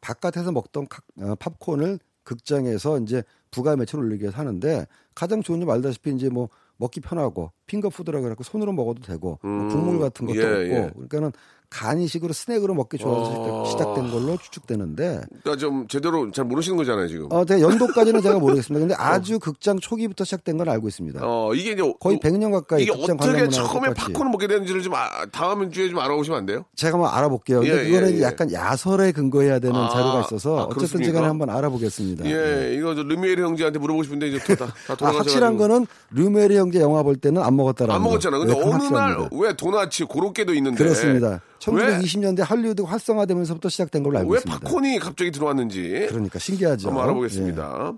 바깥에서 0.00 0.50
먹던 0.50 0.88
카- 0.88 1.02
어, 1.20 1.34
팝콘을 1.36 2.00
극장에서 2.24 2.98
이제 2.98 3.22
부가 3.52 3.76
매출을 3.76 4.04
올리기 4.04 4.22
위해서 4.22 4.38
하는데 4.38 4.86
가장 5.14 5.42
좋은 5.42 5.60
점 5.60 5.70
알다시피 5.70 6.10
이제 6.14 6.28
뭐 6.28 6.48
먹기 6.80 7.00
편하고 7.00 7.52
핑거푸드라고 7.66 8.22
그래갖고 8.22 8.42
손으로 8.42 8.72
먹어도 8.72 9.02
되고 9.02 9.38
뭐 9.42 9.68
국물 9.68 10.00
같은 10.00 10.26
것도 10.26 10.38
예, 10.38 10.44
없고 10.44 10.64
예. 10.64 10.90
그러니까는 10.94 11.32
간이식으로 11.70 12.32
스낵으로 12.32 12.74
먹기 12.74 12.98
좋아서 12.98 13.32
어. 13.36 13.64
시작된 13.64 14.10
걸로 14.10 14.36
추측되는데 14.36 15.20
그러니까 15.42 15.56
좀 15.56 15.86
제대로 15.86 16.30
잘 16.32 16.44
모르시는 16.44 16.76
거잖아요, 16.76 17.06
지금. 17.06 17.28
어, 17.30 17.44
제가 17.44 17.60
연도까지는 17.60 18.20
제가 18.22 18.38
모르겠습니다. 18.40 18.80
근데 18.80 18.94
아주 18.98 19.38
극장 19.38 19.78
초기부터 19.78 20.24
시작된 20.24 20.58
건 20.58 20.68
알고 20.68 20.88
있습니다. 20.88 21.20
어, 21.22 21.54
이게 21.54 21.72
이제 21.72 21.82
거의 22.00 22.18
100년 22.18 22.50
가까이 22.52 22.82
이게 22.82 22.92
어떻게 22.92 23.48
처음에. 23.48 23.94
팝콘을 23.94 24.30
먹게 24.32 24.48
되는지를 24.48 24.82
좀 24.82 24.94
아, 24.94 25.08
다음 25.30 25.70
주에 25.70 25.88
좀 25.88 26.00
알아보시면 26.00 26.40
안 26.40 26.46
돼요? 26.46 26.64
제가 26.74 26.94
한번 26.98 27.14
알아볼게요. 27.14 27.60
근데 27.60 27.84
예, 27.84 27.88
그거는 27.88 28.14
예, 28.14 28.18
예. 28.18 28.22
약간 28.22 28.52
야설에 28.52 29.12
근거해야 29.12 29.60
되는 29.60 29.76
아, 29.76 29.88
자료가 29.90 30.20
있어서 30.22 30.58
아, 30.58 30.62
어쨌든? 30.64 31.02
제가 31.04 31.22
한번 31.22 31.50
알아보겠습니다. 31.50 32.24
예, 32.26 32.74
이거 32.74 32.94
저 32.96 33.02
르미에르 33.04 33.44
형제한테 33.44 33.78
물어보고 33.78 34.02
싶은데 34.02 34.28
이제 34.28 34.38
다, 34.56 34.66
다 34.66 34.74
아, 34.88 34.94
돌아가셔 34.96 35.18
확실한 35.18 35.56
거는 35.56 35.86
르메리 36.10 36.56
형제 36.56 36.80
영화 36.80 37.04
볼 37.04 37.14
때는 37.16 37.42
안 37.42 37.54
먹었다라는 37.56 37.94
안 37.94 38.02
먹었잖아. 38.02 38.38
거. 38.38 38.44
근데 38.44 38.58
네, 38.58 38.66
어느 38.66 38.82
날. 38.92 39.28
왜 39.32 39.52
도나츠 39.54 40.06
고로케도 40.06 40.52
있는데 40.54 40.82
그렇습니다. 40.82 41.40
왜, 41.72 41.98
1920년대 41.98 42.40
할리우드 42.42 42.82
활성화되면서부터 42.82 43.68
시작된 43.68 44.02
걸로 44.02 44.18
알고 44.18 44.32
왜 44.32 44.38
있습니다. 44.38 44.60
팝콘이 44.64 44.98
갑자기 44.98 45.30
들어왔는지 45.30 46.06
그러니까 46.08 46.38
신기하죠. 46.38 46.88
한번 46.88 47.02
예. 47.02 47.04
알아보겠습니다. 47.04 47.92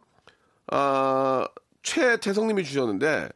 아, 0.68 1.46
최태성님이 1.82 2.64
주셨는데 2.64 3.28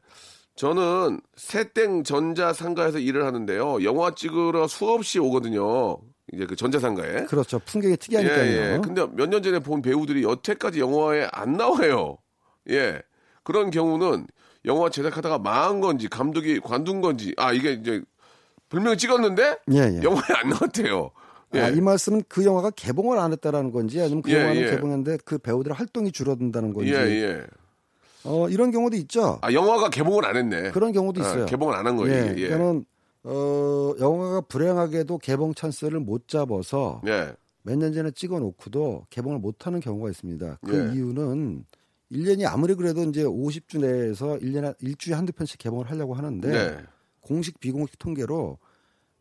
저는 0.55 1.21
새땡 1.37 2.05
전자상가에서 2.05 2.99
일을 2.99 3.27
하는데요. 3.27 3.85
영화 3.85 4.15
찍으러 4.15 4.67
수없이 4.69 5.19
오거든요. 5.19 5.99
이제 6.33 6.47
그 6.47 6.57
전자상가에. 6.57 7.27
그렇죠. 7.27 7.59
풍경이 7.61 7.93
예, 7.93 7.97
특이하니까요. 7.97 8.41
예. 8.75 8.81
근데 8.83 9.07
몇 9.13 9.29
년 9.29 9.43
전에 9.43 9.59
본 9.61 9.83
배우들이 9.83 10.23
여태까지 10.25 10.81
영화에 10.81 11.29
안 11.33 11.53
나와요. 11.53 12.17
예. 12.71 13.01
그런 13.45 13.71
경우는 13.71 14.27
영화 14.65 14.91
제작하다가 14.91 15.39
망한 15.39 15.81
건지 15.81 16.09
감독이 16.09 16.59
관둔 16.59 17.01
건지 17.01 17.33
아 17.37 17.53
이게 17.53 17.73
이제 17.75 18.03
분명히 18.77 18.97
찍었는데 18.99 19.59
예, 19.73 19.77
예. 19.77 20.03
영화에 20.03 20.35
안 20.43 20.51
나왔대요. 20.51 21.11
예. 21.55 21.61
아, 21.61 21.69
이 21.71 21.81
말씀은 21.81 22.23
그 22.29 22.45
영화가 22.45 22.71
개봉을 22.71 23.19
안 23.19 23.33
했다라는 23.33 23.71
건지 23.73 24.01
아니면 24.01 24.21
그 24.23 24.31
예, 24.33 24.41
영화는 24.41 24.61
예. 24.63 24.71
개봉했는데 24.71 25.19
그 25.25 25.39
배우들의 25.39 25.75
활동이 25.75 26.13
줄어든다는 26.13 26.75
건지 26.75 26.93
예, 26.93 26.97
예. 26.99 27.45
어, 28.25 28.49
이런 28.51 28.71
경우도 28.71 28.97
있죠. 28.99 29.39
아 29.41 29.53
영화가 29.53 29.89
개봉을 29.91 30.27
안 30.27 30.37
했네. 30.37 30.71
그런 30.73 30.93
경우도 30.93 31.23
아, 31.23 31.27
있어요. 31.27 31.47
개봉을 31.47 31.75
안 31.75 31.87
한 31.87 31.97
거예요. 31.97 32.15
예. 32.15 32.35
예. 32.37 32.49
그러니까는 32.49 32.85
어, 33.25 33.95
영화가 33.99 34.43
불행하게도 34.43 35.19
개봉 35.19 35.55
찬스를 35.55 36.01
못 36.01 36.29
잡아서 36.29 37.01
예. 37.07 37.33
몇년 37.63 37.93
전에 37.93 38.11
찍어 38.11 38.39
놓고도 38.39 39.07
개봉을 39.11 39.39
못 39.39 39.67
하는 39.67 39.81
경우가 39.81 40.11
있습니다. 40.11 40.59
그 40.65 40.91
예. 40.91 40.95
이유는 40.95 41.65
1년이 42.13 42.47
아무리 42.47 42.75
그래도 42.75 43.03
이제 43.03 43.25
50주 43.25 43.81
내에서 43.81 44.37
1년에 44.37 44.75
일주에 44.81 45.15
한두 45.15 45.33
편씩 45.33 45.59
개봉을 45.59 45.91
하려고 45.91 46.15
하는데 46.15 46.49
네. 46.49 46.77
공식 47.21 47.59
비공식 47.59 47.99
통계로 47.99 48.59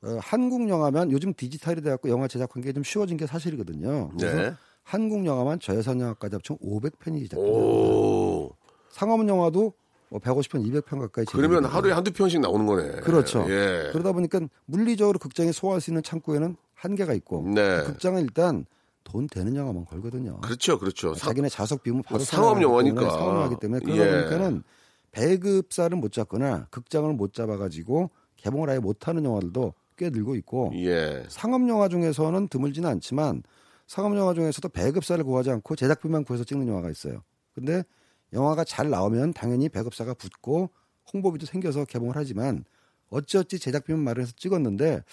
어, 0.05 0.17
한국 0.21 0.69
영화만 0.69 1.11
요즘 1.11 1.33
디지털이 1.33 1.81
돼갖고 1.81 2.09
영화 2.09 2.27
제작 2.27 2.49
관계가 2.49 2.73
좀 2.73 2.83
쉬워진 2.83 3.17
게 3.17 3.25
사실이거든요. 3.25 4.09
그래서 4.17 4.35
네. 4.37 4.53
한국 4.83 5.25
영화만 5.25 5.59
저예산 5.59 5.99
영화까지 5.99 6.35
합치면 6.35 6.59
500편이 6.59 7.21
제작됩니다. 7.23 7.57
오. 7.59 8.51
상업 8.89 9.27
영화도 9.27 9.73
뭐 10.09 10.19
150편, 10.19 10.63
200편 10.63 10.99
가까이 10.99 11.25
그러면 11.25 11.49
제작됩니다. 11.63 11.69
하루에 11.69 11.91
한두 11.91 12.13
편씩 12.13 12.39
나오는 12.39 12.65
거네. 12.67 13.01
그렇죠. 13.01 13.45
예. 13.49 13.89
그러다 13.91 14.11
보니까 14.11 14.41
물리적으로 14.65 15.17
극장에 15.17 15.51
소화할 15.51 15.81
수 15.81 15.89
있는 15.89 16.03
창구에는 16.03 16.55
한계가 16.75 17.13
있고 17.15 17.41
네. 17.47 17.83
극장은 17.85 18.21
일단 18.21 18.65
돈 19.03 19.25
되는 19.27 19.55
영화만 19.55 19.85
걸거든요. 19.85 20.39
그렇죠, 20.41 20.77
그렇죠. 20.77 21.15
사- 21.15 21.27
자기네 21.27 21.49
자석 21.49 21.81
바로 21.83 21.95
뭐 22.09 22.19
상업 22.19 22.55
생각하기 22.57 22.63
영화니까. 22.63 23.09
상업 23.09 23.35
영화기 23.35 23.55
때문에 23.59 23.79
그러다 23.83 24.05
예. 24.07 24.11
보니까는 24.21 24.63
배급사를 25.11 25.97
못 25.97 26.11
잡거나 26.11 26.67
극장을 26.69 27.11
못 27.13 27.33
잡아가지고 27.33 28.11
개봉을 28.37 28.69
아예 28.69 28.79
못하는 28.79 29.23
영화들도 29.25 29.73
꽤 29.97 30.09
늘고 30.09 30.35
있고 30.35 30.71
예. 30.75 31.23
상업 31.29 31.67
영화 31.67 31.87
중에서는 31.87 32.47
드물지는 32.47 32.89
않지만 32.89 33.43
상업 33.87 34.15
영화 34.17 34.33
중에서도 34.33 34.67
배급사를 34.69 35.23
구하지 35.23 35.51
않고 35.51 35.75
제작비만 35.75 36.23
구해서 36.23 36.43
찍는 36.43 36.67
영화가 36.67 36.89
있어요. 36.89 37.23
근데 37.53 37.83
영화가 38.33 38.63
잘 38.63 38.89
나오면 38.89 39.33
당연히 39.33 39.69
배급사가 39.69 40.13
붙고 40.13 40.69
홍보비도 41.13 41.45
생겨서 41.45 41.85
개봉을 41.85 42.15
하지만 42.15 42.65
어찌어찌 43.09 43.59
제작비만 43.59 44.03
마련해서 44.03 44.33
찍었는데 44.35 45.03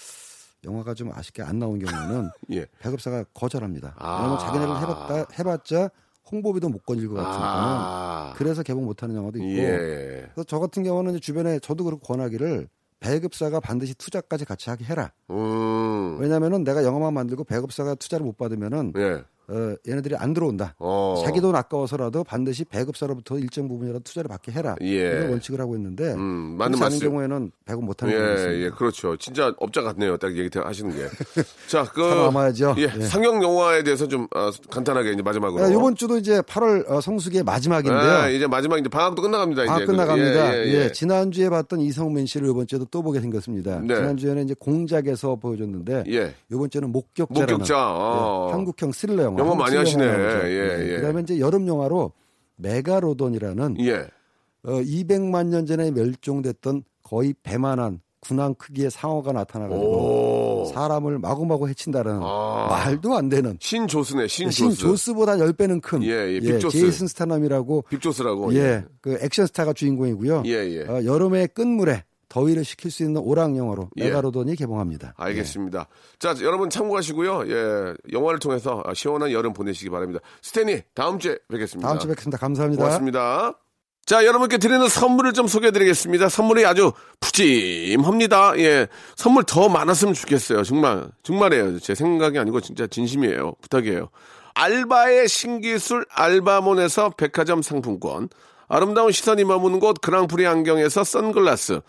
영화가 0.65 0.95
좀 0.95 1.13
아쉽게 1.13 1.43
안 1.43 1.59
나온 1.59 1.79
경우는 1.79 2.31
예. 2.53 2.67
배급사가 2.79 3.25
거절합니다. 3.35 3.95
아. 3.99 4.17
왜냐면 4.19 4.39
자기네들 4.39 4.81
해봤다 4.81 5.27
해봤자 5.39 5.91
홍보비도 6.31 6.69
못 6.69 6.85
건질 6.85 7.09
것 7.09 7.15
같으니까 7.17 7.43
아. 7.43 8.35
그래서 8.37 8.63
개봉 8.63 8.85
못하는 8.85 9.15
영화도 9.15 9.39
있고 9.39 9.49
예. 9.49 10.29
그래서 10.33 10.45
저 10.47 10.59
같은 10.59 10.83
경우는 10.83 11.21
주변에 11.21 11.59
저도 11.59 11.85
그렇고 11.85 12.03
권하기를 12.07 12.69
배급사가 13.03 13.61
반드시 13.61 13.95
투자까지 13.95 14.45
같이 14.45 14.71
하게 14.71 14.85
해라. 14.85 15.13
음. 15.31 16.19
왜냐면은 16.21 16.63
내가 16.63 16.85
영화만 16.85 17.13
만들고 17.13 17.45
배급사가 17.45 17.95
투자를 17.97 18.25
못 18.25 18.37
받으면은 18.37 18.93
예. 18.97 19.25
어, 19.53 19.75
얘네들이 19.87 20.17
안 20.17 20.33
들어온다. 20.33 20.75
어. 20.79 21.23
자기 21.25 21.41
돈 21.43 21.55
아까워서라도 21.55 22.25
반드시 22.25 22.65
배급사로부터 22.65 23.39
일정 23.39 23.69
부분이라도 23.69 24.01
투자를 24.03 24.29
받게 24.29 24.51
해라. 24.53 24.77
예. 24.81 24.87
이런 24.87 25.31
원칙을 25.31 25.61
하고 25.61 25.77
있는데 25.77 26.15
음, 26.15 26.57
맞는 26.59 26.79
말씀. 26.79 27.01
경우에는 27.01 27.53
배급 27.67 27.85
못 27.85 28.03
하는 28.03 28.15
예, 28.15 28.19
경우가 28.19 28.33
예, 28.33 28.35
있습니다. 28.37 28.77
그렇죠. 28.77 29.17
진짜 29.19 29.53
업자 29.59 29.83
같네요. 29.83 30.17
딱 30.17 30.35
얘기 30.37 30.59
하시는 30.59 30.91
게. 30.97 31.07
자, 31.69 31.85
그. 31.85 32.03
살아남아야죠. 32.09 32.77
예, 32.79 32.83
예. 32.97 33.03
상영 33.03 33.43
영화에 33.43 33.83
대해서 33.83 34.09
좀 34.09 34.27
아, 34.35 34.51
간단하게 34.71 35.13
이제 35.13 35.23
마지막으로. 35.23 35.67
네, 35.69 35.75
이번 35.75 35.95
주도 35.97 36.17
이제 36.17 36.41
8월 36.41 36.89
어, 36.91 37.01
성수기의 37.03 37.43
마지막인데요. 37.45 38.29
예, 38.29 38.35
이제 38.35 38.47
마지막 38.47 38.79
이제 38.79 38.89
방학도 38.89 39.21
끝나갑니다. 39.21 39.63
아, 39.63 39.77
이제. 39.77 39.85
끝나갑니다. 39.85 40.57
예, 40.57 40.65
예, 40.65 40.69
예, 40.69 40.85
예. 40.85 40.93
지난주에 40.93 41.51
봤던 41.51 41.81
이성민 41.81 42.25
씨를 42.27 42.49
이번 42.49 42.67
주에도 42.67 42.87
또 42.87 43.03
보게 43.03 43.21
생겼습니다. 43.21 43.81
네. 43.81 43.95
지난주에는 43.97 44.45
이제 44.45 44.55
공작에서 44.59 45.37
보여줬는데 45.37 46.05
예. 46.09 46.35
이번 46.51 46.71
주에는 46.71 46.91
목격자라는 46.91 47.55
목격자, 47.55 47.75
어. 47.77 48.47
예, 48.49 48.53
한국형 48.53 48.93
스릴러 48.93 49.25
영화. 49.25 49.42
영화 49.45 49.55
많이 49.55 49.77
하시네. 49.77 50.05
영화죠. 50.05 50.49
예, 50.49 50.93
예. 50.93 50.97
그다음에 50.97 51.23
이제 51.23 51.39
여름 51.39 51.67
영화로 51.67 52.13
메가로돈이라는 52.57 53.77
예. 53.81 54.07
어, 54.65 54.71
200만 54.81 55.47
년 55.47 55.67
전에 55.67 55.91
멸종됐던 55.91 56.85
거의 57.03 57.35
배만한 57.43 58.01
군함 58.21 58.55
크기의 58.55 58.89
상어가 58.91 59.33
나타나가지고 59.33 60.63
오. 60.63 60.65
사람을 60.67 61.19
마구마구 61.19 61.69
해친다는 61.69 62.21
아. 62.23 62.69
말도 62.71 63.15
안 63.17 63.29
되는 63.29 63.57
신조스네, 63.61 64.29
신 64.29 64.49
신조스. 64.49 64.81
조스보다 64.81 65.33
10배는 65.37 65.83
큰 65.83 66.05
예, 66.05 66.35
예, 66.35 66.39
빅조스. 66.41 66.79
제이슨 66.79 67.09
스타뎀이라고 67.09 67.85
빅조스라고. 67.91 68.55
예, 68.55 68.85
그 69.01 69.19
액션 69.21 69.47
스타가 69.49 69.73
주인공이고요. 69.73 70.45
예, 70.47 70.51
예. 70.53 70.83
어, 70.85 71.05
여름의 71.05 71.49
끝물에 71.49 72.05
더위를 72.33 72.65
식힐 72.65 72.91
수 72.91 73.03
있는 73.03 73.21
오락 73.21 73.55
영화로 73.59 73.91
예. 73.99 74.05
메가로돈이 74.05 74.57
개봉합니다. 74.57 75.13
알겠습니다. 75.19 75.87
자, 76.19 76.35
여러분 76.41 76.71
참고하시고요. 76.71 77.45
예. 77.49 77.95
영화를 78.11 78.39
통해서 78.39 78.83
아, 78.87 78.95
시원한 78.95 79.33
여름 79.33 79.53
보내시기 79.53 79.91
바랍니다. 79.91 80.21
스탠리, 80.41 80.81
다음 80.95 81.19
주에 81.19 81.37
뵙겠습니다. 81.51 81.87
다음 81.87 81.99
주에 81.99 82.09
뵙겠습니다. 82.09 82.39
감사합니다. 82.39 82.83
고맙습니다. 82.83 83.53
자, 84.07 84.25
여러분께 84.25 84.57
드리는 84.57 84.89
선물을 84.89 85.35
좀 85.35 85.47
소개해 85.47 85.73
드리겠습니다. 85.73 86.31
선물이 86.31 86.65
아주 86.65 86.93
푸짐합니다. 87.21 88.59
예. 88.61 88.87
선물 89.15 89.45
더 89.45 89.69
많았으면 89.69 90.15
좋겠어요. 90.15 90.63
정말, 90.65 91.11
정말이에요. 91.23 91.81
제 91.81 91.95
생각이 91.95 92.39
아니고 92.39 92.63
진짜 92.63 92.87
진심이에요. 92.87 93.57
부탁이에요. 93.61 94.09
알바의 94.55 95.29
신기술 95.29 96.07
알바몬에서 96.09 97.11
백화점 97.11 97.61
상품권. 97.61 98.31
아름다운 98.69 99.13
시선이 99.13 99.45
머무는 99.45 99.81
곳 99.81 100.01
그랑프리 100.01 100.47
안경에서 100.47 101.05
선글라스. 101.05 101.83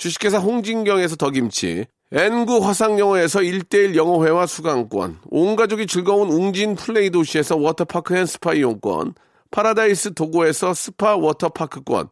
주식회사 0.00 0.38
홍진경에서 0.38 1.16
더김치. 1.16 1.84
N구 2.10 2.66
화상영어에서 2.66 3.40
1대1 3.40 3.96
영어회화 3.96 4.46
수강권. 4.46 5.18
온 5.28 5.56
가족이 5.56 5.86
즐거운 5.86 6.30
웅진 6.30 6.74
플레이 6.74 7.10
도시에서 7.10 7.58
워터파크 7.58 8.16
and 8.16 8.24
스파 8.24 8.54
이용권. 8.54 9.12
파라다이스 9.50 10.14
도고에서 10.14 10.72
스파 10.72 11.16
워터파크권. 11.16 12.08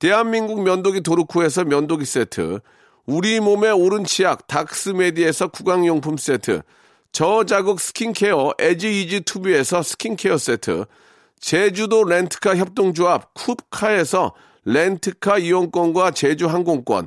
대한민국 0.00 0.64
면도기 0.64 1.02
도루코에서 1.02 1.62
면도기 1.62 2.06
세트. 2.06 2.58
우리 3.06 3.38
몸의 3.38 3.70
옳은 3.70 4.02
치약 4.02 4.48
닥스메디에서 4.48 5.46
구강용품 5.46 6.16
세트. 6.16 6.62
저자극 7.12 7.78
스킨케어 7.78 8.54
에지이지 8.58 9.20
투비에서 9.20 9.84
스킨케어 9.84 10.38
세트. 10.38 10.86
제주도 11.38 12.02
렌트카 12.02 12.56
협동조합 12.56 13.32
쿱카에서 13.34 14.32
렌트카 14.64 15.38
이용권과 15.38 16.10
제주 16.10 16.48
항공권. 16.48 17.06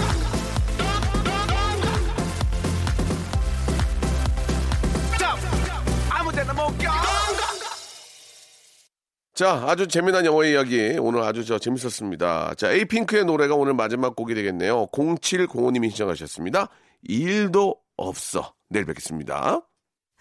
자, 9.41 9.63
아주 9.65 9.87
재미난 9.87 10.23
영화 10.23 10.45
이야기 10.45 10.95
오늘 10.99 11.23
아주 11.23 11.43
저 11.43 11.57
재밌었습니다. 11.57 12.53
자, 12.53 12.71
에이핑크의 12.71 13.25
노래가 13.25 13.55
오늘 13.55 13.73
마지막 13.73 14.15
곡이 14.15 14.35
되겠네요. 14.35 14.85
0705님이 14.91 15.89
신청하셨습니다. 15.89 16.69
일도 17.01 17.75
없어. 17.97 18.53
내일 18.69 18.85
뵙겠습니다. 18.85 19.61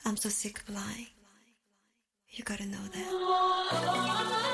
I'm 0.07 0.17
so 0.17 0.29
sick 0.31 0.63
of 0.63 0.73
lying. 0.73 1.11
You 2.33 2.45
gotta 2.47 2.65
know 2.65 2.83
that. 2.93 4.50